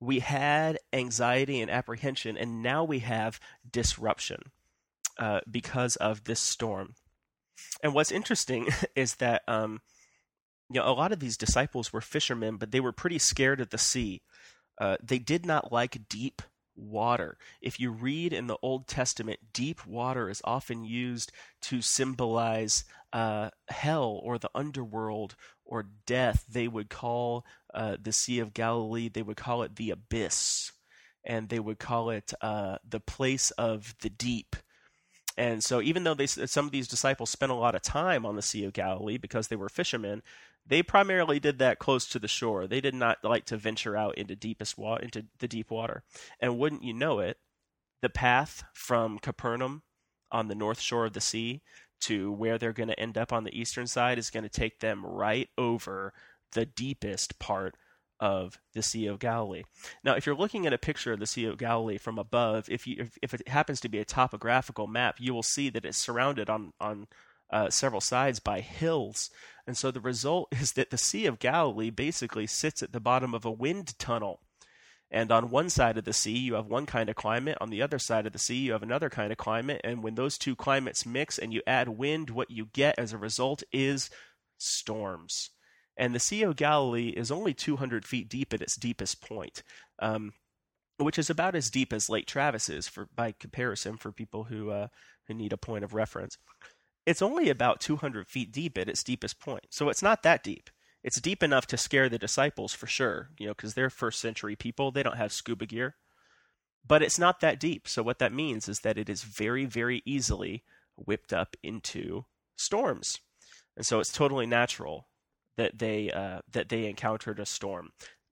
We 0.00 0.20
had 0.20 0.78
anxiety 0.90 1.60
and 1.60 1.70
apprehension, 1.70 2.38
and 2.38 2.62
now 2.62 2.82
we 2.82 3.00
have 3.00 3.38
disruption 3.70 4.40
uh, 5.18 5.40
because 5.50 5.96
of 5.96 6.24
this 6.24 6.40
storm. 6.40 6.94
And 7.82 7.92
what's 7.92 8.10
interesting 8.10 8.68
is 8.96 9.16
that 9.16 9.42
um, 9.46 9.82
you 10.72 10.80
know 10.80 10.88
a 10.88 10.92
lot 10.92 11.12
of 11.12 11.20
these 11.20 11.36
disciples 11.36 11.92
were 11.92 12.00
fishermen, 12.00 12.56
but 12.56 12.70
they 12.70 12.80
were 12.80 12.92
pretty 12.92 13.18
scared 13.18 13.60
of 13.60 13.70
the 13.70 13.78
sea. 13.78 14.22
Uh, 14.78 14.96
they 15.02 15.18
did 15.18 15.44
not 15.44 15.72
like 15.72 16.08
deep 16.08 16.42
water. 16.74 17.36
If 17.60 17.78
you 17.78 17.90
read 17.90 18.32
in 18.32 18.46
the 18.46 18.56
Old 18.62 18.86
Testament, 18.86 19.40
deep 19.52 19.86
water 19.86 20.28
is 20.28 20.40
often 20.44 20.84
used 20.84 21.30
to 21.62 21.82
symbolize 21.82 22.84
uh, 23.12 23.50
hell 23.68 24.20
or 24.22 24.38
the 24.38 24.50
underworld 24.54 25.36
or 25.64 25.88
death. 26.06 26.44
They 26.48 26.68
would 26.68 26.88
call 26.88 27.44
uh, 27.74 27.96
the 28.02 28.12
Sea 28.12 28.38
of 28.38 28.54
Galilee, 28.54 29.08
they 29.08 29.22
would 29.22 29.36
call 29.36 29.62
it 29.62 29.76
the 29.76 29.90
abyss, 29.90 30.72
and 31.24 31.48
they 31.48 31.60
would 31.60 31.78
call 31.78 32.10
it 32.10 32.32
uh, 32.40 32.78
the 32.88 33.00
place 33.00 33.50
of 33.52 33.94
the 34.00 34.10
deep. 34.10 34.56
And 35.36 35.64
so, 35.64 35.80
even 35.80 36.04
though 36.04 36.14
they, 36.14 36.26
some 36.26 36.66
of 36.66 36.72
these 36.72 36.88
disciples 36.88 37.30
spent 37.30 37.52
a 37.52 37.56
lot 37.56 37.74
of 37.74 37.82
time 37.82 38.26
on 38.26 38.36
the 38.36 38.42
Sea 38.42 38.64
of 38.64 38.72
Galilee 38.72 39.16
because 39.16 39.48
they 39.48 39.56
were 39.56 39.68
fishermen, 39.68 40.22
they 40.66 40.82
primarily 40.82 41.40
did 41.40 41.58
that 41.58 41.78
close 41.78 42.06
to 42.08 42.18
the 42.18 42.28
shore. 42.28 42.66
They 42.66 42.80
did 42.80 42.94
not 42.94 43.24
like 43.24 43.46
to 43.46 43.56
venture 43.56 43.96
out 43.96 44.16
into 44.16 44.36
deepest 44.36 44.78
wa- 44.78 44.96
into 44.96 45.26
the 45.38 45.48
deep 45.48 45.70
water. 45.70 46.02
And 46.40 46.58
wouldn't 46.58 46.84
you 46.84 46.92
know 46.92 47.18
it, 47.20 47.38
the 48.00 48.10
path 48.10 48.64
from 48.74 49.18
Capernaum 49.18 49.82
on 50.30 50.48
the 50.48 50.54
north 50.54 50.80
shore 50.80 51.06
of 51.06 51.12
the 51.12 51.20
sea 51.20 51.62
to 52.00 52.32
where 52.32 52.58
they're 52.58 52.72
going 52.72 52.88
to 52.88 53.00
end 53.00 53.16
up 53.16 53.32
on 53.32 53.44
the 53.44 53.58
eastern 53.58 53.86
side 53.86 54.18
is 54.18 54.30
going 54.30 54.42
to 54.42 54.48
take 54.48 54.80
them 54.80 55.04
right 55.06 55.48
over 55.56 56.12
the 56.52 56.66
deepest 56.66 57.38
part 57.38 57.76
of 58.22 58.60
the 58.72 58.82
Sea 58.82 59.08
of 59.08 59.18
Galilee. 59.18 59.64
Now, 60.04 60.14
if 60.14 60.24
you're 60.24 60.36
looking 60.36 60.64
at 60.64 60.72
a 60.72 60.78
picture 60.78 61.12
of 61.12 61.18
the 61.18 61.26
Sea 61.26 61.46
of 61.46 61.58
Galilee 61.58 61.98
from 61.98 62.20
above, 62.20 62.68
if 62.70 62.86
you 62.86 62.96
if, 63.00 63.18
if 63.20 63.34
it 63.34 63.48
happens 63.48 63.80
to 63.80 63.88
be 63.88 63.98
a 63.98 64.04
topographical 64.04 64.86
map, 64.86 65.16
you 65.18 65.34
will 65.34 65.42
see 65.42 65.68
that 65.70 65.84
it's 65.84 65.98
surrounded 65.98 66.48
on 66.48 66.72
on 66.80 67.08
uh, 67.50 67.68
several 67.68 68.00
sides 68.00 68.38
by 68.38 68.60
hills. 68.60 69.28
And 69.66 69.76
so 69.76 69.90
the 69.90 70.00
result 70.00 70.48
is 70.52 70.72
that 70.74 70.90
the 70.90 70.98
Sea 70.98 71.26
of 71.26 71.40
Galilee 71.40 71.90
basically 71.90 72.46
sits 72.46 72.80
at 72.80 72.92
the 72.92 73.00
bottom 73.00 73.34
of 73.34 73.44
a 73.44 73.50
wind 73.50 73.98
tunnel. 73.98 74.40
And 75.10 75.30
on 75.32 75.50
one 75.50 75.68
side 75.68 75.98
of 75.98 76.04
the 76.04 76.12
sea, 76.14 76.38
you 76.38 76.54
have 76.54 76.66
one 76.66 76.86
kind 76.86 77.10
of 77.10 77.16
climate. 77.16 77.58
On 77.60 77.70
the 77.70 77.82
other 77.82 77.98
side 77.98 78.24
of 78.24 78.32
the 78.32 78.38
sea, 78.38 78.54
you 78.54 78.72
have 78.72 78.84
another 78.84 79.10
kind 79.10 79.30
of 79.32 79.36
climate. 79.36 79.80
And 79.82 80.02
when 80.02 80.14
those 80.14 80.38
two 80.38 80.56
climates 80.56 81.04
mix 81.04 81.38
and 81.38 81.52
you 81.52 81.60
add 81.66 81.88
wind, 81.88 82.30
what 82.30 82.50
you 82.50 82.66
get 82.72 82.98
as 82.98 83.12
a 83.12 83.18
result 83.18 83.62
is 83.72 84.08
storms. 84.56 85.50
And 85.96 86.14
the 86.14 86.20
Sea 86.20 86.42
of 86.42 86.56
Galilee 86.56 87.08
is 87.10 87.30
only 87.30 87.52
200 87.52 88.06
feet 88.06 88.28
deep 88.28 88.54
at 88.54 88.62
its 88.62 88.76
deepest 88.76 89.20
point, 89.20 89.62
um, 89.98 90.32
which 90.96 91.18
is 91.18 91.28
about 91.28 91.54
as 91.54 91.70
deep 91.70 91.92
as 91.92 92.08
Lake 92.08 92.26
Travis 92.26 92.68
is, 92.68 92.88
for 92.88 93.08
by 93.14 93.34
comparison, 93.38 93.96
for 93.96 94.10
people 94.12 94.44
who 94.44 94.70
uh, 94.70 94.88
who 95.28 95.34
need 95.34 95.52
a 95.52 95.58
point 95.58 95.84
of 95.84 95.94
reference 95.94 96.38
it's 97.06 97.22
only 97.22 97.50
about 97.50 97.80
200 97.80 98.28
feet 98.28 98.52
deep 98.52 98.78
at 98.78 98.88
its 98.88 99.02
deepest 99.02 99.40
point. 99.40 99.66
So 99.70 99.88
it's 99.88 100.02
not 100.02 100.22
that 100.22 100.42
deep. 100.42 100.70
It's 101.02 101.20
deep 101.20 101.42
enough 101.42 101.66
to 101.68 101.76
scare 101.76 102.08
the 102.08 102.18
disciples 102.18 102.74
for 102.74 102.86
sure, 102.86 103.30
you 103.38 103.46
know, 103.46 103.54
because 103.54 103.74
they're 103.74 103.90
first 103.90 104.20
century 104.20 104.54
people. 104.54 104.92
They 104.92 105.02
don't 105.02 105.16
have 105.16 105.32
scuba 105.32 105.66
gear. 105.66 105.96
But 106.86 107.02
it's 107.02 107.18
not 107.18 107.40
that 107.40 107.58
deep. 107.58 107.88
So 107.88 108.02
what 108.02 108.18
that 108.20 108.32
means 108.32 108.68
is 108.68 108.80
that 108.80 108.98
it 108.98 109.08
is 109.08 109.22
very, 109.22 109.64
very 109.64 110.02
easily 110.04 110.62
whipped 110.96 111.32
up 111.32 111.56
into 111.62 112.26
storms. 112.56 113.18
And 113.76 113.84
so 113.84 113.98
it's 113.98 114.12
totally 114.12 114.46
natural 114.46 115.08
that 115.56 115.78
they 115.78 116.10
uh, 116.10 116.40
that 116.50 116.68
they 116.68 116.86
encountered 116.86 117.38
a 117.38 117.46
storm. 117.46 117.90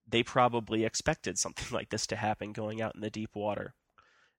They 0.08 0.22
probably 0.22 0.84
expected 0.84 1.38
something 1.38 1.66
like 1.72 1.90
this 1.90 2.06
to 2.08 2.16
happen 2.16 2.52
going 2.52 2.80
out 2.80 2.94
in 2.94 3.00
the 3.00 3.10
deep 3.10 3.34
water. 3.34 3.74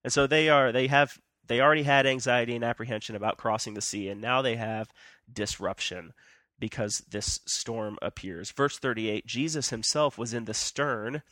And 0.03 0.11
so 0.11 0.27
they 0.27 0.49
are 0.49 0.71
they 0.71 0.87
have 0.87 1.19
they 1.47 1.59
already 1.59 1.83
had 1.83 2.05
anxiety 2.05 2.55
and 2.55 2.63
apprehension 2.63 3.15
about 3.15 3.37
crossing 3.37 3.73
the 3.73 3.81
sea, 3.81 4.09
and 4.09 4.21
now 4.21 4.41
they 4.41 4.55
have 4.55 4.89
disruption 5.31 6.13
because 6.59 7.03
this 7.09 7.39
storm 7.45 7.97
appears. 8.01 8.51
Verse 8.51 8.77
38 8.77 9.25
Jesus 9.25 9.69
himself 9.69 10.17
was 10.17 10.33
in 10.33 10.45
the 10.45 10.53
stern, 10.53 11.23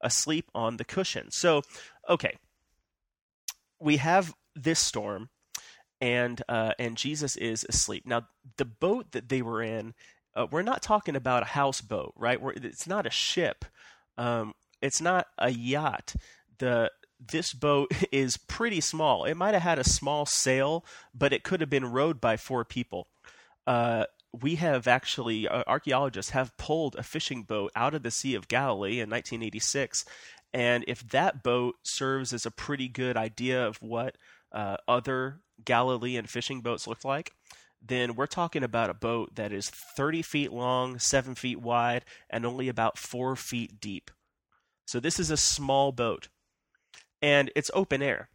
asleep 0.00 0.50
on 0.54 0.76
the 0.76 0.84
cushion. 0.84 1.30
So, 1.30 1.62
okay, 2.08 2.36
we 3.80 3.96
have 3.96 4.34
this 4.54 4.78
storm, 4.78 5.30
and 6.00 6.40
uh, 6.48 6.72
and 6.78 6.96
Jesus 6.96 7.36
is 7.36 7.66
asleep. 7.68 8.06
Now, 8.06 8.28
the 8.56 8.64
boat 8.64 9.12
that 9.12 9.28
they 9.28 9.42
were 9.42 9.62
in, 9.62 9.94
uh, 10.36 10.46
we're 10.50 10.62
not 10.62 10.82
talking 10.82 11.16
about 11.16 11.42
a 11.42 11.46
houseboat, 11.46 12.12
right? 12.16 12.40
We're, 12.40 12.52
it's 12.52 12.86
not 12.86 13.06
a 13.06 13.10
ship. 13.10 13.64
Um, 14.18 14.54
it's 14.80 15.00
not 15.00 15.26
a 15.38 15.50
yacht. 15.50 16.14
The 16.58 16.90
this 17.20 17.52
boat 17.52 17.90
is 18.12 18.36
pretty 18.36 18.80
small. 18.80 19.24
It 19.24 19.36
might 19.36 19.54
have 19.54 19.62
had 19.62 19.78
a 19.78 19.84
small 19.84 20.26
sail, 20.26 20.84
but 21.14 21.32
it 21.32 21.44
could 21.44 21.60
have 21.60 21.70
been 21.70 21.86
rowed 21.86 22.20
by 22.20 22.36
four 22.36 22.64
people. 22.64 23.08
Uh, 23.66 24.04
we 24.42 24.56
have 24.56 24.88
actually, 24.88 25.46
uh, 25.46 25.62
archaeologists 25.66 26.32
have 26.32 26.56
pulled 26.56 26.96
a 26.96 27.02
fishing 27.02 27.44
boat 27.44 27.70
out 27.76 27.94
of 27.94 28.02
the 28.02 28.10
Sea 28.10 28.34
of 28.34 28.48
Galilee 28.48 29.00
in 29.00 29.08
1986. 29.08 30.04
And 30.52 30.84
if 30.86 31.08
that 31.10 31.42
boat 31.42 31.76
serves 31.82 32.32
as 32.32 32.44
a 32.44 32.50
pretty 32.50 32.88
good 32.88 33.16
idea 33.16 33.66
of 33.66 33.76
what 33.80 34.16
uh, 34.52 34.76
other 34.86 35.40
Galilean 35.64 36.26
fishing 36.26 36.60
boats 36.60 36.86
looked 36.86 37.04
like, 37.04 37.32
then 37.86 38.14
we're 38.14 38.26
talking 38.26 38.62
about 38.62 38.90
a 38.90 38.94
boat 38.94 39.34
that 39.34 39.52
is 39.52 39.68
30 39.70 40.22
feet 40.22 40.52
long, 40.52 40.98
7 40.98 41.34
feet 41.34 41.60
wide, 41.60 42.04
and 42.30 42.46
only 42.46 42.68
about 42.68 42.98
4 42.98 43.36
feet 43.36 43.80
deep. 43.80 44.10
So 44.86 45.00
this 45.00 45.18
is 45.18 45.30
a 45.30 45.36
small 45.36 45.92
boat 45.92 46.28
and 47.22 47.50
it's 47.56 47.70
open 47.74 48.02
air. 48.02 48.28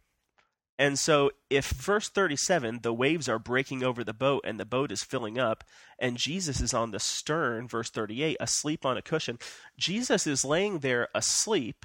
And 0.80 0.98
so, 0.98 1.30
if 1.50 1.68
verse 1.68 2.08
37, 2.08 2.80
the 2.82 2.94
waves 2.94 3.28
are 3.28 3.38
breaking 3.38 3.84
over 3.84 4.02
the 4.02 4.14
boat 4.14 4.44
and 4.46 4.58
the 4.58 4.64
boat 4.64 4.90
is 4.90 5.02
filling 5.02 5.38
up, 5.38 5.62
and 5.98 6.16
Jesus 6.16 6.58
is 6.62 6.72
on 6.72 6.90
the 6.90 6.98
stern, 6.98 7.68
verse 7.68 7.90
38, 7.90 8.38
asleep 8.40 8.86
on 8.86 8.96
a 8.96 9.02
cushion, 9.02 9.38
Jesus 9.76 10.26
is 10.26 10.42
laying 10.42 10.78
there 10.78 11.08
asleep 11.14 11.84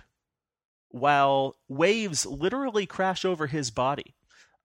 while 0.87 1.57
waves 1.67 2.25
literally 2.25 2.85
crash 2.85 3.25
over 3.25 3.47
his 3.47 3.69
body. 3.69 4.15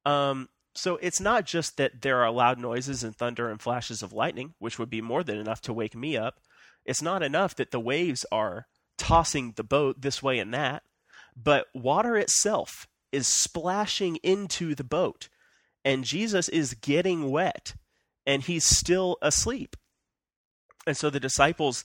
Um, 0.07 0.49
so, 0.81 0.97
it's 0.97 1.21
not 1.21 1.45
just 1.45 1.77
that 1.77 2.03
there 2.03 2.23
are 2.23 2.31
loud 2.31 2.59
noises 2.59 3.05
and 3.05 3.15
thunder 3.15 3.51
and 3.51 3.61
flashes 3.61 4.03
of 4.03 4.13
lightning, 4.13 4.55
which 4.59 4.79
would 4.79 4.91
be 4.91 5.01
more 5.01 5.23
than 5.23 5.39
enough 5.39 5.61
to 5.63 5.73
wake 5.73 5.95
me 5.95 6.17
up. 6.17 6.41
It's 6.85 7.03
not 7.03 7.23
enough 7.23 7.55
that 7.57 7.71
the 7.71 7.81
waves 7.81 8.25
are 8.33 8.67
tossing 8.97 9.53
the 9.57 9.65
boat 9.65 10.01
this 10.01 10.23
way 10.23 10.39
and 10.39 10.53
that 10.53 10.83
but 11.37 11.67
water 11.75 12.17
itself 12.17 12.87
is 13.13 13.27
splashing 13.27 14.17
into 14.17 14.75
the 14.75 14.85
boat, 14.85 15.29
and 15.85 16.05
Jesus 16.05 16.49
is 16.49 16.75
getting 16.75 17.31
wet, 17.31 17.75
and 18.27 18.43
he's 18.43 18.65
still 18.65 19.17
asleep. 19.23 19.77
And 20.87 20.97
so 20.97 21.11
the 21.11 21.21
disciples, 21.21 21.85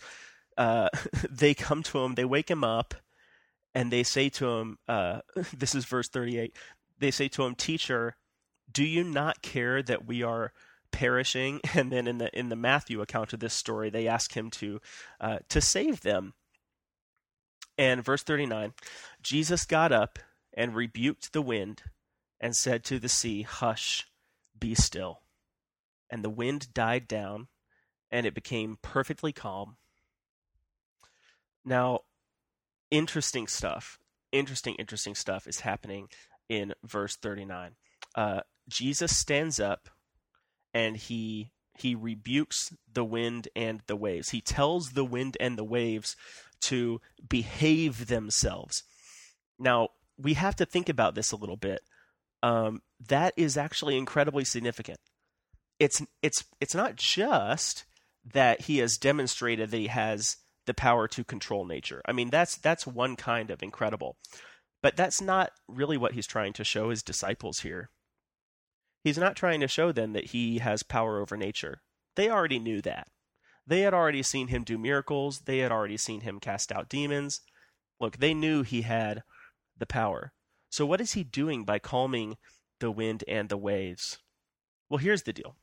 uh, 0.57 0.89
they 1.29 1.53
come 1.53 1.83
to 1.83 1.99
him, 1.99 2.15
they 2.15 2.25
wake 2.25 2.49
him 2.49 2.63
up, 2.63 2.93
and 3.73 3.91
they 3.91 4.03
say 4.03 4.29
to 4.29 4.47
him, 4.47 4.77
uh, 4.87 5.21
this 5.53 5.75
is 5.75 5.85
verse 5.85 6.09
38, 6.09 6.55
they 6.99 7.11
say 7.11 7.27
to 7.29 7.43
him, 7.43 7.55
Teacher, 7.55 8.15
do 8.75 8.83
you 8.83 9.03
not 9.03 9.41
care 9.41 9.81
that 9.81 10.05
we 10.05 10.21
are 10.21 10.51
perishing? 10.91 11.61
And 11.73 11.91
then 11.91 12.07
in 12.07 12.19
the 12.19 12.37
in 12.37 12.49
the 12.49 12.55
Matthew 12.55 13.01
account 13.01 13.33
of 13.33 13.39
this 13.39 13.53
story, 13.53 13.89
they 13.89 14.07
ask 14.07 14.35
him 14.35 14.51
to 14.51 14.79
uh, 15.19 15.39
to 15.49 15.61
save 15.61 16.01
them. 16.01 16.33
And 17.77 18.05
verse 18.05 18.21
39 18.21 18.73
Jesus 19.23 19.65
got 19.65 19.91
up 19.91 20.19
and 20.53 20.75
rebuked 20.75 21.33
the 21.33 21.41
wind 21.41 21.83
and 22.39 22.55
said 22.55 22.83
to 22.85 22.99
the 22.99 23.09
sea, 23.09 23.41
Hush, 23.41 24.05
be 24.57 24.75
still. 24.75 25.21
And 26.09 26.23
the 26.23 26.29
wind 26.29 26.73
died 26.73 27.07
down 27.07 27.47
and 28.11 28.25
it 28.25 28.35
became 28.35 28.77
perfectly 28.81 29.33
calm. 29.33 29.77
Now, 31.65 32.01
interesting 32.91 33.47
stuff. 33.47 33.97
Interesting, 34.31 34.75
interesting 34.75 35.15
stuff 35.15 35.47
is 35.47 35.61
happening 35.61 36.09
in 36.47 36.73
verse 36.83 37.15
39. 37.15 37.75
Uh, 38.13 38.41
Jesus 38.67 39.15
stands 39.15 39.59
up 39.59 39.89
and 40.73 40.97
he 40.97 41.51
he 41.77 41.93
rebukes 41.93 42.73
the 42.91 43.03
wind 43.03 43.49
and 43.55 43.81
the 43.87 43.97
waves. 43.97 44.29
He 44.29 44.41
tells 44.41 44.91
the 44.91 45.03
wind 45.03 45.35
and 45.39 45.57
the 45.57 45.63
waves 45.63 46.15
to 46.61 47.01
behave 47.27 48.07
themselves. 48.07 48.83
Now, 49.59 49.89
we 50.17 50.35
have 50.35 50.55
to 50.57 50.65
think 50.65 50.87
about 50.87 51.15
this 51.15 51.31
a 51.31 51.35
little 51.35 51.57
bit. 51.57 51.81
Um, 52.41 52.81
that 53.07 53.33
is 53.35 53.57
actually 53.57 53.97
incredibly 53.97 54.45
significant. 54.45 54.99
It's 55.79 56.01
it's 56.21 56.45
it's 56.61 56.75
not 56.75 56.95
just 56.95 57.85
that 58.33 58.61
he 58.61 58.77
has 58.77 58.97
demonstrated 58.97 59.71
that 59.71 59.77
he 59.77 59.87
has 59.87 60.37
the 60.65 60.73
power 60.73 61.07
to 61.09 61.23
control 61.23 61.65
nature. 61.65 62.01
I 62.05 62.13
mean, 62.13 62.29
that's 62.29 62.57
that's 62.57 62.87
one 62.87 63.15
kind 63.15 63.51
of 63.51 63.61
incredible. 63.61 64.17
But 64.81 64.95
that's 64.95 65.21
not 65.21 65.51
really 65.67 65.97
what 65.97 66.13
he's 66.13 66.27
trying 66.27 66.53
to 66.53 66.63
show 66.63 66.89
his 66.89 67.01
disciples 67.01 67.59
here. 67.59 67.89
He's 69.05 69.19
not 69.19 69.35
trying 69.35 69.59
to 69.59 69.67
show 69.67 69.91
them 69.91 70.13
that 70.13 70.31
he 70.31 70.57
has 70.57 70.81
power 70.81 71.21
over 71.21 71.37
nature. 71.37 71.83
They 72.15 72.27
already 72.27 72.57
knew 72.57 72.81
that. 72.81 73.07
They 73.67 73.81
had 73.81 73.93
already 73.93 74.23
seen 74.23 74.47
him 74.47 74.63
do 74.63 74.79
miracles, 74.79 75.41
they 75.41 75.59
had 75.59 75.71
already 75.71 75.95
seen 75.95 76.21
him 76.21 76.39
cast 76.39 76.71
out 76.71 76.89
demons. 76.89 77.41
Look, 77.99 78.17
they 78.17 78.33
knew 78.33 78.63
he 78.63 78.81
had 78.81 79.21
the 79.77 79.85
power. 79.85 80.33
So, 80.71 80.87
what 80.87 81.01
is 81.01 81.13
he 81.13 81.23
doing 81.23 81.65
by 81.65 81.77
calming 81.77 82.37
the 82.79 82.89
wind 82.89 83.23
and 83.27 83.47
the 83.47 83.57
waves? 83.57 84.17
Well, 84.89 84.97
here's 84.97 85.21
the 85.21 85.33
deal. 85.33 85.55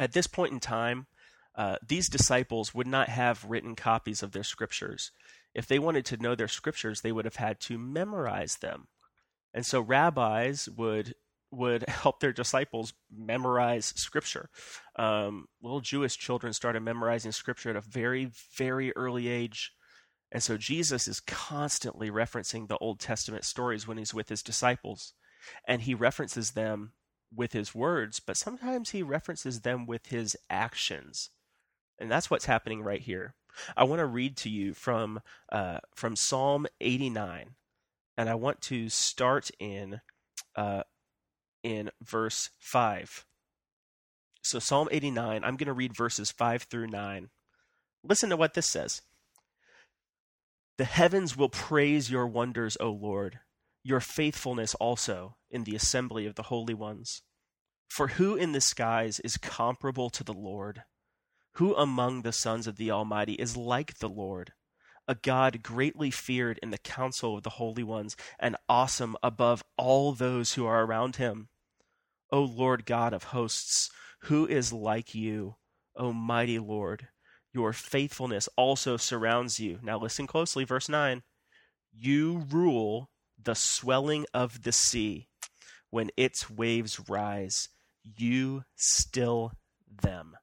At 0.00 0.10
this 0.10 0.26
point 0.26 0.52
in 0.52 0.58
time, 0.58 1.06
uh, 1.54 1.76
these 1.86 2.08
disciples 2.08 2.74
would 2.74 2.88
not 2.88 3.08
have 3.08 3.44
written 3.44 3.76
copies 3.76 4.20
of 4.20 4.32
their 4.32 4.42
scriptures. 4.42 5.12
If 5.54 5.68
they 5.68 5.78
wanted 5.78 6.04
to 6.06 6.16
know 6.16 6.34
their 6.34 6.48
scriptures, 6.48 7.02
they 7.02 7.12
would 7.12 7.24
have 7.24 7.36
had 7.36 7.60
to 7.60 7.78
memorize 7.78 8.56
them. 8.56 8.88
And 9.54 9.64
so 9.64 9.80
rabbis 9.80 10.68
would 10.68 11.14
would 11.52 11.84
help 11.88 12.20
their 12.20 12.32
disciples 12.32 12.94
memorize 13.14 13.92
scripture. 13.96 14.48
Um, 14.96 15.46
little 15.62 15.80
Jewish 15.80 16.16
children 16.16 16.52
started 16.52 16.80
memorizing 16.80 17.32
scripture 17.32 17.70
at 17.70 17.76
a 17.76 17.80
very, 17.80 18.30
very 18.56 18.94
early 18.96 19.28
age. 19.28 19.72
And 20.32 20.42
so 20.42 20.56
Jesus 20.56 21.06
is 21.06 21.20
constantly 21.20 22.10
referencing 22.10 22.66
the 22.66 22.78
Old 22.78 22.98
Testament 22.98 23.44
stories 23.44 23.86
when 23.86 23.98
he's 23.98 24.14
with 24.14 24.30
his 24.30 24.42
disciples. 24.42 25.12
And 25.68 25.82
he 25.82 25.94
references 25.94 26.52
them 26.52 26.92
with 27.34 27.52
his 27.52 27.74
words, 27.74 28.20
but 28.20 28.36
sometimes 28.36 28.90
he 28.90 29.02
references 29.02 29.60
them 29.60 29.86
with 29.86 30.06
his 30.06 30.36
actions. 30.48 31.30
And 31.98 32.10
that's 32.10 32.30
what's 32.30 32.44
happening 32.46 32.82
right 32.82 33.00
here. 33.00 33.34
I 33.76 33.84
want 33.84 34.00
to 34.00 34.06
read 34.06 34.36
to 34.38 34.50
you 34.50 34.74
from 34.74 35.20
uh, 35.50 35.78
from 35.94 36.16
Psalm 36.16 36.66
89, 36.80 37.54
and 38.16 38.28
I 38.28 38.34
want 38.34 38.60
to 38.62 38.88
start 38.88 39.50
in 39.58 40.00
uh, 40.56 40.82
in 41.62 41.90
verse 42.02 42.50
five. 42.58 43.24
So 44.42 44.58
Psalm 44.58 44.88
89, 44.90 45.44
I'm 45.44 45.56
going 45.56 45.68
to 45.68 45.72
read 45.72 45.96
verses 45.96 46.30
five 46.30 46.64
through 46.64 46.88
nine. 46.88 47.30
Listen 48.02 48.30
to 48.30 48.36
what 48.36 48.54
this 48.54 48.66
says. 48.66 49.02
The 50.78 50.84
heavens 50.84 51.36
will 51.36 51.48
praise 51.48 52.10
your 52.10 52.26
wonders, 52.26 52.76
O 52.80 52.90
Lord, 52.90 53.38
your 53.84 54.00
faithfulness 54.00 54.74
also 54.76 55.36
in 55.50 55.64
the 55.64 55.76
assembly 55.76 56.26
of 56.26 56.34
the 56.34 56.44
holy 56.44 56.74
ones. 56.74 57.22
For 57.88 58.08
who 58.08 58.34
in 58.34 58.52
the 58.52 58.60
skies 58.60 59.20
is 59.20 59.36
comparable 59.36 60.10
to 60.10 60.24
the 60.24 60.32
Lord? 60.32 60.82
Who 61.56 61.76
among 61.76 62.22
the 62.22 62.32
sons 62.32 62.66
of 62.66 62.76
the 62.76 62.90
Almighty 62.90 63.34
is 63.34 63.56
like 63.56 63.98
the 63.98 64.08
Lord? 64.08 64.54
A 65.06 65.14
God 65.14 65.62
greatly 65.62 66.10
feared 66.10 66.58
in 66.62 66.70
the 66.70 66.78
council 66.78 67.36
of 67.36 67.42
the 67.42 67.50
holy 67.50 67.82
ones, 67.82 68.16
and 68.38 68.56
awesome 68.68 69.16
above 69.22 69.62
all 69.76 70.12
those 70.12 70.54
who 70.54 70.64
are 70.64 70.84
around 70.84 71.16
him. 71.16 71.48
O 72.32 72.42
Lord 72.42 72.86
God 72.86 73.12
of 73.12 73.24
hosts, 73.24 73.90
who 74.22 74.46
is 74.46 74.72
like 74.72 75.14
you, 75.14 75.56
O 75.94 76.12
mighty 76.12 76.58
Lord? 76.58 77.08
Your 77.52 77.74
faithfulness 77.74 78.48
also 78.56 78.96
surrounds 78.96 79.60
you. 79.60 79.78
Now 79.82 79.98
listen 79.98 80.26
closely, 80.26 80.64
verse 80.64 80.88
9. 80.88 81.22
You 81.92 82.46
rule 82.50 83.10
the 83.40 83.54
swelling 83.54 84.24
of 84.32 84.62
the 84.62 84.72
sea. 84.72 85.28
When 85.90 86.10
its 86.16 86.48
waves 86.48 87.08
rise, 87.10 87.68
you 88.02 88.64
still 88.74 89.52
them. 90.02 90.36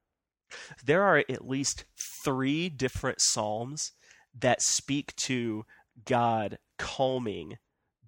There 0.86 1.02
are 1.04 1.24
at 1.28 1.48
least 1.48 1.86
three 1.98 2.70
different 2.70 3.22
psalms 3.22 3.94
that 4.38 4.62
speak 4.62 5.16
to 5.16 5.66
God 6.06 6.60
calming 6.78 7.58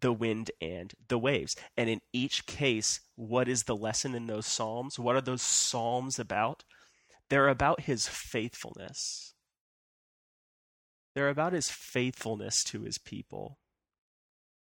the 0.02 0.14
wind 0.14 0.52
and 0.62 0.94
the 1.08 1.18
waves. 1.18 1.56
And 1.78 1.90
in 1.90 2.02
each 2.14 2.46
case, 2.46 3.00
what 3.16 3.48
is 3.48 3.64
the 3.64 3.76
lesson 3.76 4.16
in 4.16 4.28
those 4.28 4.46
psalms? 4.46 5.00
What 5.00 5.16
are 5.16 5.22
those 5.22 5.42
psalms 5.42 6.20
about? 6.20 6.64
They're 7.30 7.48
about 7.48 7.82
his 7.82 8.08
faithfulness. 8.08 9.34
They're 11.16 11.30
about 11.30 11.54
his 11.54 11.70
faithfulness 11.70 12.64
to 12.66 12.82
his 12.82 12.98
people. 12.98 13.58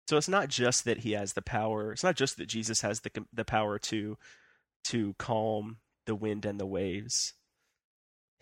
So 0.09 0.17
it's 0.17 0.29
not 0.29 0.49
just 0.49 0.85
that 0.85 0.99
he 0.99 1.13
has 1.13 1.33
the 1.33 1.41
power. 1.41 1.91
It's 1.91 2.03
not 2.03 2.15
just 2.15 2.37
that 2.37 2.47
Jesus 2.47 2.81
has 2.81 3.01
the 3.01 3.11
the 3.31 3.45
power 3.45 3.79
to 3.79 4.17
to 4.85 5.15
calm 5.17 5.77
the 6.05 6.15
wind 6.15 6.45
and 6.45 6.59
the 6.59 6.65
waves 6.65 7.33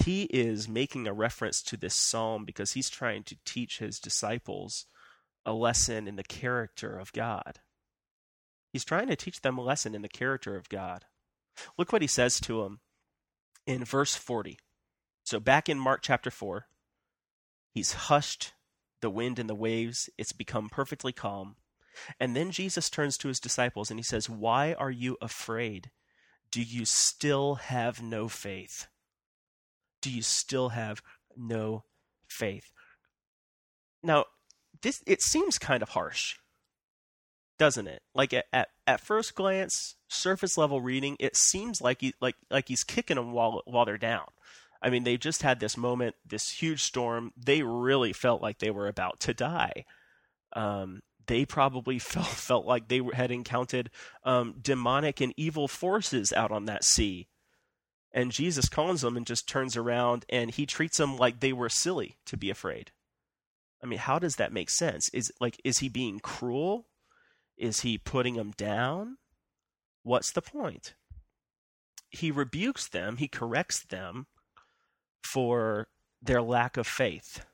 he 0.02 0.24
is 0.24 0.68
making 0.68 1.08
a 1.08 1.14
reference 1.14 1.62
to 1.62 1.78
this 1.78 1.96
psalm 1.96 2.46
because 2.46 2.72
he's 2.72 2.90
trying 2.90 3.24
to 3.24 3.38
teach 3.46 3.80
his 3.80 4.00
disciples 4.00 4.86
a 5.46 5.54
lesson 5.54 6.08
in 6.08 6.16
the 6.16 6.24
character 6.24 6.98
of 6.98 7.14
God. 7.14 7.60
He's 8.72 8.86
trying 8.86 9.08
to 9.08 9.16
teach 9.16 9.42
them 9.42 9.58
a 9.58 9.64
lesson 9.64 9.96
in 9.96 10.02
the 10.02 10.10
character 10.10 10.56
of 10.56 10.70
God. 10.70 11.06
Look 11.78 11.92
what 11.92 12.02
he 12.02 12.08
says 12.08 12.40
to 12.42 12.64
them 12.64 12.80
in 13.66 13.84
verse 13.84 14.16
40. 14.16 14.58
So, 15.24 15.40
back 15.40 15.70
in 15.70 15.78
Mark 15.78 16.02
chapter 16.02 16.32
4, 16.32 16.68
he's 17.74 17.94
hushed 17.94 18.54
the 19.02 19.10
wind 19.10 19.40
and 19.40 19.50
the 19.50 19.56
waves, 19.56 20.10
it's 20.18 20.32
become 20.32 20.70
perfectly 20.70 21.12
calm. 21.12 21.56
And 22.20 22.36
then 22.36 22.52
Jesus 22.52 22.90
turns 22.90 23.18
to 23.18 23.28
his 23.28 23.40
disciples 23.40 23.90
and 23.90 24.00
he 24.00 24.04
says, 24.04 24.30
Why 24.30 24.74
are 24.74 24.92
you 24.92 25.18
afraid? 25.22 25.92
Do 26.52 26.62
you 26.62 26.86
still 26.86 27.56
have 27.56 28.02
no 28.02 28.28
faith? 28.28 28.88
do 30.02 30.10
you 30.10 30.22
still 30.22 30.70
have 30.70 31.02
no 31.38 31.86
faith? 32.28 32.72
Now, 34.04 34.26
this 34.82 35.02
it 35.06 35.22
seems 35.22 35.58
kind 35.58 35.84
of 35.84 35.90
harsh, 35.90 36.36
doesn't 37.58 37.88
it? 37.88 38.02
Like 38.16 38.34
at, 38.34 38.46
at, 38.52 38.70
at 38.88 39.02
first 39.02 39.36
glance, 39.36 39.96
surface 40.10 40.58
level 40.58 40.82
reading, 40.82 41.18
it 41.20 41.36
seems 41.36 41.82
like 41.82 42.02
he, 42.02 42.14
like 42.22 42.36
like 42.50 42.68
he's 42.68 42.84
kicking 42.84 43.16
them 43.18 43.32
while 43.32 43.62
while 43.66 43.86
they're 43.86 43.98
down. 43.98 44.28
I 44.82 44.90
mean, 44.90 45.04
they 45.04 45.18
just 45.18 45.44
had 45.44 45.60
this 45.60 45.78
moment, 45.78 46.16
this 46.26 46.50
huge 46.50 46.82
storm. 46.82 47.32
They 47.38 47.62
really 47.62 48.14
felt 48.14 48.42
like 48.42 48.58
they 48.58 48.72
were 48.72 48.88
about 48.88 49.20
to 49.22 49.34
die. 49.34 49.86
Um, 50.54 51.02
they 51.28 51.46
probably 51.46 52.00
felt 52.00 52.28
felt 52.28 52.66
like 52.66 52.88
they 52.88 53.02
had 53.14 53.32
encountered 53.32 53.90
um, 54.24 54.56
demonic 54.62 55.22
and 55.22 55.34
evil 55.38 55.68
forces 55.68 56.34
out 56.34 56.52
on 56.52 56.66
that 56.66 56.84
sea. 56.84 57.28
And 58.14 58.32
Jesus 58.32 58.68
calls 58.68 59.02
them 59.02 59.16
and 59.16 59.26
just 59.26 59.48
turns 59.48 59.78
around 59.78 60.26
and 60.28 60.52
he 60.52 60.66
treats 60.66 60.98
them 60.98 61.16
like 61.16 61.40
they 61.40 61.54
were 61.54 61.70
silly 61.70 62.18
to 62.26 62.36
be 62.36 62.50
afraid. 62.50 62.92
I 63.84 63.88
mean, 63.88 64.00
how 64.00 64.20
does 64.20 64.36
that 64.36 64.54
make 64.54 64.70
sense? 64.70 65.10
Is 65.10 65.32
like 65.40 65.60
is 65.64 65.80
he 65.80 65.90
being 65.90 66.20
cruel? 66.20 66.88
Is 67.58 67.82
he 67.82 67.98
putting 67.98 68.36
them 68.36 68.52
down? 68.58 69.18
What's 70.04 70.32
the 70.32 70.42
point? 70.42 70.96
He 72.10 72.32
rebukes 72.32 72.88
them, 72.88 73.18
he 73.18 73.28
corrects 73.28 73.84
them 73.84 74.28
for 75.24 75.88
their 76.22 76.42
lack 76.42 76.78
of 76.78 76.88
faith. 76.88 77.46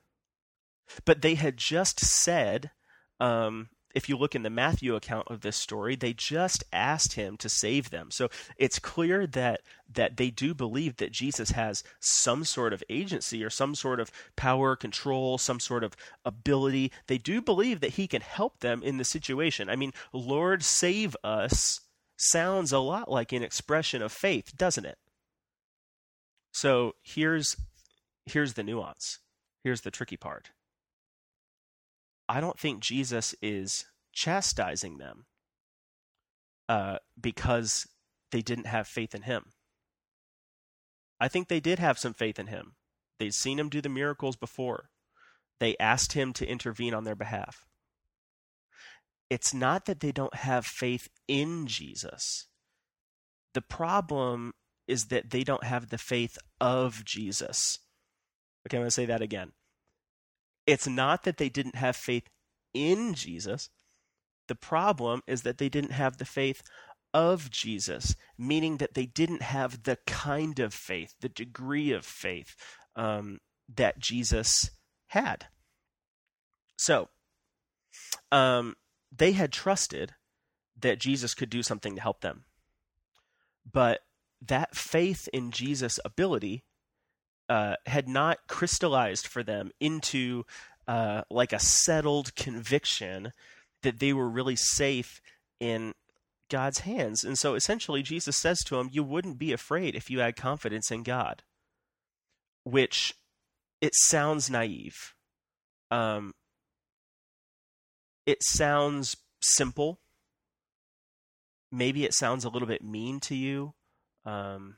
But 1.06 1.22
they 1.22 1.36
had 1.36 1.58
just 1.58 2.00
said 2.00 2.72
um, 3.20 3.70
if 3.98 4.08
you 4.08 4.16
look 4.16 4.36
in 4.36 4.44
the 4.44 4.52
Matthew 4.52 4.96
account 4.96 5.28
of 5.28 5.42
this 5.42 5.58
story, 5.58 5.96
they 5.96 6.14
just 6.14 6.64
asked 6.72 7.14
him 7.14 7.36
to 7.38 7.50
save 7.50 7.90
them. 7.90 8.12
So 8.12 8.30
it's 8.56 8.78
clear 8.78 9.26
that 9.26 9.62
that 9.92 10.18
they 10.18 10.30
do 10.30 10.54
believe 10.54 10.98
that 10.98 11.12
Jesus 11.12 11.50
has 11.52 11.84
some 12.00 12.44
sort 12.44 12.74
of 12.74 12.84
agency 12.90 13.44
or 13.44 13.50
some 13.50 13.74
sort 13.74 14.00
of 14.00 14.12
power, 14.36 14.76
control, 14.76 15.40
some 15.40 15.60
sort 15.60 15.84
of 15.84 15.96
ability. 16.24 16.92
They 17.08 17.18
do 17.18 17.42
believe 17.42 17.80
that 17.80 17.94
he 17.94 18.06
can 18.06 18.22
help 18.22 18.60
them 18.60 18.84
in 18.84 18.98
the 18.98 19.04
situation. 19.04 19.68
I 19.68 19.76
mean, 19.76 19.94
Lord 20.14 20.64
save 20.64 21.16
us 21.24 21.80
sounds 22.18 22.72
a 22.72 22.80
lot 22.80 23.10
like 23.10 23.32
an 23.32 23.42
expression 23.42 24.04
of 24.04 24.12
faith, 24.12 24.56
doesn't 24.56 24.86
it? 24.86 25.00
So 26.52 26.94
here's 27.02 27.58
here's 28.28 28.54
the 28.54 28.64
nuance. 28.64 29.18
Here's 29.64 29.82
the 29.82 29.92
tricky 29.92 30.18
part 30.18 30.52
I 32.30 32.42
don't 32.42 32.60
think 32.60 32.82
Jesus 32.82 33.36
is 33.42 33.86
chastising 34.14 34.98
them 34.98 35.26
uh, 36.68 36.98
because 37.20 37.88
they 38.32 38.42
didn't 38.42 38.68
have 38.68 38.88
faith 38.88 39.16
in 39.16 39.24
him. 39.24 39.46
I 41.20 41.28
think 41.28 41.48
they 41.48 41.60
did 41.60 41.80
have 41.80 41.98
some 41.98 42.14
faith 42.14 42.38
in 42.38 42.48
him. 42.48 42.76
They'd 43.20 43.34
seen 43.34 43.60
him 43.60 43.70
do 43.70 43.82
the 43.82 43.90
miracles 43.90 44.36
before. 44.36 44.90
They 45.60 45.76
asked 45.80 46.14
him 46.14 46.34
to 46.34 46.48
intervene 46.48 46.94
on 46.94 47.04
their 47.04 47.16
behalf. 47.16 47.66
It's 49.30 49.54
not 49.54 49.86
that 49.86 50.00
they 50.00 50.12
don't 50.12 50.36
have 50.36 50.66
faith 50.66 51.10
in 51.28 51.68
Jesus. 51.68 52.48
The 53.54 53.62
problem 53.62 54.54
is 54.88 55.06
that 55.06 55.32
they 55.32 55.44
don't 55.44 55.64
have 55.64 55.90
the 55.90 55.98
faith 55.98 56.38
of 56.62 57.04
Jesus. 57.04 57.80
Okay, 58.68 58.78
I'm 58.78 58.82
going 58.82 58.88
to 58.88 58.92
say 58.92 59.06
that 59.06 59.22
again. 59.22 59.52
It's 60.68 60.88
not 60.88 61.24
that 61.24 61.38
they 61.38 61.50
didn't 61.50 61.76
have 61.76 61.96
faith 61.96 62.28
in 62.74 63.14
Jesus. 63.14 63.70
The 64.48 64.56
problem 64.56 65.24
is 65.26 65.42
that 65.42 65.58
they 65.58 65.70
didn't 65.70 65.94
have 65.94 66.18
the 66.18 66.26
faith 66.26 66.62
of 67.14 67.50
Jesus, 67.50 68.16
meaning 68.38 68.78
that 68.78 68.94
they 68.94 69.06
didn't 69.06 69.42
have 69.42 69.84
the 69.84 69.98
kind 70.06 70.60
of 70.60 70.74
faith, 70.74 71.16
the 71.22 71.30
degree 71.30 71.92
of 71.92 72.06
faith 72.06 72.56
um, 72.96 73.40
that 73.74 73.98
Jesus 74.00 74.70
had. 75.08 75.48
So, 76.78 77.10
um, 78.32 78.76
they 79.16 79.32
had 79.32 79.52
trusted 79.52 80.14
that 80.80 81.00
Jesus 81.00 81.34
could 81.34 81.50
do 81.50 81.64
something 81.64 81.96
to 81.96 82.02
help 82.02 82.22
them. 82.22 82.44
But 83.70 84.02
that 84.42 84.76
faith 84.76 85.28
in 85.34 85.52
Jesus' 85.52 86.00
ability 86.06 86.64
uh, 87.50 87.76
had 87.86 88.08
not 88.08 88.40
crystallized 88.48 89.28
for 89.28 89.44
them 89.44 89.72
into 89.80 90.46
uh, 90.88 91.24
like 91.30 91.54
a 91.54 91.60
settled 91.60 92.36
conviction 92.36 93.32
that 93.84 94.00
they 94.00 94.14
were 94.14 94.30
really 94.30 94.56
safe 94.56 95.22
in 95.60 95.94
God's 96.50 96.80
hands. 96.80 97.24
And 97.24 97.38
so 97.38 97.56
essentially, 97.56 98.02
Jesus 98.02 98.38
says 98.38 98.60
to 98.66 98.76
them, 98.76 98.90
You 98.92 99.04
wouldn't 99.04 99.38
be 99.38 99.52
afraid 99.52 99.96
if 99.96 100.10
you 100.10 100.20
had 100.20 100.36
confidence 100.36 100.92
in 100.92 101.04
God, 101.04 101.44
which 102.64 103.14
it 103.82 103.94
sounds 103.96 104.50
naive. 104.50 105.14
Um, 105.92 106.34
it 108.26 108.40
sounds 108.42 109.16
simple. 109.42 110.00
Maybe 111.72 112.06
it 112.06 112.14
sounds 112.14 112.46
a 112.46 112.50
little 112.50 112.68
bit 112.68 112.84
mean 112.84 113.20
to 113.22 113.36
you. 113.36 113.74
Um, 114.26 114.78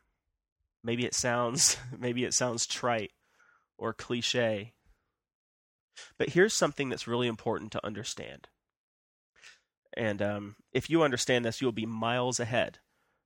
maybe 0.83 1.05
it 1.05 1.13
sounds 1.13 1.77
maybe 1.97 2.23
it 2.23 2.33
sounds 2.33 2.67
trite 2.67 3.11
or 3.77 3.93
cliche. 3.93 4.73
But 6.17 6.29
here's 6.29 6.53
something 6.53 6.89
that's 6.89 7.07
really 7.07 7.27
important 7.27 7.71
to 7.73 7.85
understand. 7.85 8.47
And 9.97 10.21
um, 10.21 10.55
if 10.71 10.89
you 10.89 11.03
understand 11.03 11.43
this, 11.43 11.61
you'll 11.61 11.71
be 11.73 11.85
miles 11.85 12.39
ahead 12.39 12.79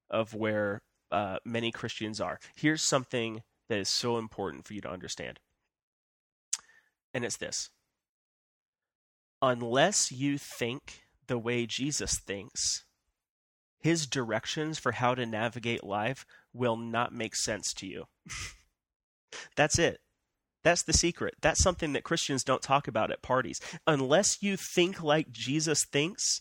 of 0.09 0.33
where 0.33 0.81
uh, 1.11 1.37
many 1.45 1.71
Christians 1.71 2.19
are. 2.19 2.39
Here's 2.55 2.81
something 2.81 3.43
that 3.69 3.77
is 3.77 3.89
so 3.89 4.17
important 4.17 4.65
for 4.65 4.73
you 4.73 4.81
to 4.81 4.91
understand. 4.91 5.39
And 7.13 7.23
it's 7.23 7.37
this 7.37 7.69
unless 9.41 10.09
you 10.09 10.37
think 10.37 11.01
the 11.27 11.37
way 11.37 11.65
Jesus 11.65 12.17
thinks, 12.17 12.85
his 13.79 14.07
directions 14.07 14.79
for 14.79 14.93
how 14.93 15.13
to 15.13 15.25
navigate 15.25 15.83
life 15.83 16.25
will 16.53 16.77
not 16.77 17.13
make 17.13 17.35
sense 17.35 17.73
to 17.73 17.87
you. 17.87 18.05
That's 19.55 19.79
it. 19.79 19.99
That's 20.63 20.83
the 20.83 20.93
secret. 20.93 21.35
That's 21.41 21.61
something 21.61 21.93
that 21.93 22.03
Christians 22.03 22.43
don't 22.43 22.61
talk 22.61 22.87
about 22.87 23.11
at 23.11 23.21
parties. 23.21 23.59
Unless 23.85 24.41
you 24.41 24.55
think 24.55 25.03
like 25.03 25.31
Jesus 25.31 25.85
thinks, 25.91 26.39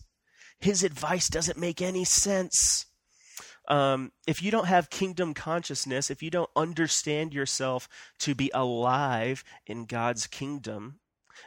his 0.61 0.85
advice 0.85 1.29
doesn't 1.29 1.59
make 1.59 1.83
any 1.83 2.05
sense. 2.05 2.87
Um, 3.68 4.12
if 4.27 4.42
you 4.42 4.51
don't 4.51 4.66
have 4.66 4.90
kingdom 4.90 5.35
consciousness, 5.35 6.11
if 6.11 6.22
you 6.22 6.31
don't 6.31 6.51
understand 6.55 7.35
yourself 7.35 7.88
to 8.20 8.35
be 8.35 8.51
alive 8.55 9.42
in 9.66 9.87
God's 9.87 10.27
kingdom, 10.27 11.01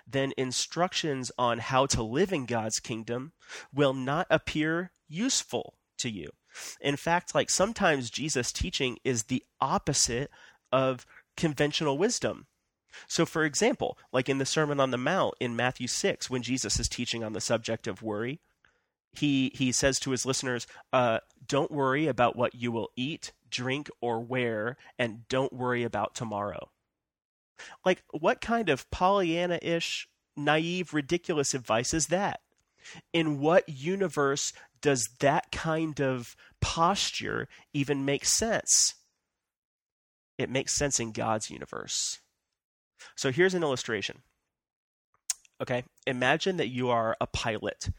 then 0.07 0.33
instructions 0.37 1.31
on 1.37 1.59
how 1.59 1.85
to 1.87 2.03
live 2.03 2.33
in 2.33 2.45
God's 2.45 2.79
kingdom 2.79 3.33
will 3.73 3.93
not 3.93 4.27
appear 4.29 4.91
useful 5.07 5.75
to 5.99 6.09
you. 6.09 6.29
In 6.81 6.95
fact, 6.95 7.35
like 7.35 7.49
sometimes 7.49 8.09
Jesus' 8.09 8.51
teaching 8.51 8.97
is 9.03 9.23
the 9.23 9.43
opposite 9.59 10.29
of 10.71 11.05
conventional 11.35 11.97
wisdom. 11.97 12.47
So, 13.07 13.25
for 13.25 13.43
example, 13.43 13.97
like 14.11 14.29
in 14.29 14.37
the 14.37 14.45
Sermon 14.45 14.79
on 14.79 14.91
the 14.91 14.97
Mount 14.97 15.35
in 15.39 15.55
Matthew 15.55 15.87
6, 15.87 16.29
when 16.29 16.41
Jesus 16.41 16.79
is 16.79 16.87
teaching 16.87 17.23
on 17.23 17.33
the 17.33 17.41
subject 17.41 17.87
of 17.87 18.01
worry, 18.01 18.39
he, 19.11 19.51
he 19.55 19.71
says 19.71 19.99
to 19.99 20.11
his 20.11 20.25
listeners, 20.25 20.67
uh, 20.91 21.19
Don't 21.45 21.71
worry 21.71 22.07
about 22.07 22.35
what 22.35 22.55
you 22.55 22.71
will 22.71 22.89
eat, 22.95 23.33
drink, 23.49 23.89
or 24.01 24.19
wear, 24.19 24.77
and 24.97 25.27
don't 25.27 25.53
worry 25.53 25.83
about 25.83 26.15
tomorrow. 26.15 26.69
Like, 27.85 28.03
what 28.11 28.41
kind 28.41 28.69
of 28.69 28.89
Pollyanna 28.91 29.59
ish, 29.61 30.09
naive, 30.35 30.93
ridiculous 30.93 31.53
advice 31.53 31.93
is 31.93 32.07
that? 32.07 32.41
In 33.13 33.39
what 33.39 33.67
universe 33.67 34.53
does 34.85 35.09
that 35.19 35.51
kind 35.51 35.99
of 35.99 36.35
posture 36.61 37.47
even 37.73 38.05
make 38.05 38.23
sense? 38.23 38.93
It 40.37 40.47
makes 40.47 40.73
sense 40.73 40.99
in 40.99 41.11
God's 41.11 41.49
universe. 41.49 42.19
So 43.15 43.31
here's 43.31 43.55
an 43.55 43.63
illustration. 43.63 44.19
Okay, 45.59 45.85
imagine 46.05 46.57
that 46.57 46.67
you 46.67 46.89
are 46.89 47.17
a 47.19 47.25
pilot 47.25 47.89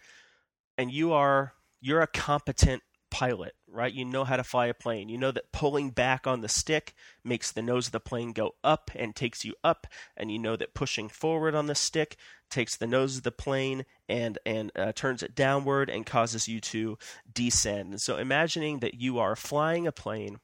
and 0.78 0.92
you 0.92 1.12
are 1.12 1.54
you're 1.80 2.02
a 2.02 2.06
competent 2.06 2.84
pilot, 3.10 3.54
right? 3.76 3.92
You 3.92 4.04
know 4.04 4.24
how 4.24 4.36
to 4.36 4.42
fly 4.42 4.66
a 4.66 4.74
plane. 4.74 5.08
You 5.08 5.18
know 5.18 5.30
that 5.30 5.52
pulling 5.52 5.90
back 5.90 6.26
on 6.26 6.40
the 6.40 6.48
stick 6.48 6.94
makes 7.22 7.52
the 7.52 7.62
nose 7.62 7.86
of 7.86 7.92
the 7.92 8.00
plane 8.00 8.32
go 8.32 8.54
up 8.64 8.90
and 8.94 9.14
takes 9.14 9.44
you 9.44 9.54
up, 9.62 9.86
and 10.16 10.30
you 10.32 10.38
know 10.38 10.56
that 10.56 10.74
pushing 10.74 11.08
forward 11.08 11.54
on 11.54 11.66
the 11.66 11.74
stick 11.74 12.16
takes 12.50 12.76
the 12.76 12.86
nose 12.86 13.18
of 13.18 13.22
the 13.22 13.30
plane 13.30 13.84
and 14.08 14.38
and 14.46 14.72
uh, 14.76 14.92
turns 14.92 15.22
it 15.22 15.34
downward 15.34 15.90
and 15.90 16.06
causes 16.06 16.48
you 16.48 16.60
to 16.60 16.96
descend. 17.32 18.00
So, 18.00 18.16
imagining 18.16 18.78
that 18.80 18.94
you 18.94 19.18
are 19.18 19.36
flying 19.36 19.86
a 19.86 19.92
plane, 19.92 20.38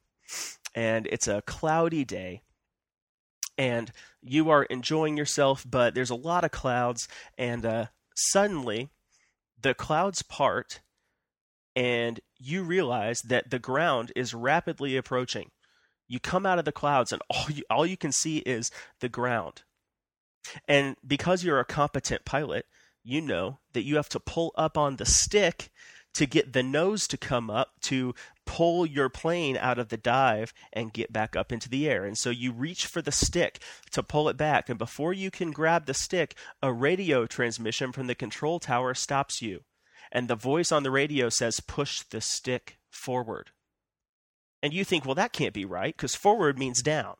and 0.74 1.06
it's 1.06 1.26
a 1.26 1.42
cloudy 1.42 2.04
day. 2.04 2.42
And 3.58 3.92
you 4.22 4.48
are 4.48 4.64
enjoying 4.64 5.16
yourself, 5.16 5.64
but 5.68 5.94
there's 5.94 6.10
a 6.10 6.14
lot 6.14 6.42
of 6.42 6.50
clouds, 6.50 7.06
and 7.36 7.64
uh, 7.66 7.86
suddenly 8.14 8.88
the 9.60 9.74
clouds 9.74 10.22
part 10.22 10.80
and 11.74 12.20
you 12.42 12.62
realize 12.62 13.22
that 13.22 13.50
the 13.50 13.58
ground 13.58 14.12
is 14.16 14.34
rapidly 14.34 14.96
approaching. 14.96 15.50
You 16.08 16.20
come 16.20 16.44
out 16.44 16.58
of 16.58 16.64
the 16.64 16.72
clouds, 16.72 17.12
and 17.12 17.22
all 17.30 17.50
you, 17.50 17.62
all 17.70 17.86
you 17.86 17.96
can 17.96 18.12
see 18.12 18.38
is 18.38 18.70
the 19.00 19.08
ground. 19.08 19.62
And 20.66 20.96
because 21.06 21.44
you're 21.44 21.60
a 21.60 21.64
competent 21.64 22.24
pilot, 22.24 22.66
you 23.04 23.20
know 23.20 23.60
that 23.72 23.84
you 23.84 23.96
have 23.96 24.08
to 24.10 24.20
pull 24.20 24.52
up 24.56 24.76
on 24.76 24.96
the 24.96 25.06
stick 25.06 25.70
to 26.14 26.26
get 26.26 26.52
the 26.52 26.62
nose 26.62 27.06
to 27.08 27.16
come 27.16 27.48
up 27.48 27.70
to 27.80 28.14
pull 28.44 28.84
your 28.84 29.08
plane 29.08 29.56
out 29.56 29.78
of 29.78 29.88
the 29.88 29.96
dive 29.96 30.52
and 30.72 30.92
get 30.92 31.12
back 31.12 31.34
up 31.36 31.52
into 31.52 31.70
the 31.70 31.88
air. 31.88 32.04
And 32.04 32.18
so 32.18 32.28
you 32.28 32.52
reach 32.52 32.86
for 32.86 33.00
the 33.00 33.12
stick 33.12 33.62
to 33.92 34.02
pull 34.02 34.28
it 34.28 34.36
back. 34.36 34.68
And 34.68 34.78
before 34.78 35.12
you 35.14 35.30
can 35.30 35.52
grab 35.52 35.86
the 35.86 35.94
stick, 35.94 36.36
a 36.62 36.72
radio 36.72 37.26
transmission 37.26 37.92
from 37.92 38.08
the 38.08 38.14
control 38.14 38.60
tower 38.60 38.92
stops 38.94 39.40
you 39.40 39.62
and 40.12 40.28
the 40.28 40.36
voice 40.36 40.70
on 40.70 40.82
the 40.82 40.90
radio 40.90 41.28
says, 41.30 41.58
push 41.58 42.02
the 42.02 42.20
stick 42.20 42.78
forward. 42.90 43.50
And 44.62 44.72
you 44.72 44.84
think, 44.84 45.04
well, 45.04 45.16
that 45.16 45.32
can't 45.32 45.54
be 45.54 45.64
right 45.64 45.96
because 45.96 46.14
forward 46.14 46.58
means 46.58 46.82
down. 46.82 47.14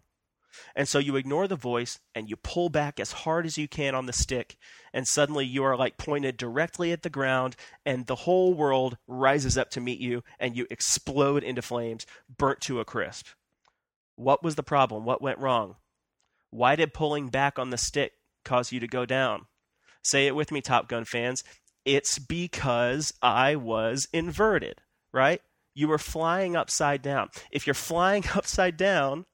And 0.77 0.87
so 0.87 0.99
you 0.99 1.17
ignore 1.17 1.49
the 1.49 1.57
voice 1.57 1.99
and 2.15 2.29
you 2.29 2.37
pull 2.37 2.69
back 2.69 3.01
as 3.01 3.13
hard 3.13 3.47
as 3.47 3.57
you 3.57 3.67
can 3.67 3.95
on 3.95 4.05
the 4.05 4.13
stick, 4.13 4.59
and 4.93 5.09
suddenly 5.09 5.47
you 5.47 5.65
are 5.65 5.77
like 5.77 5.97
pointed 5.97 6.37
directly 6.37 6.93
at 6.93 7.03
the 7.03 7.11
ground, 7.11 7.57
and 7.87 8.07
the 8.07 8.15
whole 8.15 8.53
world 8.53 8.99
rises 9.07 9.57
up 9.57 9.71
to 9.71 9.81
meet 9.81 9.99
you, 9.99 10.23
and 10.39 10.55
you 10.55 10.67
explode 10.71 11.43
into 11.43 11.63
flames, 11.63 12.05
burnt 12.37 12.61
to 12.61 12.81
a 12.81 12.85
crisp. 12.85 13.29
What 14.17 14.43
was 14.43 14.57
the 14.57 14.63
problem? 14.63 15.07
What 15.07 15.23
went 15.23 15.39
wrong? 15.39 15.77
Why 16.51 16.77
did 16.77 16.93
pulling 16.93 17.29
back 17.29 17.59
on 17.59 17.71
the 17.71 17.79
stick 17.79 18.13
cause 18.45 18.73
you 18.73 18.81
to 18.81 18.87
go 18.87 19.07
down? 19.07 19.47
Say 20.03 20.27
it 20.27 20.35
with 20.35 20.53
me, 20.53 20.61
Top 20.61 20.87
Gun 20.87 21.07
fans. 21.07 21.43
It's 21.85 22.19
because 22.19 23.13
I 23.23 23.57
was 23.57 24.07
inverted, 24.13 24.81
right? 25.13 25.41
You 25.75 25.89
were 25.89 25.99
flying 25.99 26.55
upside 26.55 27.03
down. 27.03 27.29
If 27.51 27.67
you're 27.67 27.75
flying 27.75 28.25
upside 28.35 28.77
down 28.77 29.27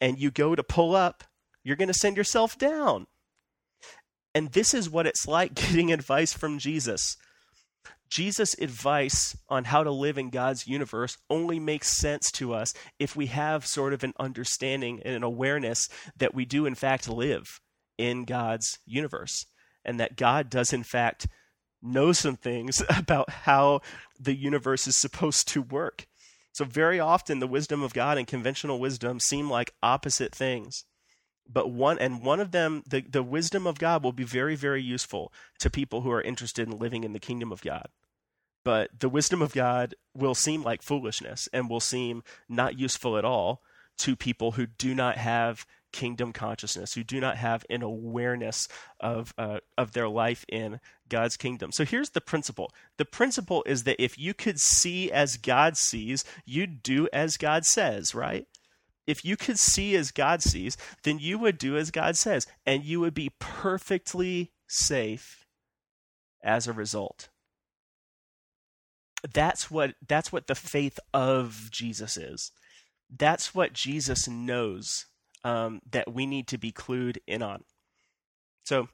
and 0.00 0.18
you 0.18 0.30
go 0.30 0.54
to 0.54 0.62
pull 0.62 0.94
up, 0.94 1.24
you're 1.62 1.76
going 1.76 1.88
to 1.88 1.94
send 1.94 2.16
yourself 2.16 2.58
down. 2.58 3.06
And 4.34 4.52
this 4.52 4.74
is 4.74 4.90
what 4.90 5.06
it's 5.06 5.26
like 5.26 5.54
getting 5.54 5.92
advice 5.92 6.32
from 6.32 6.58
Jesus. 6.58 7.16
Jesus' 8.10 8.54
advice 8.58 9.36
on 9.50 9.64
how 9.64 9.84
to 9.84 9.90
live 9.90 10.16
in 10.16 10.30
God's 10.30 10.66
universe 10.66 11.18
only 11.28 11.60
makes 11.60 11.98
sense 11.98 12.30
to 12.32 12.54
us 12.54 12.72
if 12.98 13.14
we 13.14 13.26
have 13.26 13.66
sort 13.66 13.92
of 13.92 14.02
an 14.02 14.14
understanding 14.18 15.02
and 15.04 15.14
an 15.14 15.22
awareness 15.22 15.88
that 16.16 16.34
we 16.34 16.46
do, 16.46 16.64
in 16.64 16.74
fact, 16.74 17.08
live 17.08 17.60
in 17.98 18.24
God's 18.24 18.78
universe. 18.86 19.44
and 19.84 19.98
that 20.00 20.16
God 20.16 20.50
does, 20.50 20.72
in 20.72 20.82
fact, 20.82 21.26
know 21.82 22.12
some 22.12 22.36
things 22.36 22.82
about 22.96 23.30
how 23.30 23.80
the 24.18 24.34
universe 24.34 24.86
is 24.86 24.96
supposed 24.96 25.48
to 25.48 25.62
work. 25.62 26.06
So, 26.52 26.64
very 26.64 26.98
often, 26.98 27.38
the 27.38 27.46
wisdom 27.46 27.82
of 27.82 27.94
God 27.94 28.18
and 28.18 28.26
conventional 28.26 28.80
wisdom 28.80 29.20
seem 29.20 29.48
like 29.48 29.74
opposite 29.82 30.34
things. 30.34 30.84
But 31.50 31.70
one, 31.70 31.98
and 31.98 32.22
one 32.22 32.40
of 32.40 32.50
them, 32.50 32.82
the, 32.86 33.00
the 33.00 33.22
wisdom 33.22 33.66
of 33.66 33.78
God 33.78 34.02
will 34.02 34.12
be 34.12 34.24
very, 34.24 34.54
very 34.54 34.82
useful 34.82 35.32
to 35.60 35.70
people 35.70 36.02
who 36.02 36.10
are 36.10 36.20
interested 36.20 36.68
in 36.68 36.78
living 36.78 37.04
in 37.04 37.12
the 37.12 37.20
kingdom 37.20 37.52
of 37.52 37.62
God. 37.62 37.88
But 38.64 39.00
the 39.00 39.08
wisdom 39.08 39.40
of 39.40 39.54
God 39.54 39.94
will 40.14 40.34
seem 40.34 40.62
like 40.62 40.82
foolishness 40.82 41.48
and 41.52 41.70
will 41.70 41.80
seem 41.80 42.22
not 42.48 42.78
useful 42.78 43.16
at 43.16 43.24
all 43.24 43.62
to 43.98 44.16
people 44.16 44.52
who 44.52 44.66
do 44.66 44.94
not 44.94 45.16
have 45.16 45.64
kingdom 45.92 46.32
consciousness, 46.32 46.94
who 46.94 47.04
do 47.04 47.20
not 47.20 47.36
have 47.36 47.64
an 47.70 47.82
awareness 47.82 48.68
of 49.00 49.32
uh, 49.38 49.58
of 49.76 49.92
their 49.92 50.08
life 50.08 50.44
in 50.48 50.80
God's 51.08 51.36
kingdom. 51.36 51.72
So 51.72 51.84
here's 51.84 52.10
the 52.10 52.20
principle. 52.20 52.70
The 52.96 53.04
principle 53.04 53.62
is 53.66 53.84
that 53.84 54.02
if 54.02 54.18
you 54.18 54.34
could 54.34 54.58
see 54.58 55.10
as 55.10 55.36
God 55.36 55.76
sees, 55.76 56.24
you'd 56.44 56.82
do 56.82 57.08
as 57.12 57.36
God 57.36 57.64
says, 57.64 58.14
right? 58.14 58.46
If 59.06 59.24
you 59.24 59.36
could 59.36 59.58
see 59.58 59.96
as 59.96 60.10
God 60.10 60.42
sees, 60.42 60.76
then 61.02 61.18
you 61.18 61.38
would 61.38 61.56
do 61.56 61.78
as 61.78 61.90
God 61.90 62.16
says, 62.16 62.46
and 62.66 62.84
you 62.84 63.00
would 63.00 63.14
be 63.14 63.30
perfectly 63.38 64.52
safe 64.68 65.46
as 66.42 66.66
a 66.66 66.74
result. 66.74 67.30
That's 69.32 69.70
what 69.70 69.94
that's 70.06 70.30
what 70.30 70.46
the 70.46 70.54
faith 70.54 70.98
of 71.12 71.70
Jesus 71.72 72.16
is. 72.16 72.52
That's 73.10 73.54
what 73.54 73.72
Jesus 73.72 74.28
knows 74.28 75.06
um, 75.44 75.80
that 75.90 76.12
we 76.12 76.26
need 76.26 76.48
to 76.48 76.58
be 76.58 76.72
clued 76.72 77.18
in 77.26 77.42
on. 77.42 77.64
So, 78.64 78.88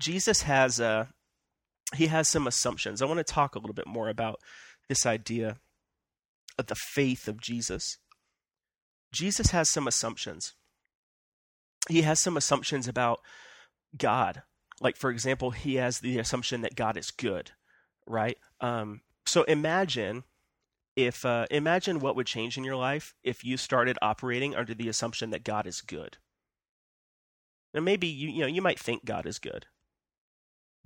Jesus 0.00 0.42
has 0.42 0.80
uh, 0.80 1.06
he 1.94 2.06
has 2.06 2.28
some 2.28 2.46
assumptions. 2.46 3.02
I 3.02 3.06
want 3.06 3.18
to 3.18 3.24
talk 3.32 3.54
a 3.54 3.58
little 3.58 3.74
bit 3.74 3.86
more 3.86 4.08
about 4.08 4.40
this 4.88 5.06
idea 5.06 5.56
of 6.58 6.66
the 6.66 6.74
faith 6.74 7.28
of 7.28 7.40
Jesus. 7.40 7.98
Jesus 9.12 9.50
has 9.50 9.70
some 9.70 9.88
assumptions. 9.88 10.54
He 11.88 12.02
has 12.02 12.20
some 12.20 12.36
assumptions 12.36 12.86
about 12.86 13.20
God. 13.96 14.42
Like, 14.80 14.96
for 14.96 15.10
example, 15.10 15.50
he 15.50 15.76
has 15.76 15.98
the 15.98 16.18
assumption 16.18 16.60
that 16.62 16.76
God 16.76 16.96
is 16.96 17.10
good, 17.10 17.50
right? 18.06 18.38
Um, 18.60 19.00
so 19.26 19.42
imagine 19.44 20.24
if 21.04 21.24
uh, 21.24 21.46
imagine 21.50 22.00
what 22.00 22.16
would 22.16 22.26
change 22.26 22.56
in 22.58 22.64
your 22.64 22.76
life 22.76 23.14
if 23.22 23.44
you 23.44 23.56
started 23.56 23.98
operating 24.02 24.54
under 24.54 24.74
the 24.74 24.88
assumption 24.88 25.30
that 25.30 25.44
God 25.44 25.66
is 25.66 25.80
good. 25.80 26.18
Now 27.72 27.80
maybe 27.80 28.06
you 28.06 28.28
you 28.28 28.40
know 28.40 28.46
you 28.46 28.62
might 28.62 28.78
think 28.78 29.04
God 29.04 29.26
is 29.26 29.38
good. 29.38 29.66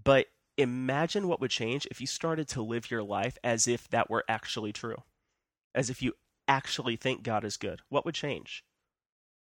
But 0.02 0.26
imagine 0.56 1.28
what 1.28 1.40
would 1.40 1.50
change 1.50 1.86
if 1.90 2.00
you 2.00 2.06
started 2.06 2.48
to 2.48 2.62
live 2.62 2.90
your 2.90 3.02
life 3.02 3.38
as 3.42 3.66
if 3.66 3.88
that 3.88 4.10
were 4.10 4.24
actually 4.28 4.72
true. 4.72 5.02
As 5.74 5.90
if 5.90 6.02
you 6.02 6.12
actually 6.46 6.96
think 6.96 7.22
God 7.22 7.44
is 7.44 7.56
good. 7.56 7.80
What 7.88 8.04
would 8.04 8.14
change? 8.14 8.64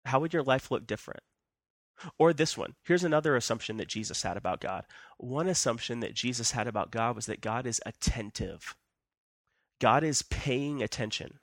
How 0.07 0.21
would 0.21 0.33
your 0.33 0.43
life 0.43 0.71
look 0.71 0.87
different? 0.87 1.23
Or 2.19 2.33
this 2.33 2.57
one. 2.57 2.75
Here's 2.85 3.05
another 3.05 3.37
assumption 3.37 3.77
that 3.77 3.89
Jesus 3.89 4.23
had 4.23 4.37
about 4.37 4.61
God. 4.61 4.85
One 5.19 5.49
assumption 5.49 6.01
that 6.01 6.15
Jesus 6.15 6.53
had 6.53 6.67
about 6.67 6.91
God 6.91 7.17
was 7.17 7.27
that 7.27 7.41
God 7.41 7.67
is 7.67 7.81
attentive. 7.87 8.75
God 9.81 10.05
is 10.05 10.23
paying 10.23 10.83
attention. 10.83 11.39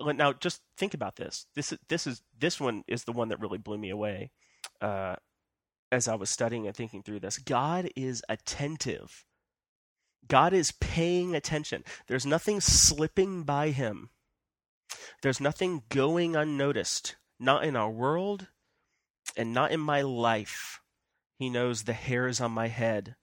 Now, 0.00 0.32
just 0.32 0.60
think 0.76 0.94
about 0.94 1.16
this. 1.16 1.46
This 1.54 1.74
this 1.88 2.06
is 2.06 2.22
this 2.38 2.60
one 2.60 2.84
is 2.86 3.04
the 3.04 3.12
one 3.12 3.28
that 3.28 3.40
really 3.40 3.58
blew 3.58 3.78
me 3.78 3.90
away 3.90 4.30
uh, 4.80 5.16
as 5.90 6.06
I 6.06 6.14
was 6.14 6.30
studying 6.30 6.66
and 6.66 6.76
thinking 6.76 7.02
through 7.02 7.20
this. 7.20 7.38
God 7.38 7.88
is 7.96 8.22
attentive. 8.28 9.24
God 10.28 10.52
is 10.52 10.70
paying 10.70 11.34
attention. 11.34 11.82
There's 12.06 12.24
nothing 12.24 12.60
slipping 12.60 13.42
by 13.42 13.70
him. 13.70 14.10
There's 15.22 15.40
nothing 15.40 15.82
going 15.88 16.36
unnoticed. 16.36 17.16
Not 17.40 17.64
in 17.64 17.74
our 17.74 17.90
world, 17.90 18.46
and 19.36 19.52
not 19.52 19.72
in 19.72 19.80
my 19.80 20.02
life. 20.02 20.80
He 21.38 21.50
knows 21.50 21.82
the 21.82 21.92
hairs 21.92 22.40
on 22.40 22.52
my 22.52 22.68
head 22.68 23.16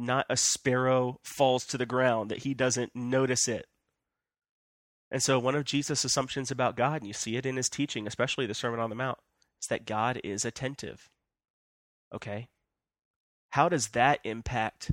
not 0.00 0.26
a 0.28 0.36
sparrow 0.36 1.18
falls 1.22 1.64
to 1.66 1.78
the 1.78 1.86
ground, 1.86 2.30
that 2.30 2.42
he 2.42 2.54
doesn't 2.54 2.94
notice 2.94 3.48
it. 3.48 3.66
And 5.10 5.22
so, 5.22 5.38
one 5.38 5.54
of 5.54 5.64
Jesus' 5.64 6.04
assumptions 6.04 6.50
about 6.50 6.76
God, 6.76 7.00
and 7.00 7.06
you 7.06 7.12
see 7.12 7.36
it 7.36 7.46
in 7.46 7.56
his 7.56 7.68
teaching, 7.68 8.06
especially 8.06 8.46
the 8.46 8.54
Sermon 8.54 8.80
on 8.80 8.90
the 8.90 8.96
Mount, 8.96 9.18
is 9.60 9.68
that 9.68 9.86
God 9.86 10.20
is 10.22 10.44
attentive. 10.44 11.08
Okay? 12.14 12.48
How 13.50 13.68
does 13.68 13.88
that 13.88 14.20
impact 14.24 14.92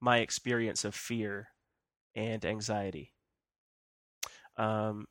my 0.00 0.18
experience 0.18 0.84
of 0.84 0.94
fear 0.94 1.48
and 2.14 2.44
anxiety? 2.44 3.12
Um, 4.56 5.06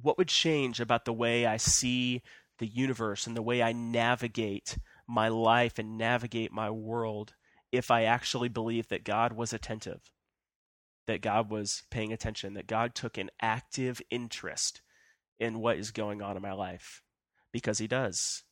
what 0.00 0.16
would 0.16 0.28
change 0.28 0.80
about 0.80 1.04
the 1.04 1.12
way 1.12 1.44
I 1.46 1.58
see 1.58 2.22
the 2.58 2.66
universe 2.66 3.26
and 3.26 3.36
the 3.36 3.42
way 3.42 3.62
I 3.62 3.72
navigate 3.72 4.78
my 5.06 5.28
life 5.28 5.78
and 5.78 5.98
navigate 5.98 6.52
my 6.52 6.70
world 6.70 7.34
if 7.72 7.90
I 7.90 8.04
actually 8.04 8.48
believe 8.48 8.88
that 8.88 9.04
God 9.04 9.32
was 9.32 9.52
attentive, 9.52 10.00
that 11.06 11.22
God 11.22 11.50
was 11.50 11.82
paying 11.90 12.12
attention, 12.12 12.54
that 12.54 12.66
God 12.66 12.94
took 12.94 13.16
an 13.16 13.30
active 13.40 14.00
interest 14.10 14.80
in 15.38 15.60
what 15.60 15.78
is 15.78 15.90
going 15.90 16.22
on 16.22 16.36
in 16.36 16.42
my 16.42 16.52
life. 16.52 17.02
Because 17.52 17.78
he 17.78 17.86
does. 17.86 18.44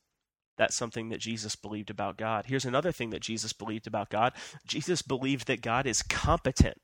That's 0.57 0.75
something 0.75 1.07
that 1.09 1.21
Jesus 1.21 1.55
believed 1.55 1.89
about 1.89 2.17
God. 2.17 2.45
Here's 2.47 2.65
another 2.65 2.91
thing 2.91 3.11
that 3.11 3.21
Jesus 3.21 3.53
believed 3.53 3.87
about 3.87 4.09
God 4.09 4.33
Jesus 4.67 5.01
believed 5.01 5.47
that 5.47 5.61
God 5.61 5.87
is 5.87 6.03
competent. 6.03 6.81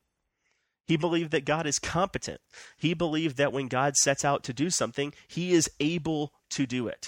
He 0.87 0.97
believed 0.97 1.31
that 1.31 1.45
God 1.45 1.65
is 1.65 1.79
competent. 1.79 2.39
He 2.77 2.93
believed 2.93 3.37
that 3.37 3.51
when 3.51 3.67
God 3.67 3.97
sets 3.97 4.23
out 4.23 4.43
to 4.43 4.53
do 4.53 4.69
something, 4.69 5.13
he 5.27 5.51
is 5.51 5.69
able 5.79 6.31
to 6.51 6.65
do 6.65 6.87
it. 6.87 7.07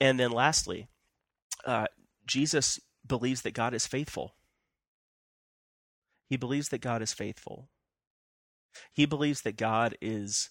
And 0.00 0.18
then 0.18 0.30
lastly, 0.30 0.88
uh, 1.66 1.86
Jesus 2.26 2.80
believes 3.06 3.42
that 3.42 3.54
God 3.54 3.74
is 3.74 3.86
faithful. 3.86 4.34
He 6.28 6.36
believes 6.36 6.68
that 6.70 6.80
God 6.80 7.02
is 7.02 7.12
faithful. 7.12 7.68
He 8.92 9.06
believes 9.06 9.42
that 9.42 9.56
God 9.56 9.96
is 10.00 10.50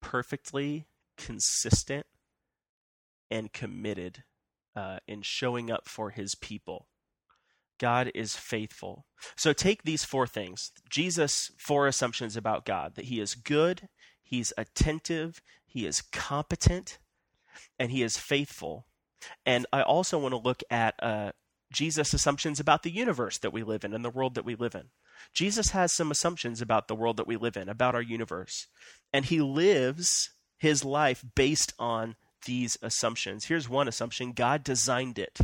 perfectly 0.00 0.86
consistent 1.16 2.06
and 3.30 3.52
committed 3.52 4.24
uh, 4.74 4.98
in 5.06 5.22
showing 5.22 5.70
up 5.70 5.88
for 5.88 6.10
his 6.10 6.34
people. 6.34 6.88
God 7.78 8.10
is 8.14 8.36
faithful. 8.36 9.06
So 9.36 9.52
take 9.52 9.82
these 9.82 10.04
four 10.04 10.26
things 10.26 10.70
Jesus' 10.88 11.50
four 11.58 11.86
assumptions 11.86 12.36
about 12.36 12.64
God 12.64 12.94
that 12.94 13.06
he 13.06 13.20
is 13.20 13.34
good, 13.34 13.88
he's 14.22 14.52
attentive, 14.56 15.40
he 15.64 15.86
is 15.86 16.00
competent, 16.00 16.98
and 17.78 17.90
he 17.90 18.02
is 18.02 18.18
faithful. 18.18 18.86
And 19.46 19.66
I 19.72 19.82
also 19.82 20.18
want 20.18 20.32
to 20.32 20.38
look 20.38 20.62
at 20.70 20.94
uh, 21.02 21.32
Jesus' 21.72 22.14
assumptions 22.14 22.60
about 22.60 22.82
the 22.82 22.90
universe 22.90 23.38
that 23.38 23.52
we 23.52 23.62
live 23.62 23.84
in 23.84 23.92
and 23.92 24.04
the 24.04 24.10
world 24.10 24.34
that 24.34 24.44
we 24.44 24.54
live 24.54 24.74
in. 24.74 24.90
Jesus 25.32 25.70
has 25.70 25.92
some 25.92 26.10
assumptions 26.10 26.60
about 26.60 26.88
the 26.88 26.94
world 26.94 27.16
that 27.16 27.26
we 27.26 27.36
live 27.36 27.56
in, 27.56 27.68
about 27.68 27.94
our 27.94 28.02
universe. 28.02 28.66
And 29.12 29.24
he 29.24 29.40
lives 29.40 30.30
his 30.58 30.84
life 30.84 31.24
based 31.34 31.72
on 31.78 32.16
these 32.44 32.78
assumptions. 32.82 33.46
Here's 33.46 33.68
one 33.68 33.88
assumption 33.88 34.32
God 34.32 34.64
designed 34.64 35.18
it. 35.18 35.40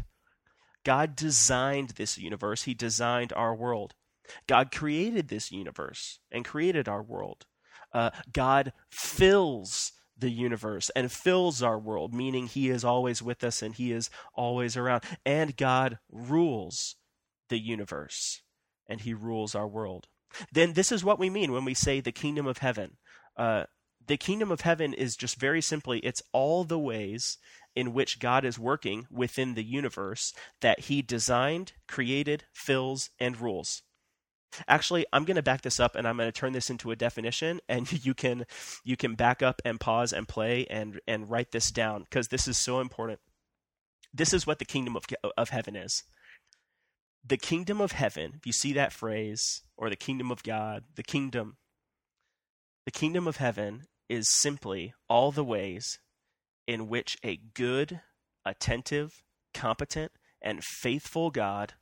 God 0.84 1.16
designed 1.16 1.90
this 1.90 2.16
universe, 2.18 2.62
He 2.62 2.74
designed 2.74 3.32
our 3.32 3.54
world. 3.54 3.94
God 4.46 4.70
created 4.70 5.28
this 5.28 5.50
universe 5.50 6.20
and 6.30 6.44
created 6.44 6.88
our 6.88 7.02
world. 7.02 7.46
Uh, 7.92 8.10
God 8.32 8.72
fills 8.90 9.92
the 10.18 10.30
universe 10.30 10.90
and 10.96 11.12
fills 11.12 11.62
our 11.62 11.78
world, 11.78 12.12
meaning 12.12 12.46
He 12.46 12.68
is 12.68 12.84
always 12.84 13.22
with 13.22 13.44
us 13.44 13.62
and 13.62 13.74
He 13.74 13.92
is 13.92 14.10
always 14.34 14.76
around. 14.76 15.04
And 15.24 15.56
God 15.56 15.98
rules 16.10 16.96
the 17.48 17.58
universe 17.58 18.42
and 18.86 19.00
He 19.00 19.14
rules 19.14 19.54
our 19.54 19.68
world. 19.68 20.08
Then 20.52 20.74
this 20.74 20.92
is 20.92 21.04
what 21.04 21.18
we 21.18 21.30
mean 21.30 21.52
when 21.52 21.64
we 21.64 21.74
say 21.74 22.00
the 22.00 22.12
kingdom 22.12 22.46
of 22.46 22.58
heaven. 22.58 22.96
Uh, 23.36 23.64
the 24.06 24.16
kingdom 24.16 24.50
of 24.50 24.62
heaven 24.62 24.94
is 24.94 25.16
just 25.16 25.38
very 25.38 25.60
simply 25.60 25.98
it's 26.00 26.22
all 26.32 26.64
the 26.64 26.78
ways 26.78 27.38
in 27.76 27.92
which 27.92 28.18
God 28.18 28.44
is 28.44 28.58
working 28.58 29.06
within 29.10 29.54
the 29.54 29.62
universe 29.62 30.32
that 30.60 30.80
He 30.80 31.02
designed, 31.02 31.74
created, 31.86 32.44
fills, 32.52 33.10
and 33.20 33.40
rules. 33.40 33.82
Actually, 34.66 35.06
I'm 35.12 35.24
going 35.24 35.36
to 35.36 35.42
back 35.42 35.62
this 35.62 35.78
up 35.78 35.94
and 35.94 36.06
I'm 36.06 36.16
going 36.16 36.28
to 36.28 36.32
turn 36.32 36.52
this 36.52 36.70
into 36.70 36.90
a 36.90 36.96
definition 36.96 37.60
and 37.68 38.04
you 38.04 38.14
can 38.14 38.46
you 38.84 38.96
can 38.96 39.14
back 39.14 39.42
up 39.42 39.60
and 39.64 39.80
pause 39.80 40.12
and 40.12 40.28
play 40.28 40.66
and 40.68 41.00
and 41.06 41.30
write 41.30 41.52
this 41.52 41.70
down 41.70 42.02
because 42.02 42.28
this 42.28 42.48
is 42.48 42.58
so 42.58 42.80
important. 42.80 43.20
This 44.12 44.32
is 44.32 44.46
what 44.46 44.58
the 44.58 44.64
kingdom 44.64 44.96
of 44.96 45.04
of 45.36 45.50
heaven 45.50 45.76
is. 45.76 46.02
The 47.24 47.36
kingdom 47.36 47.80
of 47.80 47.92
heaven, 47.92 48.34
if 48.36 48.46
you 48.46 48.52
see 48.52 48.72
that 48.72 48.92
phrase 48.92 49.62
or 49.76 49.90
the 49.90 49.96
kingdom 49.96 50.30
of 50.30 50.42
God, 50.42 50.84
the 50.96 51.02
kingdom 51.02 51.56
the 52.86 52.92
kingdom 52.92 53.26
of 53.28 53.36
heaven 53.36 53.82
is 54.08 54.26
simply 54.30 54.94
all 55.10 55.30
the 55.30 55.44
ways 55.44 55.98
in 56.66 56.88
which 56.88 57.18
a 57.22 57.38
good, 57.54 58.00
attentive, 58.46 59.22
competent, 59.52 60.12
and 60.40 60.64
faithful 60.64 61.30
God 61.30 61.74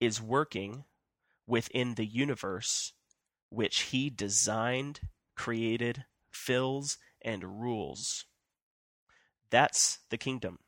is 0.00 0.20
working 0.20 0.84
within 1.46 1.94
the 1.94 2.06
universe 2.06 2.92
which 3.50 3.80
he 3.82 4.08
designed, 4.08 5.00
created, 5.36 6.04
fills, 6.30 6.98
and 7.20 7.60
rules. 7.60 8.24
That's 9.50 9.98
the 10.10 10.16
kingdom. 10.16 10.58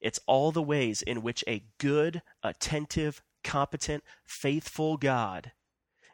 It's 0.00 0.20
all 0.26 0.52
the 0.52 0.62
ways 0.62 1.00
in 1.00 1.22
which 1.22 1.42
a 1.48 1.64
good, 1.78 2.22
attentive, 2.42 3.22
competent, 3.42 4.04
faithful 4.26 4.98
God 4.98 5.52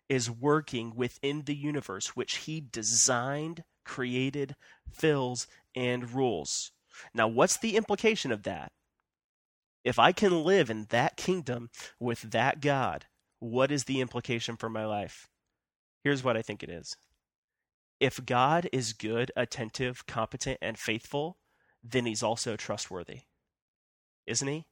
is 0.09 0.31
working 0.31 0.95
within 0.95 1.43
the 1.43 1.55
universe 1.55 2.15
which 2.15 2.37
he 2.37 2.61
designed, 2.61 3.65
created, 3.85 4.55
fills, 4.93 5.47
and 5.75 6.13
rules. 6.13 6.71
Now, 7.15 7.27
what's 7.27 7.59
the 7.59 7.77
implication 7.77 8.31
of 8.31 8.43
that? 8.45 8.71
If 9.85 9.99
I 9.99 10.13
can 10.13 10.45
live 10.45 10.71
in 10.71 10.87
that 10.91 11.17
kingdom 11.17 11.71
with 11.99 12.23
that 12.31 12.61
God, 12.61 13.07
what 13.43 13.72
is 13.72 13.84
the 13.84 14.01
implication 14.01 14.57
for 14.57 14.70
my 14.70 14.86
life? 14.86 15.28
Here's 16.05 16.22
what 16.22 16.36
I 16.36 16.43
think 16.43 16.62
it 16.62 16.70
is. 16.70 16.97
If 17.99 18.24
God 18.24 18.68
is 18.72 18.93
good, 18.93 19.32
attentive, 19.36 20.07
competent, 20.07 20.59
and 20.62 20.78
faithful, 20.78 21.38
then 21.82 22.07
he's 22.07 22.22
also 22.22 22.57
trustworthy. 22.57 23.22
Isn't 24.26 24.47
he? 24.47 24.66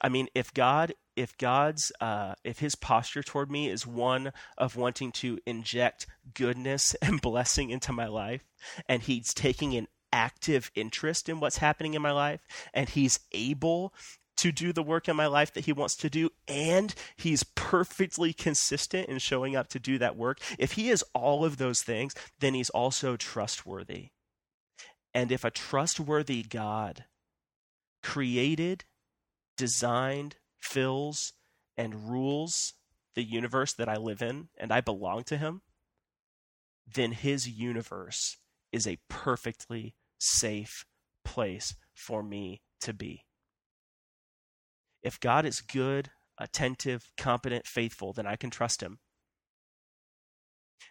I 0.00 0.08
mean, 0.08 0.28
if 0.34 0.54
God, 0.54 0.94
if 1.16 1.36
God's, 1.36 1.92
uh, 2.00 2.34
if 2.44 2.58
His 2.58 2.74
posture 2.74 3.22
toward 3.22 3.50
me 3.50 3.70
is 3.70 3.86
one 3.86 4.32
of 4.58 4.76
wanting 4.76 5.12
to 5.12 5.38
inject 5.46 6.06
goodness 6.34 6.94
and 7.02 7.22
blessing 7.22 7.70
into 7.70 7.92
my 7.92 8.06
life, 8.06 8.44
and 8.86 9.02
He's 9.02 9.32
taking 9.32 9.74
an 9.74 9.88
active 10.12 10.70
interest 10.74 11.28
in 11.30 11.40
what's 11.40 11.56
happening 11.56 11.94
in 11.94 12.02
my 12.02 12.12
life, 12.12 12.40
and 12.74 12.90
He's 12.90 13.20
able 13.32 13.94
to 14.36 14.52
do 14.52 14.72
the 14.72 14.82
work 14.82 15.08
in 15.08 15.16
my 15.16 15.26
life 15.26 15.52
that 15.54 15.66
He 15.66 15.72
wants 15.72 15.96
to 15.96 16.10
do, 16.10 16.30
and 16.48 16.94
He's 17.16 17.44
perfectly 17.44 18.32
consistent 18.32 19.08
in 19.08 19.18
showing 19.18 19.56
up 19.56 19.68
to 19.68 19.78
do 19.78 19.98
that 19.98 20.16
work. 20.16 20.38
If 20.58 20.72
He 20.72 20.90
is 20.90 21.04
all 21.14 21.44
of 21.44 21.58
those 21.58 21.82
things, 21.82 22.14
then 22.40 22.54
He's 22.54 22.70
also 22.70 23.16
trustworthy. 23.16 24.08
And 25.14 25.30
if 25.30 25.44
a 25.44 25.50
trustworthy 25.50 26.42
God 26.42 27.04
created 28.02 28.84
designed, 29.56 30.36
fills, 30.58 31.34
and 31.76 32.10
rules 32.10 32.74
the 33.14 33.22
universe 33.22 33.72
that 33.74 33.88
I 33.88 33.96
live 33.96 34.22
in 34.22 34.48
and 34.58 34.72
I 34.72 34.80
belong 34.80 35.24
to 35.24 35.36
him, 35.36 35.62
then 36.92 37.12
his 37.12 37.48
universe 37.48 38.38
is 38.72 38.86
a 38.86 38.98
perfectly 39.08 39.94
safe 40.18 40.84
place 41.24 41.74
for 41.94 42.22
me 42.22 42.62
to 42.80 42.92
be. 42.92 43.24
If 45.02 45.20
God 45.20 45.44
is 45.44 45.60
good, 45.60 46.10
attentive, 46.38 47.10
competent, 47.16 47.66
faithful, 47.66 48.12
then 48.12 48.26
I 48.26 48.36
can 48.36 48.50
trust 48.50 48.82
him. 48.82 48.98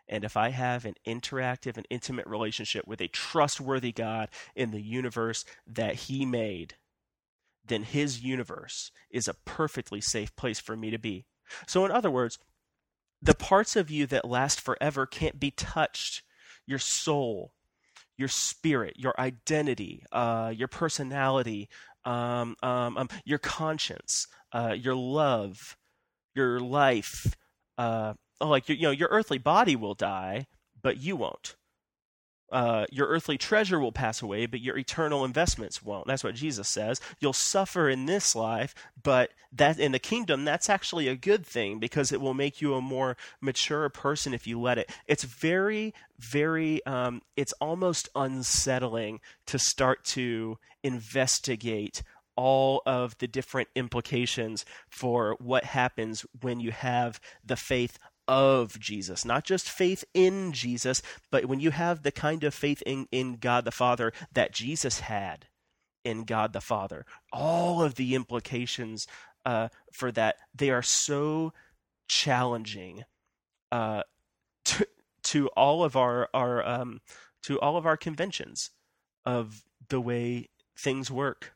And 0.07 0.23
if 0.23 0.35
I 0.35 0.49
have 0.49 0.85
an 0.85 0.95
interactive 1.07 1.77
and 1.77 1.85
intimate 1.89 2.27
relationship 2.27 2.87
with 2.87 3.01
a 3.01 3.07
trustworthy 3.07 3.91
God 3.91 4.29
in 4.55 4.71
the 4.71 4.81
universe 4.81 5.45
that 5.65 5.95
he 5.95 6.25
made, 6.25 6.75
then 7.65 7.83
his 7.83 8.21
universe 8.21 8.91
is 9.09 9.27
a 9.27 9.35
perfectly 9.45 10.01
safe 10.01 10.35
place 10.35 10.59
for 10.59 10.75
me 10.75 10.89
to 10.91 10.97
be. 10.97 11.25
So, 11.67 11.85
in 11.85 11.91
other 11.91 12.11
words, 12.11 12.39
the 13.21 13.35
parts 13.35 13.75
of 13.75 13.91
you 13.91 14.07
that 14.07 14.25
last 14.25 14.59
forever 14.59 15.05
can't 15.05 15.39
be 15.39 15.51
touched 15.51 16.23
your 16.65 16.79
soul, 16.79 17.53
your 18.17 18.27
spirit, 18.27 18.95
your 18.97 19.13
identity, 19.19 20.03
uh, 20.11 20.53
your 20.55 20.67
personality, 20.67 21.69
um, 22.05 22.55
um, 22.63 22.97
um, 22.97 23.09
your 23.25 23.39
conscience, 23.39 24.27
uh, 24.51 24.75
your 24.77 24.95
love, 24.95 25.77
your 26.35 26.59
life. 26.59 27.35
Uh, 27.77 28.13
oh, 28.39 28.47
like 28.47 28.69
you 28.69 28.81
know, 28.81 28.91
your 28.91 29.09
earthly 29.11 29.37
body 29.37 29.75
will 29.75 29.93
die, 29.93 30.47
but 30.81 30.97
you 30.97 31.15
won't 31.15 31.55
uh, 32.51 32.85
your 32.91 33.07
earthly 33.07 33.37
treasure 33.37 33.79
will 33.79 33.91
pass 33.91 34.21
away, 34.21 34.45
but 34.45 34.59
your 34.59 34.77
eternal 34.77 35.23
investments 35.23 35.81
won't. 35.81 36.07
That's 36.07 36.23
what 36.23 36.35
Jesus 36.35 36.67
says. 36.67 36.99
You'll 37.19 37.33
suffer 37.33 37.89
in 37.89 38.05
this 38.05 38.35
life, 38.35 38.75
but 39.01 39.31
that 39.53 39.79
in 39.79 39.91
the 39.91 39.99
kingdom, 39.99 40.45
that's 40.45 40.69
actually 40.69 41.07
a 41.07 41.15
good 41.15 41.45
thing 41.45 41.79
because 41.79 42.11
it 42.11 42.21
will 42.21 42.33
make 42.33 42.61
you 42.61 42.73
a 42.73 42.81
more 42.81 43.15
mature 43.39 43.87
person 43.89 44.33
if 44.33 44.45
you 44.45 44.59
let 44.59 44.77
it. 44.77 44.91
It's 45.07 45.23
very, 45.23 45.93
very, 46.19 46.85
um, 46.85 47.21
it's 47.35 47.53
almost 47.53 48.09
unsettling 48.15 49.21
to 49.47 49.57
start 49.57 50.03
to 50.05 50.57
investigate 50.83 52.03
all 52.35 52.81
of 52.85 53.17
the 53.19 53.27
different 53.27 53.69
implications 53.75 54.65
for 54.89 55.35
what 55.39 55.63
happens 55.63 56.25
when 56.41 56.59
you 56.59 56.71
have 56.71 57.19
the 57.45 57.55
faith 57.55 57.99
of 58.31 58.79
Jesus, 58.79 59.25
not 59.25 59.43
just 59.43 59.69
faith 59.69 60.05
in 60.13 60.53
Jesus, 60.53 61.01
but 61.31 61.47
when 61.47 61.59
you 61.59 61.71
have 61.71 62.01
the 62.01 62.13
kind 62.13 62.45
of 62.45 62.53
faith 62.53 62.81
in, 62.85 63.05
in 63.11 63.35
God 63.35 63.65
the 63.65 63.71
Father 63.71 64.13
that 64.31 64.53
Jesus 64.53 65.01
had 65.01 65.47
in 66.05 66.23
God 66.23 66.53
the 66.53 66.61
Father, 66.61 67.05
all 67.33 67.83
of 67.83 67.95
the 67.95 68.15
implications 68.15 69.05
uh, 69.45 69.67
for 69.91 70.13
that, 70.13 70.37
they 70.55 70.69
are 70.69 70.81
so 70.81 71.51
challenging 72.07 73.03
uh, 73.69 74.03
to, 74.63 74.87
to 75.23 75.47
all 75.49 75.83
of 75.83 75.97
our, 75.97 76.29
our 76.33 76.65
um, 76.65 77.01
to 77.43 77.59
all 77.59 77.75
of 77.75 77.85
our 77.85 77.97
conventions 77.97 78.69
of 79.25 79.63
the 79.89 79.99
way 79.99 80.47
things 80.79 81.11
work. 81.11 81.51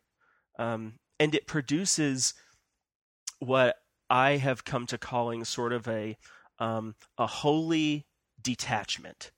Um, 0.60 0.96
and 1.22 1.34
it 1.34 1.48
produces 1.48 2.34
what 3.40 3.78
I 4.10 4.38
have 4.38 4.66
come 4.66 4.86
to 4.88 4.98
calling 4.98 5.46
sort 5.46 5.72
of 5.72 5.88
a 5.88 6.18
um, 6.60 6.96
a 7.18 7.28
holy 7.28 8.06
detachment. 8.42 9.32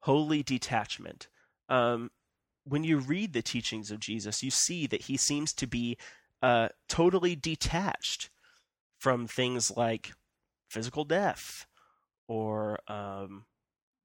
Holy 0.00 0.42
detachment. 0.42 1.28
Um, 1.68 2.10
when 2.64 2.84
you 2.84 2.98
read 2.98 3.32
the 3.32 3.42
teachings 3.42 3.90
of 3.90 4.00
Jesus, 4.00 4.42
you 4.42 4.50
see 4.50 4.86
that 4.86 5.02
he 5.02 5.16
seems 5.16 5.52
to 5.54 5.66
be 5.66 5.96
uh, 6.42 6.68
totally 6.88 7.36
detached 7.36 8.30
from 8.98 9.26
things 9.26 9.76
like 9.76 10.12
physical 10.68 11.04
death 11.04 11.66
or, 12.28 12.78
um, 12.88 13.44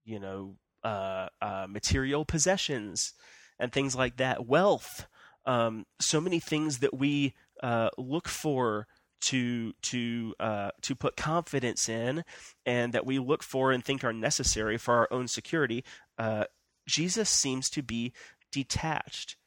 you 0.06 0.20
know, 0.20 0.56
uh, 0.84 1.28
uh, 1.42 1.66
material 1.70 2.26
possessions 2.26 3.14
and 3.60 3.72
things 3.72 3.96
like 3.96 4.18
that, 4.18 4.46
wealth. 4.46 5.08
Um, 5.46 5.86
so 6.00 6.22
many 6.22 6.40
things 6.40 6.80
that 6.80 6.94
we 6.94 7.34
uh, 7.64 7.90
look 7.98 8.28
for 8.28 8.88
to 9.22 9.74
to 9.74 10.36
uh, 10.40 10.72
to 10.82 10.96
put 10.96 11.16
confidence 11.16 11.88
in, 11.88 12.24
and 12.66 12.94
that 12.94 13.06
we 13.06 13.20
look 13.20 13.44
for 13.44 13.72
and 13.72 13.84
think 13.84 14.04
are 14.04 14.14
necessary 14.14 14.78
for 14.78 14.96
our 14.96 15.08
own 15.12 15.28
security. 15.28 15.84
Uh, 16.18 16.46
Jesus 16.88 17.30
seems 17.30 17.70
to 17.70 17.82
be 17.82 18.14
detached 18.52 19.38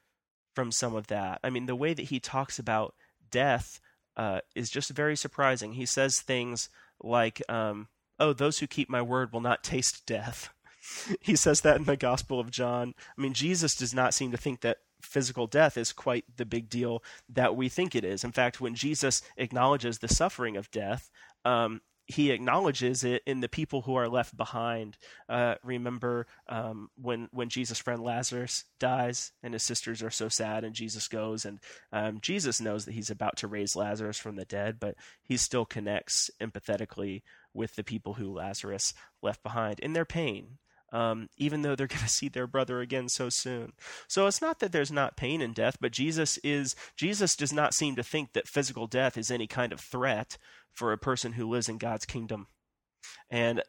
from 0.54 0.70
some 0.70 0.94
of 0.94 1.08
that. 1.08 1.40
I 1.42 1.50
mean, 1.50 1.66
the 1.66 1.76
way 1.76 1.94
that 1.94 2.06
he 2.06 2.20
talks 2.20 2.58
about 2.58 2.94
death 3.30 3.80
uh, 4.16 4.40
is 4.54 4.70
just 4.70 4.90
very 4.90 5.16
surprising. 5.16 5.72
He 5.72 5.86
says 5.86 6.20
things 6.20 6.68
like, 7.02 7.42
um, 7.48 7.88
"Oh, 8.18 8.32
those 8.32 8.58
who 8.58 8.66
keep 8.66 8.88
my 8.88 9.02
word 9.02 9.32
will 9.32 9.40
not 9.40 9.64
taste 9.64 10.06
death." 10.06 10.50
he 11.20 11.36
says 11.36 11.62
that 11.62 11.76
in 11.76 11.84
the 11.84 11.96
Gospel 11.96 12.40
of 12.40 12.50
John. 12.50 12.94
I 13.16 13.20
mean, 13.20 13.32
Jesus 13.32 13.74
does 13.74 13.94
not 13.94 14.14
seem 14.14 14.30
to 14.30 14.36
think 14.36 14.60
that 14.60 14.78
physical 15.05 15.46
death 15.46 15.76
is 15.76 15.92
quite 15.92 16.24
the 16.36 16.46
big 16.46 16.68
deal 16.68 17.02
that 17.28 17.57
we 17.57 17.68
think 17.68 17.94
it 17.94 18.05
is. 18.05 18.24
In 18.24 18.32
fact, 18.32 18.61
when 18.61 18.74
Jesus 18.74 19.22
acknowledges 19.36 19.98
the 19.98 20.09
suffering 20.09 20.57
of 20.57 20.70
death, 20.70 21.11
um, 21.44 21.80
he 22.07 22.30
acknowledges 22.30 23.02
it 23.02 23.22
in 23.26 23.40
the 23.40 23.48
people 23.48 23.82
who 23.82 23.94
are 23.94 24.09
left 24.09 24.36
behind. 24.36 24.98
Uh, 25.28 25.55
remember 25.62 26.26
um, 26.48 26.90
when 27.00 27.28
when 27.32 27.48
Jesus' 27.48 27.78
friend 27.78 28.02
Lazarus 28.02 28.64
dies, 28.78 29.32
and 29.42 29.55
his 29.55 29.62
sisters 29.62 30.02
are 30.02 30.11
so 30.11 30.28
sad, 30.28 30.64
and 30.64 30.74
Jesus 30.74 31.09
goes, 31.09 31.44
and 31.44 31.61
um, 31.92 32.20
Jesus 32.20 32.61
knows 32.61 32.84
that 32.84 32.92
he's 32.92 33.11
about 33.11 33.36
to 33.38 33.48
raise 33.48 33.76
Lazarus 33.76 34.18
from 34.18 34.36
the 34.36 34.44
dead, 34.44 34.78
but 34.78 34.96
he 35.22 35.36
still 35.36 35.64
connects 35.64 36.30
empathetically 36.40 37.22
with 37.55 37.76
the 37.76 37.84
people 37.84 38.14
who 38.14 38.32
Lazarus 38.32 38.92
left 39.22 39.42
behind 39.42 39.80
in 39.80 39.94
their 39.94 40.05
pain 40.05 40.59
um, 40.95 41.28
even 41.36 41.62
though 41.62 41.74
they're 41.74 41.86
going 41.88 42.01
to 42.01 42.09
see 42.09 42.28
their 42.28 42.47
brother 42.47 42.80
again 42.80 43.09
so 43.09 43.28
soon. 43.28 43.72
So 44.09 44.26
it's 44.26 44.40
not 44.40 44.61
that 44.61 44.72
there's 44.72 44.92
not 44.92 45.16
pain 45.16 45.42
in 45.42 45.53
death, 45.53 45.76
but 45.80 45.92
Jesus 45.92 46.38
is 46.38 46.74
Jesus 46.97 47.36
does 47.36 47.53
not 47.53 47.74
seem 47.74 47.97
to 47.97 48.03
think 48.03 48.32
that 48.32 48.49
physical 48.49 48.86
death 48.86 49.18
is 49.18 49.30
any 49.30 49.47
kind 49.47 49.72
of 49.72 49.80
threat 49.80 50.38
for 50.72 50.92
a 50.92 50.99
person 50.99 51.32
who 51.32 51.51
lives 51.51 51.68
in 51.68 51.78
God's 51.78 52.07
kingdom. 52.07 52.47
And 53.28 53.62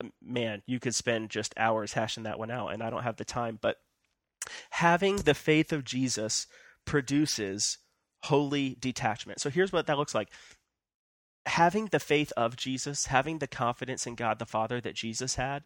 um, 0.00 0.12
man, 0.22 0.62
you 0.66 0.80
could 0.80 0.94
spend 0.94 1.30
just 1.30 1.54
hours 1.56 1.92
hashing 1.92 2.24
that 2.24 2.38
one 2.38 2.50
out, 2.50 2.68
and 2.68 2.82
I 2.82 2.90
don't 2.90 3.02
have 3.02 3.16
the 3.16 3.24
time. 3.24 3.58
But 3.60 3.76
having 4.70 5.16
the 5.16 5.34
faith 5.34 5.72
of 5.72 5.84
Jesus 5.84 6.46
produces 6.86 7.78
holy 8.24 8.76
detachment. 8.80 9.40
So 9.40 9.50
here's 9.50 9.72
what 9.72 9.86
that 9.86 9.98
looks 9.98 10.14
like 10.14 10.30
having 11.46 11.86
the 11.86 12.00
faith 12.00 12.30
of 12.36 12.56
Jesus, 12.56 13.06
having 13.06 13.38
the 13.38 13.46
confidence 13.46 14.06
in 14.06 14.14
God 14.14 14.38
the 14.38 14.46
Father 14.46 14.80
that 14.82 14.94
Jesus 14.94 15.36
had, 15.36 15.64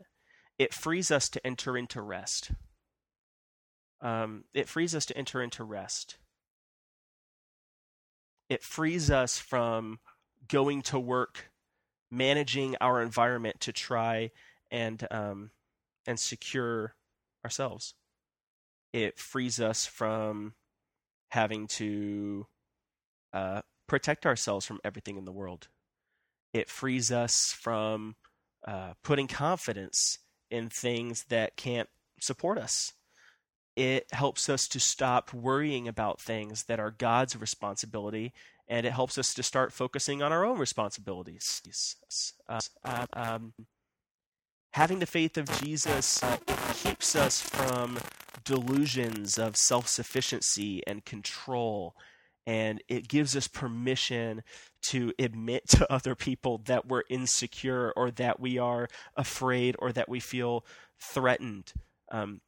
it 0.63 0.73
frees 0.75 1.11
us 1.11 1.29
to 1.29 1.47
enter 1.47 1.77
into 1.77 2.01
rest. 2.01 2.53
Um, 4.01 4.45
it 4.55 4.69
frees 4.69 4.95
us 4.95 5.07
to 5.07 5.17
enter 5.17 5.43
into 5.43 5.65
rest. 5.65 6.19
it 8.53 8.63
frees 8.63 9.11
us 9.11 9.39
from 9.39 9.99
going 10.47 10.83
to 10.83 11.01
work, 11.01 11.51
managing 12.11 12.77
our 12.83 13.01
environment 13.01 13.61
to 13.61 13.73
try 13.73 14.31
and 14.71 15.09
um, 15.11 15.51
and 16.07 16.21
secure 16.21 16.95
ourselves. 17.47 17.95
It 18.93 19.19
frees 19.19 19.59
us 19.59 19.87
from 19.87 20.53
having 21.31 21.67
to 21.79 22.47
uh, 23.33 23.63
protect 23.87 24.27
ourselves 24.27 24.67
from 24.67 24.81
everything 24.85 25.17
in 25.17 25.25
the 25.25 25.33
world. 25.33 25.69
It 26.53 26.69
frees 26.69 27.11
us 27.11 27.57
from 27.59 28.17
uh, 28.69 28.93
putting 29.03 29.29
confidence 29.29 30.19
in 30.53 30.69
things 30.69 31.25
that 31.31 31.57
can't 31.57 31.89
support 32.21 32.59
us. 32.59 32.93
It 33.75 34.07
helps 34.13 34.51
us 34.51 34.69
to 34.69 34.79
stop 34.79 35.33
worrying 35.33 35.89
about 35.89 36.21
things 36.21 36.65
that 36.65 36.79
are 36.79 36.91
God's 36.91 37.35
responsibility, 37.35 38.35
and 38.69 38.87
it 38.87 38.93
helps 38.93 39.17
us 39.17 39.33
to 39.35 39.43
start 39.43 39.73
focusing 39.73 40.23
on 40.23 40.31
our 40.31 40.45
own 40.45 40.59
responsibilities. 40.59 41.63
Uh, 42.49 43.07
um, 43.15 43.55
having 44.75 44.99
the 44.99 45.07
faith 45.07 45.39
of 45.39 45.51
Jesus 45.63 46.23
uh, 46.23 46.37
keeps 46.75 47.17
us 47.17 47.41
from 47.41 47.99
delusions 48.45 49.39
of 49.39 49.57
self 49.57 49.89
sufficiency 49.89 50.87
and 50.87 51.07
control. 51.07 51.97
And 52.47 52.83
it 52.89 53.09
gives 53.09 53.37
us 53.37 53.47
permission 53.47 54.43
to 54.83 55.13
admit 55.19 55.69
to 55.69 55.93
other 55.93 56.15
people 56.15 56.59
that 56.67 56.87
we're 56.87 57.05
insecure 57.09 57.93
or 57.97 58.11
that 58.13 58.41
we 58.41 58.59
are 58.59 58.89
afraid 59.17 59.77
or 59.79 59.93
that 59.93 60.09
we 60.09 60.21
feel 60.21 60.65
threatened. 61.01 61.73
Um, 62.11 62.41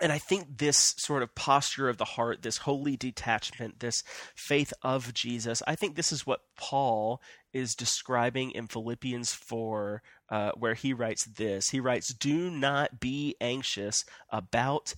and 0.00 0.12
I 0.12 0.18
think 0.18 0.58
this 0.58 0.94
sort 0.96 1.22
of 1.22 1.34
posture 1.34 1.88
of 1.88 1.96
the 1.96 2.04
heart, 2.04 2.42
this 2.42 2.58
holy 2.58 2.96
detachment, 2.96 3.80
this 3.80 4.04
faith 4.36 4.72
of 4.82 5.12
Jesus, 5.12 5.62
I 5.66 5.74
think 5.74 5.96
this 5.96 6.12
is 6.12 6.26
what 6.26 6.42
Paul 6.56 7.20
is 7.52 7.74
describing 7.74 8.52
in 8.52 8.68
Philippians 8.68 9.32
4, 9.32 10.02
uh, 10.30 10.52
where 10.56 10.74
he 10.74 10.92
writes 10.92 11.24
this. 11.24 11.70
He 11.70 11.80
writes, 11.80 12.14
Do 12.14 12.50
not 12.50 13.00
be 13.00 13.34
anxious 13.40 14.04
about 14.30 14.94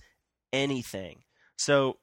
anything. 0.53 1.23
So, 1.57 1.97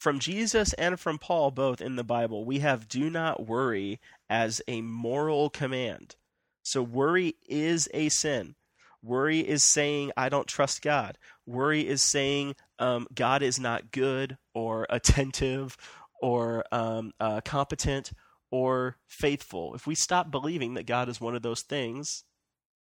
from 0.00 0.18
Jesus 0.18 0.72
and 0.72 0.98
from 0.98 1.18
Paul, 1.18 1.50
both 1.50 1.82
in 1.82 1.96
the 1.96 2.02
Bible, 2.02 2.46
we 2.46 2.60
have 2.60 2.88
do 2.88 3.10
not 3.10 3.46
worry 3.46 4.00
as 4.30 4.62
a 4.66 4.80
moral 4.80 5.50
command. 5.50 6.16
So, 6.62 6.82
worry 6.82 7.34
is 7.46 7.86
a 7.92 8.08
sin. 8.08 8.54
Worry 9.02 9.40
is 9.40 9.62
saying, 9.62 10.12
I 10.16 10.30
don't 10.30 10.46
trust 10.46 10.80
God. 10.80 11.18
Worry 11.46 11.86
is 11.86 12.02
saying, 12.02 12.56
um, 12.78 13.08
God 13.14 13.42
is 13.42 13.60
not 13.60 13.90
good 13.90 14.38
or 14.54 14.86
attentive 14.88 15.76
or 16.22 16.64
um, 16.72 17.12
uh, 17.20 17.42
competent 17.42 18.12
or 18.50 18.96
faithful. 19.06 19.74
If 19.74 19.86
we 19.86 19.94
stop 19.94 20.30
believing 20.30 20.74
that 20.74 20.86
God 20.86 21.10
is 21.10 21.20
one 21.20 21.36
of 21.36 21.42
those 21.42 21.62
things, 21.62 22.24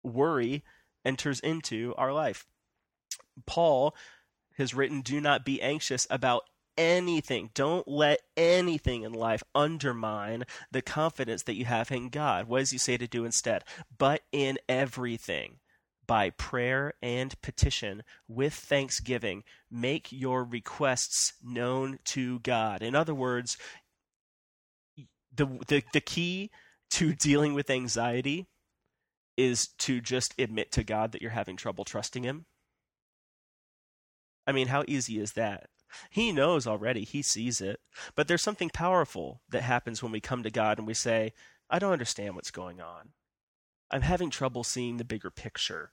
worry 0.03 0.63
enters 1.03 1.39
into 1.39 1.95
our 1.97 2.13
life. 2.13 2.45
Paul 3.47 3.95
has 4.57 4.75
written, 4.75 5.01
Do 5.01 5.19
not 5.19 5.45
be 5.45 5.61
anxious 5.61 6.05
about 6.11 6.43
anything. 6.77 7.49
Don't 7.53 7.87
let 7.87 8.19
anything 8.35 9.03
in 9.03 9.13
life 9.13 9.43
undermine 9.55 10.43
the 10.71 10.81
confidence 10.81 11.43
that 11.43 11.55
you 11.55 11.65
have 11.65 11.91
in 11.91 12.09
God. 12.09 12.47
What 12.47 12.59
does 12.59 12.71
he 12.71 12.77
say 12.77 12.97
to 12.97 13.07
do 13.07 13.25
instead? 13.25 13.63
But 13.97 14.21
in 14.31 14.57
everything 14.69 15.59
by 16.07 16.29
prayer 16.31 16.93
and 17.01 17.39
petition 17.41 18.01
with 18.27 18.53
thanksgiving 18.53 19.43
make 19.69 20.11
your 20.11 20.43
requests 20.43 21.33
known 21.43 21.99
to 22.05 22.39
God. 22.39 22.81
In 22.81 22.95
other 22.95 23.13
words, 23.13 23.57
the 25.35 25.45
the, 25.67 25.83
the 25.93 26.01
key 26.01 26.49
to 26.91 27.13
dealing 27.13 27.53
with 27.53 27.69
anxiety 27.69 28.47
is 29.35 29.67
to 29.77 30.01
just 30.01 30.33
admit 30.39 30.71
to 30.71 30.83
God 30.83 31.11
that 31.11 31.21
you're 31.21 31.31
having 31.31 31.57
trouble 31.57 31.85
trusting 31.85 32.23
him. 32.23 32.45
I 34.47 34.53
mean, 34.53 34.67
how 34.67 34.83
easy 34.87 35.19
is 35.19 35.33
that? 35.33 35.69
He 36.09 36.31
knows 36.31 36.67
already, 36.67 37.03
he 37.03 37.21
sees 37.21 37.61
it. 37.61 37.79
But 38.15 38.27
there's 38.27 38.41
something 38.41 38.69
powerful 38.69 39.41
that 39.49 39.63
happens 39.63 40.01
when 40.01 40.11
we 40.11 40.19
come 40.19 40.43
to 40.43 40.49
God 40.49 40.77
and 40.77 40.87
we 40.87 40.93
say, 40.93 41.33
I 41.69 41.79
don't 41.79 41.93
understand 41.93 42.35
what's 42.35 42.51
going 42.51 42.81
on. 42.81 43.09
I'm 43.91 44.01
having 44.01 44.29
trouble 44.29 44.63
seeing 44.63 44.97
the 44.97 45.05
bigger 45.05 45.29
picture. 45.29 45.91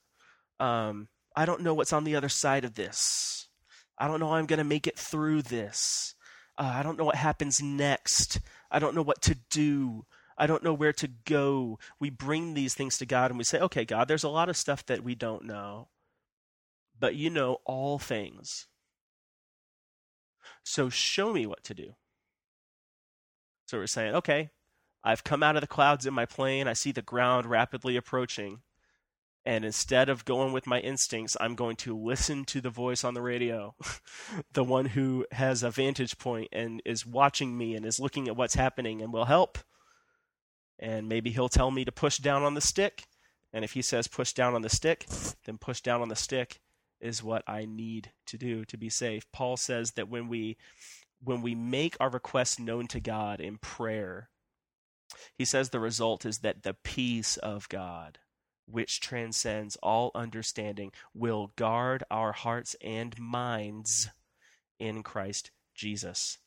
Um, 0.59 1.09
I 1.37 1.47
don't 1.47 1.63
know 1.63 1.75
what's 1.75 1.93
on 1.93 2.05
the 2.05 2.17
other 2.17 2.29
side 2.29 2.65
of 2.65 2.75
this. 2.75 3.49
I 3.99 4.09
don't 4.09 4.21
know 4.21 4.29
how 4.29 4.35
I'm 4.35 4.47
going 4.47 4.59
to 4.59 4.65
make 4.65 4.87
it 4.87 4.99
through 4.99 5.43
this. 5.43 6.15
Uh, 6.59 6.73
I 6.75 6.83
don't 6.83 6.99
know 6.99 7.05
what 7.05 7.17
happens 7.17 7.61
next. 7.63 8.41
I 8.71 8.79
don't 8.79 8.95
know 8.95 9.03
what 9.03 9.23
to 9.23 9.37
do. 9.51 10.05
I 10.37 10.47
don't 10.47 10.65
know 10.65 10.75
where 10.75 10.93
to 10.95 11.09
go. 11.25 11.79
We 12.01 12.11
bring 12.11 12.55
these 12.55 12.75
things 12.75 12.99
to 12.99 13.07
God 13.07 13.31
and 13.31 13.39
we 13.39 13.45
say, 13.45 13.61
okay, 13.61 13.85
God, 13.85 14.09
there's 14.09 14.25
a 14.25 14.29
lot 14.29 14.49
of 14.49 14.57
stuff 14.57 14.85
that 14.87 15.05
we 15.05 15.15
don't 15.15 15.45
know, 15.45 15.89
but 16.99 17.15
you 17.15 17.31
know 17.31 17.59
all 17.65 17.99
things. 17.99 18.67
So 20.65 20.89
show 20.89 21.33
me 21.33 21.47
what 21.47 21.63
to 21.65 21.75
do. 21.75 21.95
So 23.67 23.79
we're 23.79 23.87
saying, 23.87 24.15
okay, 24.15 24.51
I've 25.05 25.25
come 25.25 25.43
out 25.43 25.57
of 25.57 25.61
the 25.61 25.67
clouds 25.67 26.07
in 26.07 26.15
my 26.15 26.25
plane. 26.25 26.67
I 26.67 26.73
see 26.73 26.91
the 26.91 27.03
ground 27.03 27.47
rapidly 27.47 27.97
approaching. 27.97 28.63
And 29.47 29.67
instead 29.67 30.09
of 30.09 30.25
going 30.25 30.55
with 30.55 30.67
my 30.67 30.81
instincts, 30.81 31.37
I'm 31.39 31.55
going 31.55 31.77
to 31.77 31.95
listen 31.95 32.47
to 32.47 32.63
the 32.63 32.71
voice 32.71 33.05
on 33.05 33.13
the 33.13 33.21
radio, 33.21 33.75
the 34.55 34.65
one 34.65 34.87
who 34.87 35.27
has 35.33 35.63
a 35.63 35.71
vantage 35.71 36.17
point 36.17 36.49
and 36.51 36.81
is 36.87 37.05
watching 37.05 37.57
me 37.57 37.75
and 37.75 37.85
is 37.85 38.01
looking 38.01 38.27
at 38.27 38.37
what's 38.37 38.55
happening 38.55 39.03
and 39.03 39.13
will 39.13 39.27
help. 39.27 39.59
And 40.79 41.11
maybe 41.11 41.31
he'll 41.31 41.51
tell 41.51 41.71
me 41.71 41.85
to 41.85 41.93
push 41.93 42.17
down 42.17 42.43
on 42.43 42.55
the 42.55 42.63
stick. 42.63 43.05
And 43.53 43.65
if 43.65 43.73
he 43.73 43.83
says 43.83 44.09
push 44.09 44.33
down 44.33 44.55
on 44.55 44.63
the 44.63 44.71
stick, 44.71 45.07
then 45.45 45.59
push 45.59 45.83
down 45.83 46.01
on 46.01 46.09
the 46.09 46.17
stick 46.17 46.61
is 47.05 47.23
what 47.23 47.45
I 47.47 47.67
need 47.67 48.11
to 48.27 48.39
do 48.39 48.65
to 48.65 48.77
be 48.77 48.89
safe. 48.89 49.25
Paul 49.33 49.57
says 49.57 49.93
that 49.93 50.09
when 50.09 50.29
we 50.29 50.57
when 51.23 51.41
we 51.41 51.55
make 51.55 51.97
our 52.01 52.11
requests 52.11 52.59
known 52.59 52.87
to 52.89 53.01
God 53.01 53.41
in 53.41 53.59
prayer, 53.59 54.29
he 55.39 55.45
says 55.45 55.71
the 55.71 55.81
result 55.81 56.27
is 56.27 56.39
that 56.39 56.65
the 56.65 56.75
peace 56.75 57.37
of 57.39 57.69
God 57.69 58.19
which 58.67 59.01
transcends 59.01 59.77
all 59.83 60.11
understanding, 60.15 60.93
will 61.13 61.53
guard 61.57 62.03
our 62.11 62.33
hearts 62.33 62.75
and 62.81 63.19
minds 63.19 64.09
in 64.79 65.03
Christ 65.03 65.51
Jesus. 65.75 66.39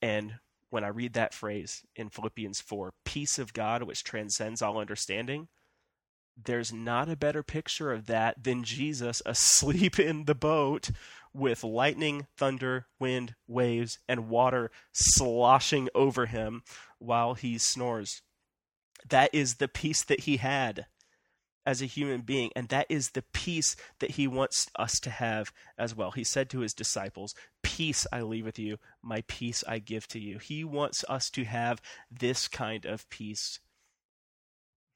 And 0.00 0.34
when 0.70 0.84
I 0.84 0.88
read 0.88 1.14
that 1.14 1.34
phrase 1.34 1.82
in 1.96 2.10
Philippians 2.10 2.60
4, 2.60 2.92
peace 3.04 3.38
of 3.38 3.52
God 3.52 3.82
which 3.82 4.04
transcends 4.04 4.62
all 4.62 4.78
understanding, 4.78 5.48
there's 6.44 6.72
not 6.72 7.08
a 7.08 7.16
better 7.16 7.42
picture 7.42 7.92
of 7.92 8.06
that 8.06 8.44
than 8.44 8.62
Jesus 8.62 9.22
asleep 9.26 9.98
in 9.98 10.24
the 10.24 10.34
boat 10.34 10.90
with 11.34 11.64
lightning, 11.64 12.26
thunder, 12.36 12.86
wind, 12.98 13.34
waves, 13.46 13.98
and 14.08 14.28
water 14.28 14.70
sloshing 14.92 15.88
over 15.94 16.26
him 16.26 16.62
while 16.98 17.34
he 17.34 17.58
snores. 17.58 18.22
That 19.08 19.30
is 19.32 19.56
the 19.56 19.68
peace 19.68 20.04
that 20.04 20.20
he 20.20 20.38
had 20.38 20.86
as 21.64 21.82
a 21.82 21.86
human 21.86 22.22
being, 22.22 22.50
and 22.56 22.68
that 22.68 22.86
is 22.88 23.10
the 23.10 23.24
peace 23.32 23.76
that 23.98 24.12
he 24.12 24.26
wants 24.26 24.68
us 24.78 24.98
to 25.00 25.10
have 25.10 25.52
as 25.76 25.94
well. 25.94 26.12
He 26.12 26.24
said 26.24 26.48
to 26.50 26.60
his 26.60 26.72
disciples, 26.72 27.34
Peace 27.62 28.06
I 28.10 28.22
leave 28.22 28.46
with 28.46 28.58
you, 28.58 28.78
my 29.02 29.22
peace 29.28 29.62
I 29.68 29.78
give 29.78 30.08
to 30.08 30.18
you. 30.18 30.38
He 30.38 30.64
wants 30.64 31.04
us 31.08 31.28
to 31.30 31.44
have 31.44 31.82
this 32.10 32.48
kind 32.48 32.86
of 32.86 33.08
peace. 33.10 33.60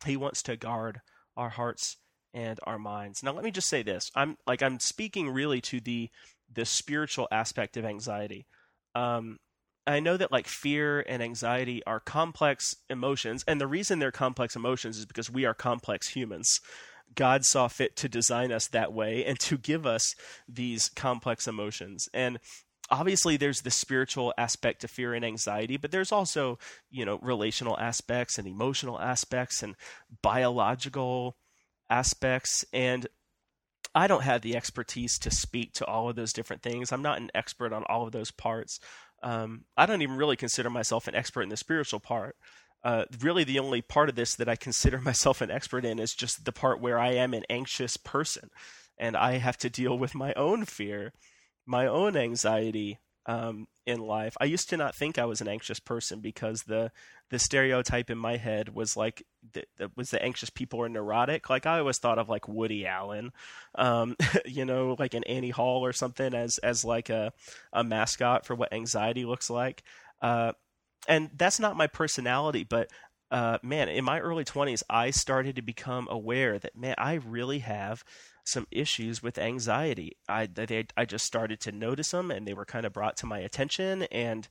He 0.07 0.16
wants 0.16 0.43
to 0.45 0.57
guard 0.57 1.03
our 1.37 1.51
hearts 1.51 1.97
and 2.35 2.59
our 2.64 2.78
minds. 2.78 3.22
Now 3.22 3.33
let 3.33 3.45
me 3.45 3.51
just 3.51 3.68
say 3.68 3.83
this. 3.83 4.11
I'm 4.14 4.37
like 4.47 4.62
I'm 4.62 4.80
speaking 4.80 5.30
really 5.30 5.61
to 5.62 5.80
the 5.80 6.11
the 6.53 6.64
spiritual 6.64 7.28
aspect 7.30 7.76
of 7.76 7.85
anxiety. 7.85 8.47
Um, 8.95 9.39
I 9.87 10.01
know 10.01 10.16
that 10.16 10.30
like 10.30 10.47
fear 10.47 11.01
and 11.01 11.22
anxiety 11.22 11.83
are 11.87 12.01
complex 12.01 12.76
emotions, 12.89 13.45
and 13.49 13.61
the 13.61 13.66
reason 13.66 13.99
they're 13.99 14.12
complex 14.12 14.55
emotions 14.55 14.99
is 14.99 15.07
because 15.07 15.30
we 15.30 15.45
are 15.45 15.55
complex 15.55 16.09
humans. 16.09 16.61
God 17.14 17.45
saw 17.45 17.68
fit 17.68 17.97
to 17.97 18.09
design 18.09 18.53
us 18.53 18.68
that 18.68 18.93
way 18.93 19.24
and 19.24 19.39
to 19.41 19.59
give 19.59 19.87
us 19.87 20.14
these 20.49 20.89
complex 20.89 21.47
emotions. 21.47 22.09
And 22.14 22.39
obviously 22.93 23.36
there's 23.36 23.62
the 23.62 23.70
spiritual 23.70 24.34
aspect 24.36 24.82
to 24.82 24.88
fear 24.88 25.14
and 25.14 25.24
anxiety, 25.24 25.78
but 25.78 25.90
there's 25.90 26.12
also, 26.12 26.59
you 26.90 27.05
know, 27.05 27.18
relational 27.22 27.78
aspects 27.78 28.38
and 28.38 28.47
emotional 28.47 29.01
aspects 29.01 29.62
and 29.62 29.74
biological 30.22 31.36
aspects 31.90 32.64
and 32.72 33.07
I 33.95 34.07
don't 34.07 34.22
have 34.22 34.40
the 34.40 34.57
expertise 34.57 35.18
to 35.18 35.30
speak 35.30 35.74
to 35.74 35.84
all 35.84 36.09
of 36.09 36.16
those 36.16 36.32
different 36.32 36.62
things. 36.62 36.93
I'm 36.93 37.03
not 37.03 37.18
an 37.18 37.30
expert 37.34 37.72
on 37.74 37.84
all 37.84 38.07
of 38.07 38.12
those 38.12 38.30
parts. 38.30 38.80
Um, 39.22 39.64
I 39.76 39.84
don't 39.84 40.01
even 40.01 40.16
really 40.16 40.36
consider 40.36 40.70
myself 40.70 41.09
an 41.09 41.14
expert 41.14 41.43
in 41.43 41.51
the 41.51 41.57
spiritual 41.59 42.01
part. 42.01 42.36
Uh, 42.82 43.05
really, 43.20 43.45
the 43.45 43.59
only 43.59 43.82
part 43.82 44.09
of 44.09 44.14
this 44.14 44.34
that 44.36 44.49
I 44.49 44.57
consider 44.57 44.99
myself 45.03 45.40
an 45.40 45.51
expert 45.51 45.84
in 45.84 45.99
is 45.99 46.14
just 46.14 46.45
the 46.45 46.53
part 46.53 46.80
where 46.80 46.99
I 46.99 47.12
am 47.12 47.34
an 47.34 47.45
anxious 47.51 47.97
person 47.97 48.51
and 48.99 49.16
I 49.16 49.38
have 49.38 49.59
to 49.59 49.70
deal 49.70 49.99
with 49.99 50.14
my 50.14 50.32
own 50.34 50.64
fear, 50.64 51.12
my 51.67 51.87
own 51.87 52.17
anxiety, 52.17 52.99
um, 53.27 53.69
in 53.87 54.01
life. 54.01 54.37
I 54.41 54.45
used 54.45 54.69
to 54.71 54.77
not 54.77 54.95
think 54.95 55.19
I 55.19 55.25
was 55.25 55.41
an 55.41 55.49
anxious 55.49 55.81
person 55.81 56.21
because 56.21 56.63
the 56.63 56.91
the 57.31 57.39
stereotype 57.39 58.11
in 58.11 58.19
my 58.19 58.37
head 58.37 58.75
was 58.75 58.97
like 58.97 59.25
that 59.53 59.67
was 59.97 60.11
the 60.11 60.23
anxious 60.23 60.51
people 60.51 60.83
are 60.83 60.89
neurotic. 60.89 61.49
Like 61.49 61.67
I 61.67 61.79
always 61.79 61.99
thought 61.99 62.19
of 62.19 62.29
like 62.29 62.49
Woody 62.49 62.87
Allen, 62.87 63.33
um, 63.75 64.17
you 64.45 64.65
know, 64.65 64.97
like 64.99 65.15
an 65.15 65.25
Annie 65.25 65.51
Hall 65.51 65.85
or 65.85 65.93
something 65.93 66.35
as 66.35 66.59
as 66.59 66.85
like 66.85 67.11
a 67.11 67.33
a 67.73 67.85
mascot 67.85 68.45
for 68.47 68.55
what 68.55 68.73
anxiety 68.73 69.25
looks 69.25 69.51
like. 69.51 69.83
Uh, 70.21 70.53
and 71.09 71.31
that's 71.37 71.59
not 71.59 71.77
my 71.77 71.89
personality, 71.89 72.65
but 72.65 72.89
uh, 73.33 73.59
man, 73.63 73.89
in 73.89 74.05
my 74.05 74.21
early 74.21 74.45
20s, 74.45 74.83
I 74.91 75.11
started 75.11 75.57
to 75.57 75.63
become 75.63 76.07
aware 76.11 76.59
that, 76.59 76.77
man, 76.77 76.95
I 76.99 77.15
really 77.15 77.61
have 77.61 78.05
some 78.45 78.66
issues 78.70 79.22
with 79.22 79.38
anxiety. 79.38 80.16
I, 80.28 80.47
they, 80.47 80.86
I 80.97 81.05
just 81.05 81.24
started 81.24 81.61
to 81.61 81.72
notice 81.72 82.11
them 82.11 82.30
and 82.30 82.47
they 82.47 82.55
were 82.55 82.64
kind 82.64 82.84
of 82.84 82.93
brought 82.93 83.16
to 83.18 83.26
my 83.26 83.38
attention. 83.38 84.03
And, 84.05 84.49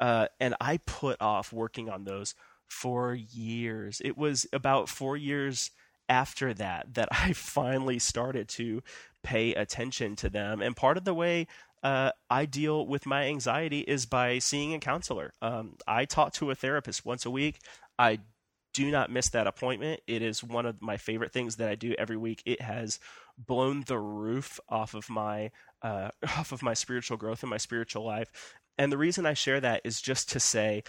uh, 0.00 0.28
and 0.40 0.54
I 0.60 0.78
put 0.78 1.20
off 1.20 1.52
working 1.52 1.88
on 1.88 2.04
those 2.04 2.34
for 2.66 3.14
years. 3.14 4.00
It 4.04 4.16
was 4.16 4.46
about 4.52 4.88
four 4.88 5.16
years 5.16 5.70
after 6.08 6.54
that 6.54 6.94
that 6.94 7.08
I 7.10 7.32
finally 7.34 7.98
started 7.98 8.48
to 8.50 8.82
pay 9.22 9.54
attention 9.54 10.16
to 10.16 10.28
them. 10.28 10.62
And 10.62 10.76
part 10.76 10.96
of 10.96 11.04
the 11.04 11.14
way 11.14 11.46
uh, 11.82 12.12
I 12.30 12.46
deal 12.46 12.86
with 12.86 13.06
my 13.06 13.24
anxiety 13.24 13.80
is 13.80 14.06
by 14.06 14.38
seeing 14.38 14.74
a 14.74 14.80
counselor. 14.80 15.34
Um, 15.42 15.76
I 15.86 16.04
talk 16.04 16.32
to 16.34 16.50
a 16.50 16.54
therapist 16.54 17.04
once 17.04 17.26
a 17.26 17.30
week. 17.30 17.58
I 17.98 18.20
do 18.76 18.90
not 18.90 19.10
miss 19.10 19.30
that 19.30 19.46
appointment. 19.46 20.02
It 20.06 20.20
is 20.20 20.44
one 20.44 20.66
of 20.66 20.82
my 20.82 20.98
favorite 20.98 21.32
things 21.32 21.56
that 21.56 21.70
I 21.70 21.76
do 21.76 21.94
every 21.98 22.18
week. 22.18 22.42
It 22.44 22.60
has 22.60 23.00
blown 23.38 23.84
the 23.86 23.98
roof 23.98 24.60
off 24.68 24.92
of 24.92 25.08
my 25.08 25.50
uh, 25.80 26.10
off 26.36 26.52
of 26.52 26.62
my 26.62 26.74
spiritual 26.74 27.16
growth 27.16 27.42
and 27.42 27.48
my 27.48 27.56
spiritual 27.56 28.04
life. 28.04 28.30
And 28.76 28.92
the 28.92 28.98
reason 28.98 29.24
I 29.24 29.32
share 29.32 29.60
that 29.60 29.80
is 29.84 30.02
just 30.02 30.30
to 30.32 30.40
say, 30.40 30.82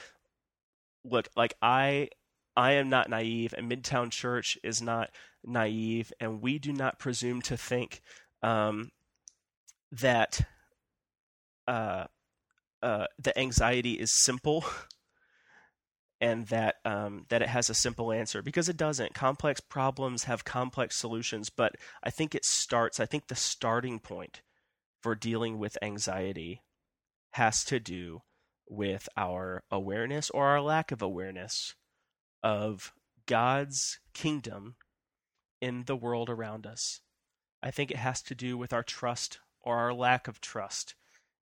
look, 1.05 1.29
like 1.38 1.53
I 1.61 2.09
I 2.57 2.73
am 2.73 2.89
not 2.89 3.09
naive, 3.09 3.53
and 3.57 3.71
Midtown 3.71 4.11
Church 4.11 4.57
is 4.63 4.81
not 4.81 5.11
naive, 5.45 6.11
and 6.19 6.41
we 6.41 6.59
do 6.59 6.73
not 6.73 6.99
presume 6.99 7.41
to 7.43 7.55
think 7.55 8.01
um, 8.43 8.91
that 9.93 10.41
uh, 11.69 12.05
uh, 12.83 13.05
the 13.17 13.38
anxiety 13.39 13.93
is 13.93 14.11
simple 14.11 14.65
and 16.20 16.47
that 16.47 16.76
um, 16.84 17.26
that 17.30 17.41
it 17.41 17.49
has 17.49 17.70
a 17.70 17.76
simple 17.76 18.11
answer 18.11 18.41
because 18.41 18.70
it 18.70 18.78
doesn't. 18.78 19.13
Complex 19.13 19.61
problems 19.61 20.24
have 20.24 20.43
complex 20.45 20.95
solutions, 20.97 21.49
but 21.49 21.76
I 22.03 22.09
think 22.09 22.34
it 22.34 22.45
starts. 22.45 22.99
I 22.99 23.05
think 23.05 23.28
the 23.28 23.36
starting 23.36 23.99
point 23.99 24.41
for 25.01 25.15
dealing 25.15 25.59
with 25.59 25.78
anxiety 25.82 26.61
has 27.34 27.63
to 27.65 27.80
do 27.80 28.22
with 28.70 29.07
our 29.15 29.63
awareness 29.72 30.30
or 30.32 30.47
our 30.47 30.61
lack 30.61 30.91
of 30.91 31.01
awareness 31.01 31.76
of 32.43 32.93
God's 33.28 33.99
kingdom 34.13 34.76
in 35.61 35.84
the 35.86 35.95
world 35.95 36.30
around 36.30 36.65
us. 36.65 37.01
I 37.61 37.72
think 37.72 37.91
it 37.91 37.97
has 37.97 38.22
to 38.24 38.36
do 38.36 38.57
with 38.57 38.74
our 38.74 38.84
trust 38.84 39.39
or 39.61 39.78
our 39.78 39.93
lack 39.93 40.28
of 40.28 40.41
trust 40.41 40.95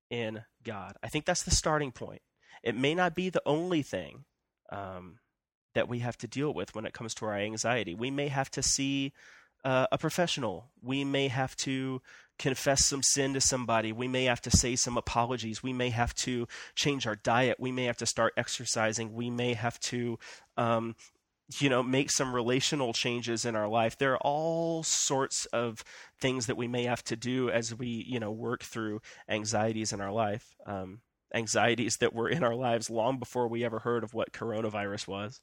in 0.10 0.44
God. 0.64 0.96
I 1.04 1.08
think 1.08 1.26
that's 1.26 1.44
the 1.44 1.52
starting 1.52 1.92
point. 1.92 2.22
It 2.64 2.76
may 2.76 2.96
not 2.96 3.16
be 3.16 3.30
the 3.30 3.44
only 3.46 3.82
thing 3.82 4.26
um, 4.72 5.20
that 5.74 5.88
we 5.88 5.99
have 5.99 6.18
to 6.18 6.28
deal 6.28 6.53
with 6.53 6.74
when 6.74 6.86
it 6.86 6.93
comes 6.93 7.13
to 7.16 7.26
our 7.26 7.36
anxiety. 7.36 7.93
We 7.93 8.09
may 8.11 8.30
have 8.30 8.49
to 8.51 8.63
see 8.63 9.13
uh, 9.63 9.88
a 9.91 9.97
professional. 9.97 10.70
We 10.82 11.03
may 11.03 11.28
have 11.28 11.55
to 11.57 12.01
confess 12.38 12.86
some 12.86 13.01
sin 13.01 13.34
to 13.34 13.41
somebody. 13.41 13.91
We 13.91 14.07
may 14.07 14.26
have 14.26 14.41
to 14.41 14.51
say 14.51 14.76
some 14.76 14.97
apologies. 14.97 15.63
We 15.63 15.74
may 15.74 15.89
have 15.89 16.13
to 16.16 16.47
change 16.76 17.07
our 17.07 17.16
diet. 17.16 17.59
We 17.59 17.72
may 17.72 17.86
have 17.86 17.97
to 17.97 18.05
start 18.05 18.34
exercising. 18.38 19.13
We 19.13 19.30
may 19.30 19.53
have 19.53 19.80
to, 19.82 20.20
um, 20.55 20.95
you 21.59 21.70
know, 21.70 21.82
make 21.82 22.11
some 22.11 22.34
relational 22.34 22.93
changes 22.93 23.45
in 23.45 23.55
our 23.55 23.68
life. 23.68 23.97
There 23.97 24.13
are 24.13 24.22
all 24.22 24.84
sorts 24.84 25.45
of 25.47 25.84
things 26.20 26.47
that 26.47 26.57
we 26.57 26.68
may 26.68 26.84
have 26.84 27.03
to 27.05 27.16
do 27.16 27.49
as 27.49 27.74
we, 27.74 28.05
you 28.07 28.20
know, 28.20 28.32
work 28.32 28.63
through 28.63 29.01
anxieties 29.28 29.93
in 29.93 30.01
our 30.01 30.11
life. 30.11 30.55
Um, 30.66 31.01
anxieties 31.34 31.98
that 31.98 32.14
were 32.14 32.30
in 32.30 32.44
our 32.44 32.56
lives 32.56 32.90
long 32.90 33.20
before 33.20 33.48
we 33.48 33.64
ever 33.64 33.80
heard 33.80 34.04
of 34.04 34.14
what 34.14 34.32
coronavirus 34.32 35.08
was, 35.08 35.42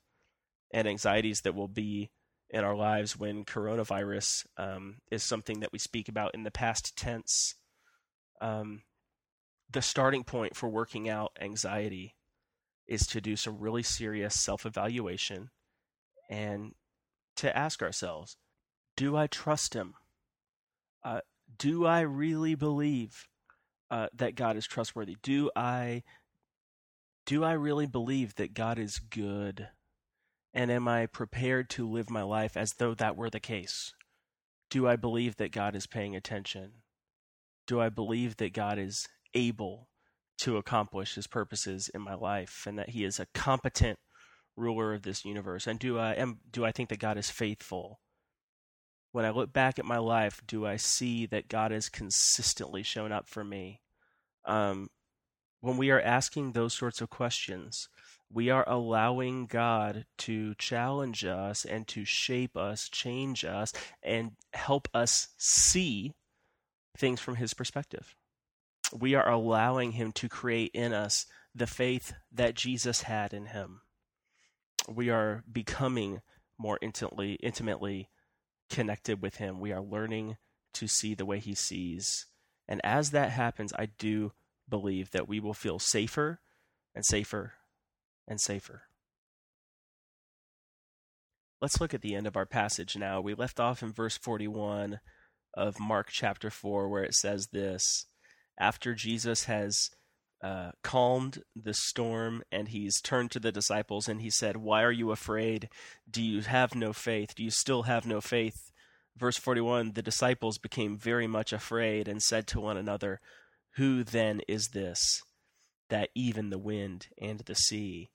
and 0.73 0.89
anxieties 0.89 1.43
that 1.43 1.55
will 1.55 1.69
be 1.69 2.11
in 2.51 2.65
our 2.65 2.77
lives 2.77 3.17
when 3.17 3.45
coronavirus 3.45 4.45
um, 4.59 4.99
is 5.11 5.23
something 5.23 5.61
that 5.61 5.73
we 5.73 5.79
speak 5.79 6.09
about 6.09 6.35
in 6.35 6.43
the 6.43 6.51
past 6.51 6.97
tense. 6.97 7.55
Um, 8.41 8.83
the 9.71 9.83
starting 9.83 10.23
point 10.23 10.55
for 10.55 10.69
working 10.69 11.09
out 11.09 11.33
anxiety 11.41 12.15
is 12.87 13.07
to 13.07 13.21
do 13.21 13.37
some 13.37 13.59
really 13.59 13.83
serious 13.83 14.39
self 14.39 14.67
evaluation 14.67 15.49
and 16.29 16.73
to 17.37 17.57
ask 17.57 17.83
ourselves 17.83 18.37
do 18.97 19.17
I 19.17 19.27
trust 19.27 19.73
him? 19.73 19.95
Uh, 21.03 21.21
do 21.59 21.87
I 21.87 22.01
really 22.01 22.55
believe 22.55 23.27
uh, 23.93 24.09
that 24.15 24.35
God 24.35 24.57
is 24.57 24.67
trustworthy? 24.67 25.17
Do 25.23 25.51
I 25.55 26.03
do 27.27 27.45
I 27.45 27.53
really 27.53 27.87
believe 27.87 28.35
that 28.37 28.55
God 28.55 28.79
is 28.79 28.99
good? 28.99 29.69
And 30.55 30.71
am 30.71 30.89
I 30.89 31.07
prepared 31.07 31.71
to 31.71 31.89
live 31.89 32.11
my 32.11 32.23
life 32.23 32.57
as 32.57 32.73
though 32.73 32.95
that 32.95 33.17
were 33.17 33.31
the 33.31 33.39
case? 33.39 33.93
Do 34.71 34.89
I 34.89 34.97
believe 34.97 35.37
that 35.37 35.53
God 35.53 35.77
is 35.77 35.87
paying 35.87 36.17
attention? 36.17 36.83
Do 37.67 37.81
I 37.81 37.91
believe 37.91 38.39
that 38.39 38.55
God 38.55 38.79
is 38.79 39.07
able 39.35 39.89
to 40.39 40.57
accomplish 40.57 41.15
his 41.15 41.27
purposes 41.27 41.91
in 41.95 42.01
my 42.01 42.15
life 42.15 42.65
and 42.67 42.79
that 42.79 42.91
he 42.91 43.05
is 43.05 43.21
a 43.21 43.27
competent 43.35 43.99
ruler 44.57 44.95
of 44.95 45.03
this 45.03 45.25
universe? 45.25 45.67
And 45.67 45.79
do 45.79 45.99
I 45.99 46.15
am 46.15 46.41
do 46.51 46.65
I 46.65 46.73
think 46.73 46.89
that 46.89 46.99
God 46.99 47.19
is 47.19 47.31
faithful? 47.31 48.01
When 49.13 49.27
I 49.27 49.31
look 49.31 49.53
back 49.53 49.79
at 49.79 49.85
my 49.85 49.99
life, 49.99 50.43
do 50.47 50.67
I 50.67 50.77
see 50.77 51.27
that 51.27 51.49
God 51.49 51.71
has 51.71 51.89
consistently 51.89 52.83
shown 52.83 53.13
up 53.13 53.29
for 53.29 53.45
me? 53.45 53.81
Um, 54.47 54.89
when 55.61 55.77
we 55.77 55.91
are 55.91 56.01
asking 56.01 56.53
those 56.53 56.75
sorts 56.75 57.01
of 57.01 57.11
questions, 57.11 57.89
we 58.33 58.49
are 58.49 58.65
allowing 58.67 59.47
God 59.47 60.07
to 60.19 60.55
challenge 60.55 61.25
us 61.25 61.65
and 61.67 61.87
to 61.89 62.05
shape 62.07 62.57
us, 62.57 62.89
change 62.89 63.45
us, 63.45 63.73
and 64.03 64.33
help 64.55 64.89
us 64.95 65.29
see 65.37 66.15
things 66.97 67.21
from 67.21 67.37
His 67.37 67.53
perspective. 67.53 68.17
We 68.93 69.15
are 69.15 69.29
allowing 69.29 69.93
Him 69.93 70.13
to 70.13 70.29
create 70.29 70.71
in 70.73 70.95
us 70.95 71.27
the 71.55 71.67
faith 71.67 72.15
that 72.33 72.55
Jesus 72.55 73.03
had 73.03 73.35
in 73.35 73.47
Him. 73.47 73.83
We 74.89 75.11
are 75.11 75.45
becoming 75.51 76.23
more 76.59 76.79
intimately, 76.81 77.35
intimately 77.35 78.09
connected 78.73 79.23
with 79.23 79.37
Him. 79.37 79.61
We 79.61 79.73
are 79.73 79.83
learning 79.83 80.39
to 80.75 80.89
see 80.89 81.15
the 81.15 81.27
way 81.27 81.39
He 81.39 81.55
sees. 81.55 82.27
And 82.67 82.81
as 82.83 83.11
that 83.11 83.31
happens, 83.31 83.73
I 83.79 83.87
do 83.87 84.33
believe 84.69 85.11
that 85.11 85.29
we 85.29 85.39
will 85.39 85.55
feel 85.55 85.79
safer 85.79 86.41
and 86.95 87.05
safer 87.05 87.53
and 88.27 88.41
safer. 88.41 88.83
Let's 91.61 91.81
look 91.81 91.95
at 91.95 92.01
the 92.01 92.15
end 92.15 92.27
of 92.27 92.37
our 92.37 92.47
passage 92.47 92.97
now. 92.97 93.21
We 93.21 93.35
left 93.35 93.61
off 93.61 93.83
in 93.83 93.93
verse 93.93 94.17
41 94.17 95.01
of 95.55 95.79
Mark 95.79 96.09
chapter 96.11 96.51
4, 96.51 96.89
where 96.89 97.05
it 97.05 97.15
says 97.15 97.49
this 97.49 98.07
After 98.59 98.95
Jesus 98.95 99.45
has 99.45 99.91
uh, 100.43 100.73
calmed 100.83 101.43
the 101.55 101.73
storm 101.73 102.43
and 102.51 102.69
he's 102.69 103.01
turned 103.01 103.31
to 103.31 103.39
the 103.39 103.53
disciples 103.53 104.09
and 104.09 104.21
he 104.21 104.31
said, 104.31 104.57
Why 104.57 104.83
are 104.83 104.93
you 104.93 105.13
afraid? 105.13 105.69
Do 106.11 106.21
you 106.21 106.41
have 106.41 106.75
no 106.75 106.93
faith? 106.93 107.35
Do 107.37 107.45
you 107.45 107.51
still 107.51 107.85
have 107.85 108.07
no 108.07 108.21
faith? 108.21 108.73
Verse 109.17 109.39
41 109.39 109.93
The 109.93 110.03
disciples 110.03 110.59
became 110.59 110.99
very 110.99 111.27
much 111.27 111.53
afraid 111.53 112.09
and 112.09 112.21
said 112.21 112.47
to 112.49 112.61
one 112.61 112.77
another, 112.77 113.21
Who 113.77 114.03
then 114.03 114.41
is 114.49 114.69
this 114.69 115.23
that 115.89 116.11
even 116.15 116.51
the 116.51 116.59
wind 116.59 117.09
and 117.21 117.41
the 117.41 117.55
sea 117.55 118.11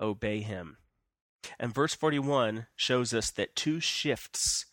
obey 0.00 0.40
him? 0.40 0.78
And 1.60 1.74
verse 1.74 1.94
41 1.94 2.66
shows 2.74 3.14
us 3.14 3.30
that 3.32 3.54
two 3.54 3.78
shifts 3.78 4.66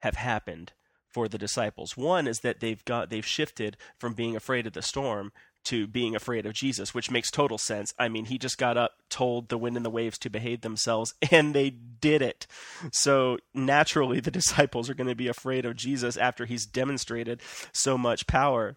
have 0.00 0.16
happened 0.16 0.72
for 1.08 1.28
the 1.28 1.38
disciples. 1.38 1.96
One 1.96 2.26
is 2.26 2.40
that 2.40 2.60
they've 2.60 2.84
got 2.84 3.08
they've 3.08 3.24
shifted 3.24 3.76
from 3.98 4.14
being 4.14 4.36
afraid 4.36 4.66
of 4.66 4.72
the 4.72 4.82
storm 4.82 5.32
to 5.64 5.86
being 5.86 6.14
afraid 6.14 6.46
of 6.46 6.52
Jesus, 6.52 6.94
which 6.94 7.10
makes 7.10 7.30
total 7.30 7.58
sense. 7.58 7.92
I 7.98 8.08
mean, 8.08 8.26
he 8.26 8.38
just 8.38 8.58
got 8.58 8.76
up, 8.76 8.92
told 9.08 9.48
the 9.48 9.58
wind 9.58 9.76
and 9.76 9.84
the 9.84 9.90
waves 9.90 10.18
to 10.18 10.30
behave 10.30 10.60
themselves, 10.60 11.14
and 11.30 11.54
they 11.54 11.70
did 11.70 12.22
it. 12.22 12.46
So 12.92 13.38
naturally, 13.52 14.20
the 14.20 14.30
disciples 14.30 14.88
are 14.88 14.94
going 14.94 15.08
to 15.08 15.14
be 15.14 15.28
afraid 15.28 15.64
of 15.64 15.76
Jesus 15.76 16.16
after 16.16 16.46
he's 16.46 16.66
demonstrated 16.66 17.40
so 17.72 17.98
much 17.98 18.26
power. 18.26 18.76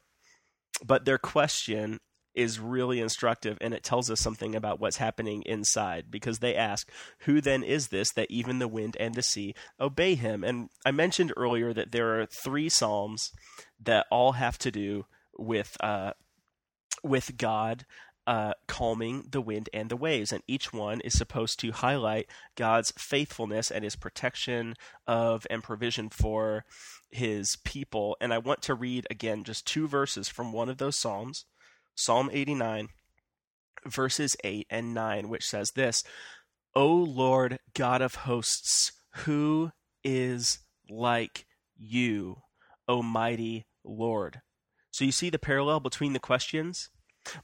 But 0.85 1.05
their 1.05 1.17
question 1.17 1.99
is 2.37 2.59
really 2.59 2.99
instructive 2.99 3.57
and 3.59 3.73
it 3.73 3.83
tells 3.83 4.11
us 4.11 4.19
something 4.19 4.53
about 4.53 4.79
what's 4.79 4.97
happening 4.97 5.41
inside 5.47 6.05
because 6.11 6.37
they 6.37 6.55
ask, 6.55 6.87
Who 7.21 7.41
then 7.41 7.63
is 7.63 7.87
this 7.87 8.11
that 8.11 8.29
even 8.29 8.59
the 8.59 8.67
wind 8.67 8.95
and 8.99 9.15
the 9.15 9.23
sea 9.23 9.55
obey 9.79 10.13
him? 10.13 10.43
And 10.43 10.69
I 10.85 10.91
mentioned 10.91 11.33
earlier 11.35 11.73
that 11.73 11.91
there 11.91 12.21
are 12.21 12.27
three 12.27 12.69
Psalms 12.69 13.31
that 13.83 14.05
all 14.11 14.33
have 14.33 14.59
to 14.59 14.71
do 14.71 15.07
with 15.35 15.75
uh, 15.79 16.13
with 17.03 17.37
God 17.37 17.85
uh, 18.25 18.53
calming 18.67 19.23
the 19.31 19.41
wind 19.41 19.69
and 19.73 19.89
the 19.89 19.95
waves. 19.95 20.33
And 20.33 20.43
each 20.47 20.73
one 20.73 20.99
is 21.01 21.17
supposed 21.17 21.59
to 21.61 21.71
highlight 21.71 22.27
God's 22.55 22.91
faithfulness 22.97 23.71
and 23.71 23.83
his 23.83 23.95
protection 23.95 24.75
of 25.07 25.47
and 25.49 25.63
provision 25.63 26.09
for 26.09 26.65
his 27.09 27.57
people. 27.63 28.17
And 28.19 28.33
I 28.33 28.37
want 28.37 28.61
to 28.63 28.75
read 28.75 29.07
again 29.09 29.45
just 29.45 29.65
two 29.65 29.87
verses 29.87 30.27
from 30.27 30.51
one 30.51 30.67
of 30.67 30.77
those 30.77 30.97
Psalms 30.97 31.45
Psalm 31.95 32.29
89, 32.31 32.89
verses 33.83 34.37
8 34.43 34.67
and 34.69 34.93
9, 34.93 35.29
which 35.29 35.47
says 35.47 35.71
this 35.71 36.03
O 36.75 36.93
Lord 36.93 37.57
God 37.73 38.03
of 38.03 38.13
hosts, 38.15 38.91
who 39.25 39.71
is 40.03 40.59
like 40.87 41.47
you, 41.75 42.43
O 42.87 43.01
mighty 43.01 43.65
Lord? 43.83 44.41
So 44.97 45.05
you 45.05 45.11
see 45.11 45.29
the 45.29 45.37
parallel 45.37 45.79
between 45.79 46.13
the 46.13 46.19
questions? 46.19 46.89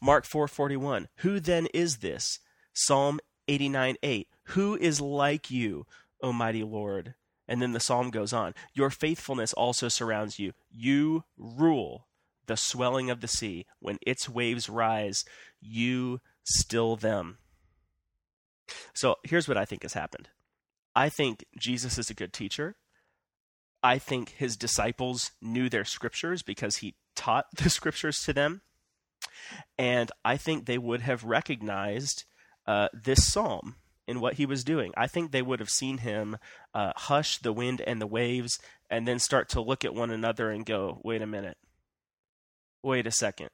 Mark 0.01 0.25
4:41 0.25 1.05
Who 1.17 1.39
then 1.39 1.67
is 1.67 1.97
this? 1.97 2.39
Psalm 2.73 3.19
89:8 3.47 4.25
Who 4.45 4.75
is 4.75 4.99
like 4.99 5.51
you, 5.51 5.85
O 6.19 6.33
mighty 6.33 6.63
Lord? 6.63 7.13
And 7.47 7.61
then 7.61 7.73
the 7.73 7.79
psalm 7.79 8.09
goes 8.09 8.33
on 8.33 8.55
Your 8.73 8.89
faithfulness 8.89 9.53
also 9.53 9.87
surrounds 9.87 10.39
you. 10.39 10.53
You 10.71 11.25
rule 11.37 12.07
the 12.47 12.57
swelling 12.57 13.11
of 13.11 13.21
the 13.21 13.27
sea. 13.27 13.67
When 13.77 13.99
its 14.01 14.27
waves 14.27 14.67
rise, 14.67 15.23
you 15.61 16.21
still 16.43 16.95
them. 16.95 17.37
So 18.95 19.17
here's 19.21 19.47
what 19.47 19.57
I 19.57 19.65
think 19.65 19.83
has 19.83 19.93
happened 19.93 20.27
I 20.95 21.07
think 21.07 21.45
Jesus 21.55 21.99
is 21.99 22.09
a 22.09 22.15
good 22.15 22.33
teacher. 22.33 22.77
I 23.83 23.99
think 23.99 24.29
his 24.29 24.57
disciples 24.57 25.33
knew 25.39 25.69
their 25.69 25.85
scriptures 25.85 26.41
because 26.41 26.77
he 26.77 26.95
taught 27.15 27.45
the 27.55 27.69
scriptures 27.69 28.19
to 28.21 28.33
them. 28.33 28.61
And 29.77 30.11
I 30.23 30.37
think 30.37 30.65
they 30.65 30.77
would 30.77 31.01
have 31.01 31.23
recognized 31.23 32.25
uh, 32.65 32.89
this 32.93 33.31
psalm 33.31 33.75
in 34.07 34.19
what 34.19 34.35
he 34.35 34.45
was 34.45 34.63
doing. 34.63 34.91
I 34.97 35.07
think 35.07 35.31
they 35.31 35.41
would 35.41 35.59
have 35.59 35.69
seen 35.69 35.99
him 35.99 36.37
uh, 36.73 36.91
hush 36.95 37.37
the 37.37 37.53
wind 37.53 37.81
and 37.81 38.01
the 38.01 38.07
waves 38.07 38.59
and 38.89 39.07
then 39.07 39.19
start 39.19 39.49
to 39.49 39.61
look 39.61 39.85
at 39.85 39.95
one 39.95 40.11
another 40.11 40.49
and 40.49 40.65
go, 40.65 40.99
wait 41.03 41.21
a 41.21 41.27
minute. 41.27 41.57
Wait 42.81 43.07
a 43.07 43.11
second. 43.11 43.49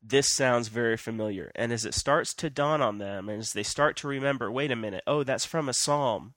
This 0.00 0.32
sounds 0.32 0.68
very 0.68 0.96
familiar. 0.96 1.50
And 1.56 1.72
as 1.72 1.84
it 1.84 1.94
starts 1.94 2.32
to 2.34 2.48
dawn 2.48 2.80
on 2.80 2.98
them, 2.98 3.28
as 3.28 3.50
they 3.50 3.64
start 3.64 3.96
to 3.98 4.08
remember, 4.08 4.50
wait 4.50 4.70
a 4.70 4.76
minute, 4.76 5.02
oh, 5.06 5.24
that's 5.24 5.44
from 5.44 5.68
a 5.68 5.74
psalm. 5.74 6.34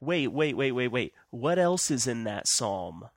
Wait, 0.00 0.28
wait, 0.28 0.56
wait, 0.56 0.72
wait, 0.72 0.88
wait. 0.88 1.14
What 1.30 1.58
else 1.58 1.90
is 1.90 2.06
in 2.06 2.24
that 2.24 2.46
psalm? 2.46 3.08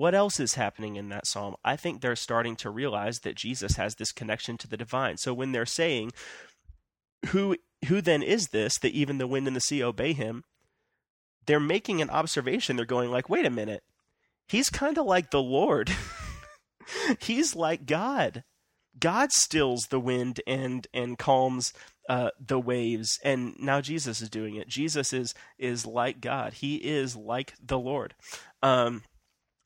What 0.00 0.14
else 0.14 0.40
is 0.40 0.54
happening 0.54 0.96
in 0.96 1.10
that 1.10 1.26
psalm? 1.26 1.56
I 1.62 1.76
think 1.76 2.00
they're 2.00 2.16
starting 2.16 2.56
to 2.56 2.70
realize 2.70 3.18
that 3.18 3.34
Jesus 3.34 3.76
has 3.76 3.96
this 3.96 4.12
connection 4.12 4.56
to 4.56 4.66
the 4.66 4.78
divine. 4.78 5.18
So 5.18 5.34
when 5.34 5.52
they're 5.52 5.66
saying, 5.66 6.12
who 7.26 7.58
who 7.86 8.00
then 8.00 8.22
is 8.22 8.46
this 8.46 8.78
that 8.78 8.94
even 8.94 9.18
the 9.18 9.26
wind 9.26 9.46
and 9.46 9.54
the 9.54 9.60
sea 9.60 9.82
obey 9.82 10.14
him? 10.14 10.44
They're 11.44 11.60
making 11.60 12.00
an 12.00 12.08
observation. 12.08 12.76
They're 12.76 12.86
going 12.86 13.10
like, 13.10 13.28
"Wait 13.28 13.44
a 13.44 13.50
minute. 13.50 13.82
He's 14.48 14.70
kind 14.70 14.96
of 14.96 15.04
like 15.04 15.32
the 15.32 15.42
Lord. 15.42 15.92
He's 17.20 17.54
like 17.54 17.84
God. 17.84 18.42
God 18.98 19.32
stills 19.32 19.88
the 19.90 20.00
wind 20.00 20.40
and 20.46 20.86
and 20.94 21.18
calms 21.18 21.74
uh, 22.08 22.30
the 22.40 22.58
waves, 22.58 23.18
and 23.22 23.54
now 23.58 23.82
Jesus 23.82 24.22
is 24.22 24.30
doing 24.30 24.56
it. 24.56 24.66
Jesus 24.66 25.12
is 25.12 25.34
is 25.58 25.84
like 25.84 26.22
God. 26.22 26.54
He 26.54 26.76
is 26.76 27.16
like 27.16 27.52
the 27.62 27.78
Lord. 27.78 28.14
Um, 28.62 29.02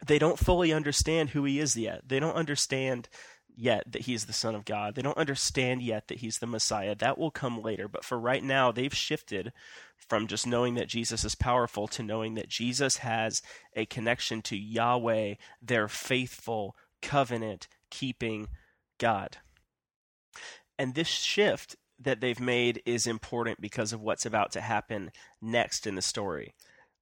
they 0.05 0.19
don't 0.19 0.39
fully 0.39 0.73
understand 0.73 1.31
who 1.31 1.45
he 1.45 1.59
is 1.59 1.77
yet. 1.77 2.03
They 2.09 2.21
don't 2.21 2.37
understand 2.37 3.09
yet 3.57 3.91
that 3.93 4.03
he's 4.03 4.27
the 4.27 4.33
Son 4.33 4.55
of 4.55 4.65
God. 4.65 4.95
They 4.95 5.03
don't 5.03 5.17
understand 5.17 5.83
yet 5.83 6.09
that 6.09 6.19
he's 6.19 6.39
the 6.39 6.47
Messiah. 6.47 6.95
That 6.95 7.19
will 7.19 7.31
come 7.31 7.63
later. 7.63 7.89
But 7.89 8.05
for 8.05 8.19
right 8.19 8.43
now, 8.43 8.73
they've 8.73 8.95
shifted 8.95 9.53
from 9.97 10.27
just 10.27 10.47
knowing 10.47 10.75
that 10.75 10.89
Jesus 10.89 11.25
is 11.25 11.35
powerful 11.35 11.87
to 11.89 12.03
knowing 12.03 12.35
that 12.35 12.49
Jesus 12.49 12.99
has 12.99 13.41
a 13.75 13.87
connection 13.87 14.43
to 14.43 14.57
Yahweh, 14.57 15.35
their 15.63 15.89
faithful, 15.89 16.77
covenant 17.01 17.69
keeping 17.91 18.49
God. 18.99 19.39
And 20.79 20.95
this 20.95 21.09
shift 21.09 21.77
that 21.99 22.21
they've 22.21 22.41
made 22.41 22.83
is 22.85 23.07
important 23.07 23.61
because 23.61 23.93
of 23.93 24.01
what's 24.01 24.27
about 24.27 24.51
to 24.53 24.61
happen 24.61 25.13
next 25.41 25.87
in 25.87 25.95
the 25.95 26.03
story. 26.03 26.55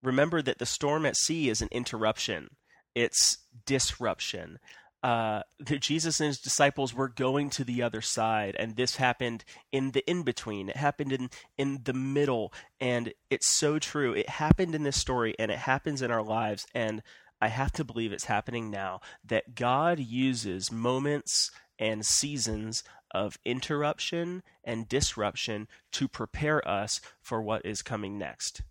Remember 0.03 0.43
that 0.43 0.59
the 0.59 0.67
storm 0.67 1.07
at 1.07 1.17
sea 1.17 1.49
is 1.49 1.63
an 1.63 1.69
interruption 1.71 2.51
it's 2.95 3.39
disruption. 3.67 4.59
Uh, 5.03 5.43
Jesus 5.65 6.21
and 6.21 6.29
his 6.29 6.39
disciples 6.39 6.95
were 6.95 7.09
going 7.09 7.51
to 7.51 7.65
the 7.65 7.83
other 7.83 8.01
side, 8.01 8.55
and 8.57 8.77
this 8.77 8.97
happened 8.97 9.45
in 9.73 9.91
the 9.91 10.09
in 10.09 10.23
between. 10.23 10.69
It 10.69 10.77
happened 10.77 11.13
in 11.13 11.31
in 11.59 11.81
the 11.85 11.93
middle, 11.93 12.53
and 12.81 13.13
it's 13.29 13.53
so 13.53 13.81
true. 13.81 14.13
It 14.13 14.29
happened 14.29 14.77
in 14.77 14.85
this 14.85 14.97
story, 14.97 15.35
and 15.41 15.51
it 15.51 15.59
happens 15.59 16.03
in 16.03 16.13
our 16.13 16.23
lives. 16.23 16.67
And 16.73 17.03
I 17.41 17.49
have 17.49 17.73
to 17.73 17.85
believe 17.85 18.13
it's 18.13 18.27
happening 18.27 18.71
now 18.71 19.01
that 19.25 19.57
God 19.57 19.99
uses 19.99 20.71
moments 20.71 21.51
and 21.81 22.07
seasons 22.07 22.85
of 23.11 23.39
interruption 23.45 24.45
and 24.63 24.89
disruption 24.89 25.67
to 25.91 26.07
prepare 26.07 26.67
us 26.67 27.01
for 27.21 27.43
what 27.43 27.67
is 27.67 27.83
coming 27.83 28.19
next. 28.19 28.63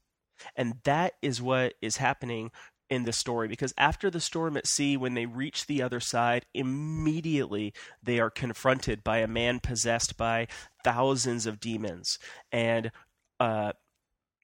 And 0.55 0.75
that 0.85 1.13
is 1.21 1.41
what 1.41 1.73
is 1.81 1.97
happening 1.97 2.51
in 2.91 3.05
the 3.05 3.13
story 3.13 3.47
because 3.47 3.73
after 3.77 4.09
the 4.09 4.19
storm 4.19 4.57
at 4.57 4.67
sea, 4.67 4.97
when 4.97 5.13
they 5.13 5.25
reach 5.25 5.65
the 5.65 5.81
other 5.81 6.01
side, 6.01 6.45
immediately 6.53 7.73
they 8.03 8.19
are 8.19 8.29
confronted 8.29 9.01
by 9.01 9.19
a 9.19 9.27
man 9.27 9.61
possessed 9.61 10.17
by 10.17 10.45
thousands 10.83 11.45
of 11.45 11.61
demons. 11.61 12.19
And 12.51 12.91
uh, 13.39 13.71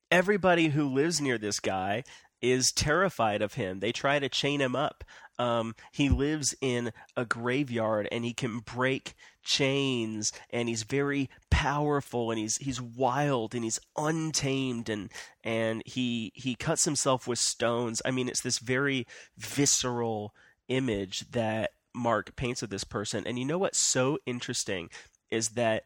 everybody 0.10 0.70
who 0.70 0.88
lives 0.88 1.20
near 1.20 1.38
this 1.38 1.60
guy 1.60 2.06
is 2.42 2.72
terrified 2.72 3.42
of 3.42 3.56
him. 3.56 3.82
They 3.82 3.92
try 3.92 4.18
to 4.18 4.30
chain 4.30 4.62
him 4.62 4.78
up. 4.78 5.04
Um, 5.38 5.76
he 5.92 6.08
lives 6.08 6.56
in 6.62 6.94
a 7.18 7.26
graveyard 7.26 8.08
and 8.12 8.24
he 8.24 8.34
can 8.34 8.60
break 8.60 9.14
chains 9.48 10.32
and 10.50 10.70
he's 10.70 10.84
very 10.84 11.30
powerful 11.50 12.30
and 12.30 12.40
he's 12.40 12.58
he's 12.58 12.82
wild 12.82 13.56
and 13.56 13.64
he's 13.64 13.80
untamed 13.98 14.90
and 14.90 15.10
and 15.44 15.82
he 15.86 16.32
he 16.36 16.56
cuts 16.56 16.86
himself 16.86 17.28
with 17.28 17.40
stones. 17.40 18.02
I 18.06 18.12
mean, 18.12 18.28
it's 18.30 18.42
this 18.42 18.60
very 18.60 19.08
visceral 19.38 20.34
image 20.68 21.32
that 21.32 21.72
Mark 21.96 22.36
paints 22.36 22.62
of 22.62 22.70
this 22.70 22.84
person. 22.84 23.26
And 23.26 23.40
you 23.40 23.46
know 23.46 23.58
what's 23.58 23.80
so 23.80 24.20
interesting 24.26 24.90
is 25.32 25.50
that 25.50 25.84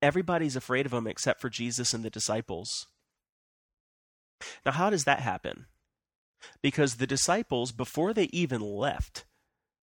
everybody's 0.00 0.56
afraid 0.56 0.86
of 0.86 0.92
him 0.92 1.06
except 1.06 1.40
for 1.40 1.50
Jesus 1.50 1.92
and 1.92 2.04
the 2.04 2.10
disciples. 2.10 2.86
Now, 4.64 4.72
how 4.72 4.90
does 4.90 5.04
that 5.04 5.20
happen? 5.20 5.66
because 6.62 6.96
the 6.96 7.06
disciples, 7.06 7.72
before 7.72 8.12
they 8.12 8.28
even 8.32 8.60
left 8.60 9.24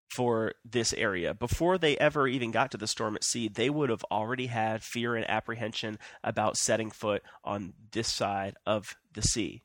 for 0.09 0.55
this 0.65 0.93
area, 0.95 1.35
before 1.35 1.79
they 1.79 1.97
ever 1.99 2.27
even 2.27 2.51
got 2.51 2.71
to 2.71 2.79
the 2.79 2.87
storm 2.87 3.15
at 3.15 3.25
sea, 3.25 3.49
they 3.49 3.71
would 3.71 3.91
have 3.91 4.05
already 4.11 4.47
had 4.47 4.83
fear 4.83 5.15
and 5.15 5.29
apprehension 5.29 5.99
about 6.25 6.57
setting 6.57 6.91
foot 6.91 7.23
on 7.45 7.75
this 7.93 8.09
side 8.13 8.57
of 8.67 8.97
the 9.13 9.23
sea. 9.23 9.63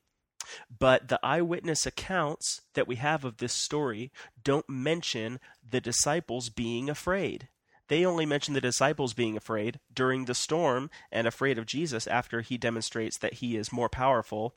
But 0.78 1.08
the 1.08 1.20
eyewitness 1.22 1.86
accounts 1.86 2.60
that 2.74 2.86
we 2.86 2.96
have 2.96 3.24
of 3.24 3.38
this 3.38 3.54
story 3.54 4.12
don't 4.42 4.68
mention 4.68 5.40
the 5.68 5.80
disciples 5.80 6.50
being 6.50 6.90
afraid. 6.90 7.48
They 7.88 8.04
only 8.04 8.26
mention 8.26 8.54
the 8.54 8.60
disciples 8.60 9.14
being 9.14 9.36
afraid 9.36 9.80
during 9.92 10.24
the 10.24 10.34
storm 10.34 10.90
and 11.10 11.26
afraid 11.26 11.58
of 11.58 11.66
Jesus 11.66 12.06
after 12.06 12.40
he 12.40 12.56
demonstrates 12.56 13.18
that 13.18 13.34
he 13.34 13.56
is 13.56 13.72
more 13.72 13.88
powerful 13.88 14.54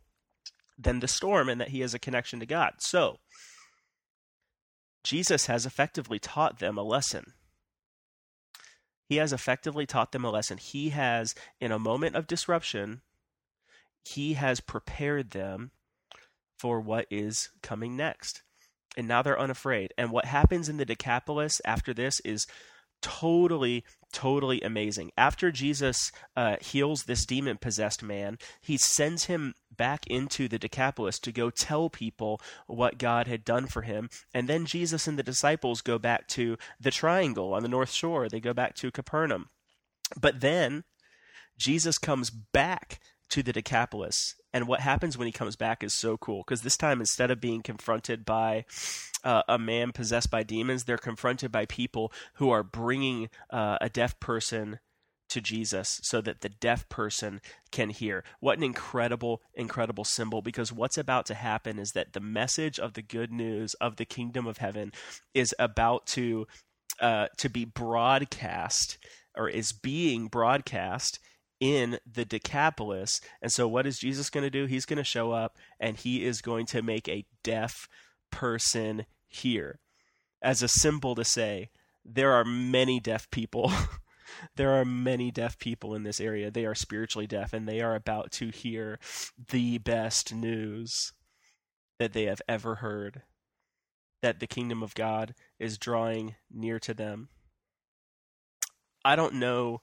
than 0.78 1.00
the 1.00 1.08
storm 1.08 1.50
and 1.50 1.60
that 1.60 1.70
he 1.70 1.82
has 1.82 1.94
a 1.94 2.00
connection 2.00 2.40
to 2.40 2.46
God. 2.46 2.76
So, 2.80 3.18
Jesus 5.08 5.46
has 5.46 5.66
effectively 5.66 6.20
taught 6.20 6.60
them 6.60 6.78
a 6.78 6.84
lesson. 6.84 7.34
He 9.08 9.16
has 9.16 9.32
effectively 9.32 9.86
taught 9.86 10.12
them 10.12 10.26
a 10.26 10.30
lesson. 10.30 10.58
He 10.58 10.90
has, 10.90 11.34
in 11.62 11.72
a 11.72 11.80
moment 11.80 12.18
of 12.18 12.28
disruption, 12.28 13.00
he 14.04 14.34
has 14.34 14.60
prepared 14.60 15.32
them 15.32 15.72
for 16.60 16.82
what 16.82 17.06
is 17.10 17.48
coming 17.64 17.96
next. 17.96 18.44
And 18.98 19.08
now 19.08 19.22
they're 19.22 19.40
unafraid. 19.40 19.94
And 19.98 20.12
what 20.12 20.26
happens 20.26 20.68
in 20.68 20.76
the 20.76 20.84
Decapolis 20.84 21.62
after 21.64 21.94
this 21.94 22.20
is 22.26 22.46
totally 23.02 23.84
totally 24.14 24.62
amazing. 24.62 25.12
After 25.18 25.52
jesus 25.52 26.12
uh, 26.36 26.56
heals 26.62 27.04
this 27.04 27.26
demon 27.26 27.58
possessed 27.58 28.02
man 28.02 28.38
he 28.62 28.78
sends 28.78 29.26
him 29.26 29.54
back 29.76 30.08
into 30.08 30.48
the 30.48 30.58
decapolis 30.58 31.20
to 31.20 31.32
go 31.32 31.50
tell 31.50 31.90
people 31.90 32.42
what 32.68 32.98
god 32.98 33.28
had 33.28 33.44
done 33.44 33.68
for 33.68 33.82
him. 33.82 34.10
And 34.34 34.48
then 34.48 34.66
jesus 34.66 35.08
and 35.08 35.20
the 35.20 35.24
disciples 35.24 35.82
go 35.82 36.00
back 36.00 36.28
to 36.30 36.58
the 36.80 36.92
triangle 36.92 37.54
on 37.54 37.64
the 37.64 37.70
north 37.70 37.92
shore. 37.92 38.30
They 38.30 38.40
go 38.40 38.54
back 38.54 38.76
to 38.76 38.92
capernaum. 38.92 39.50
But 40.20 40.40
then 40.40 40.84
jesus 41.58 41.98
comes 41.98 42.30
back 42.30 43.00
to 43.30 43.44
the 43.44 43.54
decapolis 43.54 44.36
And 44.58 44.68
what 44.68 44.80
happens 44.80 45.20
when 45.20 45.28
he 45.28 45.32
comes 45.32 45.56
back 45.56 45.84
is 45.84 45.94
so 45.94 46.18
cool 46.18 46.40
because 46.40 46.64
this 46.64 46.78
time, 46.78 47.00
instead 47.00 47.30
of 47.30 47.40
being 47.40 47.62
confronted 47.62 48.26
by 48.26 48.66
uh, 49.24 49.44
a 49.48 49.60
man 49.60 49.92
possessed 49.92 50.32
by 50.32 50.42
demons, 50.42 50.86
they're 50.86 50.98
confronted 50.98 51.52
by 51.52 51.68
people 51.68 52.12
who 52.38 52.50
are 52.50 52.64
bringing 52.64 53.30
uh, 53.52 53.78
a 53.80 53.88
deaf 53.88 54.20
person 54.20 54.80
to 55.30 55.42
Jesus 55.42 56.00
so 56.02 56.22
that 56.22 56.42
the 56.42 56.50
deaf 56.50 56.90
person 56.90 57.40
can 57.72 57.92
hear. 57.92 58.24
What 58.40 58.58
an 58.58 58.64
incredible, 58.64 59.44
incredible 59.54 60.06
symbol 60.06 60.42
because 60.42 60.74
what's 60.74 60.98
about 60.98 61.28
to 61.28 61.36
happen 61.36 61.78
is 61.78 61.92
that 61.92 62.14
the 62.14 62.20
message 62.20 62.80
of 62.80 62.94
the 62.94 63.04
good 63.04 63.32
news 63.32 63.76
of 63.76 63.98
the 63.98 64.06
kingdom 64.06 64.48
of 64.48 64.58
heaven 64.58 64.92
is 65.36 65.54
about 65.60 66.08
to 66.08 66.48
uh, 67.00 67.28
to 67.38 67.48
be 67.48 67.64
broadcast 67.64 68.98
or 69.36 69.50
is 69.50 69.72
being 69.72 70.26
broadcast 70.26 71.20
in 71.60 72.00
the 72.06 72.26
Decapolis. 72.26 73.22
And 73.42 73.52
so, 73.52 73.68
what 73.68 73.88
is 73.88 74.00
Jesus 74.00 74.30
going 74.30 74.44
to 74.44 74.50
do? 74.50 74.66
He's 74.66 74.86
going 74.86 74.98
to 74.98 75.04
show 75.04 75.32
up 75.32 75.58
and 75.80 75.98
he 75.98 76.24
is 76.24 76.42
going 76.42 76.66
to 76.68 76.82
make 76.82 77.08
a 77.08 77.26
deaf 77.44 77.88
person 78.32 79.06
hear 79.28 79.80
as 80.42 80.62
a 80.62 80.68
symbol 80.68 81.16
to 81.16 81.26
say, 81.26 81.70
there 82.06 82.32
are 82.32 82.46
many 82.46 83.00
deaf 83.00 83.30
people 83.32 83.72
there 84.56 84.72
are 84.72 84.86
many 84.86 85.32
deaf 85.32 85.58
people 85.58 85.96
in 85.96 86.04
this 86.04 86.20
area. 86.20 86.52
They 86.52 86.66
are 86.66 86.76
spiritually 86.76 87.28
deaf 87.28 87.54
and 87.54 87.68
they 87.68 87.82
are 87.82 87.96
about 87.96 88.32
to 88.34 88.50
hear 88.50 89.00
the 89.50 89.78
best 89.78 90.34
news 90.34 91.14
that 92.00 92.14
they 92.14 92.24
have 92.24 92.42
ever 92.48 92.76
heard 92.76 93.24
that 94.22 94.40
the 94.40 94.48
kingdom 94.48 94.84
of 94.84 94.96
God 94.96 95.34
is 95.60 95.78
drawing 95.78 96.36
near 96.52 96.80
to 96.80 96.94
them. 96.94 97.30
I 99.06 99.16
don't 99.16 99.36
know 99.36 99.82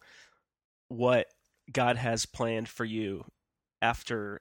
what 0.89 1.27
God 1.73 1.97
has 1.97 2.27
planned 2.27 2.69
for 2.69 2.85
you 2.85 3.25
after 3.81 4.41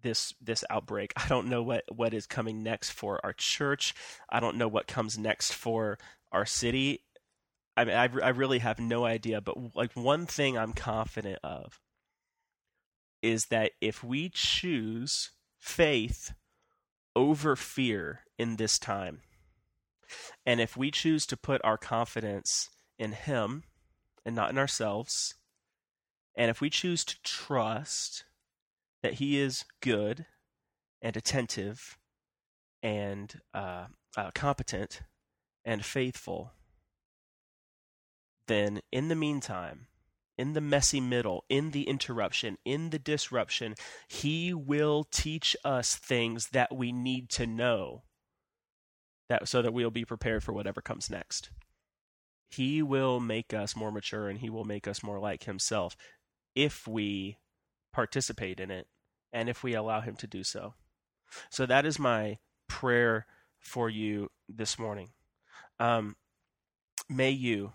this 0.00 0.34
this 0.40 0.64
outbreak. 0.70 1.12
I 1.16 1.28
don't 1.28 1.48
know 1.48 1.62
what 1.62 1.84
what 1.94 2.14
is 2.14 2.26
coming 2.26 2.62
next 2.62 2.90
for 2.90 3.20
our 3.24 3.32
church. 3.32 3.94
I 4.30 4.40
don't 4.40 4.56
know 4.56 4.68
what 4.68 4.86
comes 4.86 5.18
next 5.18 5.52
for 5.52 5.98
our 6.32 6.46
city 6.46 7.02
I 7.76 7.84
mean, 7.84 7.96
I, 7.96 8.08
I 8.22 8.28
really 8.28 8.60
have 8.60 8.78
no 8.78 9.04
idea, 9.04 9.40
but 9.40 9.74
like 9.74 9.92
one 9.94 10.26
thing 10.26 10.56
I'm 10.56 10.72
confident 10.72 11.40
of 11.42 11.80
is 13.20 13.46
that 13.46 13.72
if 13.80 14.04
we 14.04 14.28
choose 14.28 15.30
faith 15.58 16.32
over 17.16 17.56
fear 17.56 18.20
in 18.38 18.56
this 18.56 18.78
time, 18.78 19.22
and 20.46 20.60
if 20.60 20.76
we 20.76 20.90
choose 20.90 21.26
to 21.26 21.36
put 21.36 21.60
our 21.64 21.78
confidence 21.78 22.68
in 22.98 23.12
Him 23.12 23.64
and 24.24 24.36
not 24.36 24.50
in 24.50 24.58
ourselves, 24.58 25.34
and 26.36 26.50
if 26.50 26.60
we 26.60 26.70
choose 26.70 27.04
to 27.04 27.22
trust 27.22 28.24
that 29.02 29.14
He 29.14 29.38
is 29.38 29.64
good 29.80 30.26
and 31.02 31.16
attentive 31.16 31.98
and 32.82 33.40
uh, 33.52 33.86
uh, 34.16 34.30
competent 34.34 35.02
and 35.64 35.84
faithful, 35.84 36.52
then 38.48 38.80
in 38.90 39.08
the 39.08 39.14
meantime, 39.14 39.86
in 40.36 40.52
the 40.52 40.60
messy 40.60 41.00
middle, 41.00 41.44
in 41.48 41.70
the 41.70 41.88
interruption, 41.88 42.58
in 42.64 42.90
the 42.90 42.98
disruption, 42.98 43.74
He 44.08 44.52
will 44.52 45.04
teach 45.04 45.56
us 45.64 45.94
things 45.94 46.48
that 46.48 46.74
we 46.74 46.92
need 46.92 47.30
to 47.30 47.46
know 47.46 48.02
that, 49.28 49.48
so 49.48 49.62
that 49.62 49.72
we'll 49.72 49.90
be 49.90 50.04
prepared 50.04 50.42
for 50.42 50.52
whatever 50.52 50.80
comes 50.80 51.08
next. 51.08 51.50
He 52.50 52.82
will 52.82 53.20
make 53.20 53.54
us 53.54 53.74
more 53.74 53.90
mature 53.90 54.28
and 54.28 54.38
He 54.40 54.50
will 54.50 54.64
make 54.64 54.86
us 54.86 55.02
more 55.02 55.18
like 55.18 55.44
Himself 55.44 55.96
if 56.54 56.86
we 56.86 57.38
participate 57.92 58.60
in 58.60 58.70
it 58.70 58.86
and 59.32 59.48
if 59.48 59.62
we 59.62 59.74
allow 59.74 60.00
Him 60.00 60.16
to 60.16 60.26
do 60.26 60.44
so. 60.44 60.74
So 61.50 61.66
that 61.66 61.86
is 61.86 61.98
my 61.98 62.38
prayer 62.68 63.26
for 63.58 63.88
you 63.88 64.30
this 64.48 64.78
morning. 64.78 65.10
Um, 65.78 66.16
may 67.08 67.30
you 67.30 67.72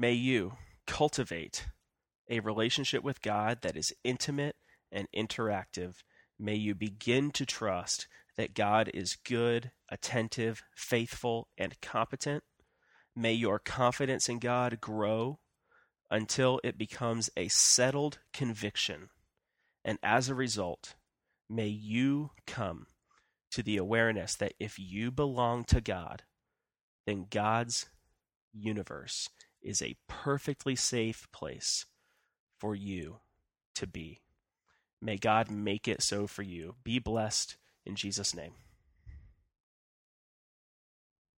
May 0.00 0.12
you 0.12 0.54
cultivate 0.86 1.66
a 2.26 2.40
relationship 2.40 3.02
with 3.02 3.20
God 3.20 3.58
that 3.60 3.76
is 3.76 3.92
intimate 4.02 4.56
and 4.90 5.08
interactive. 5.14 5.96
May 6.38 6.54
you 6.54 6.74
begin 6.74 7.32
to 7.32 7.44
trust 7.44 8.08
that 8.38 8.54
God 8.54 8.90
is 8.94 9.16
good, 9.16 9.72
attentive, 9.90 10.62
faithful, 10.74 11.48
and 11.58 11.78
competent. 11.82 12.44
May 13.14 13.34
your 13.34 13.58
confidence 13.58 14.26
in 14.28 14.38
God 14.38 14.80
grow 14.80 15.40
until 16.10 16.60
it 16.64 16.76
becomes 16.76 17.30
a 17.36 17.48
settled 17.48 18.18
conviction. 18.32 19.10
And 19.84 19.98
as 20.02 20.28
a 20.28 20.34
result, 20.34 20.94
may 21.48 21.68
you 21.68 22.30
come 22.46 22.86
to 23.52 23.62
the 23.62 23.76
awareness 23.76 24.34
that 24.36 24.54
if 24.58 24.78
you 24.78 25.10
belong 25.10 25.64
to 25.64 25.80
God, 25.80 26.22
then 27.06 27.26
God's 27.30 27.86
universe 28.52 29.28
is 29.62 29.82
a 29.82 29.96
perfectly 30.08 30.76
safe 30.76 31.28
place 31.32 31.86
for 32.58 32.74
you 32.74 33.16
to 33.74 33.86
be. 33.86 34.20
May 35.00 35.16
God 35.16 35.50
make 35.50 35.88
it 35.88 36.02
so 36.02 36.26
for 36.26 36.42
you. 36.42 36.74
Be 36.84 36.98
blessed 36.98 37.56
in 37.86 37.96
Jesus' 37.96 38.34
name. 38.34 38.52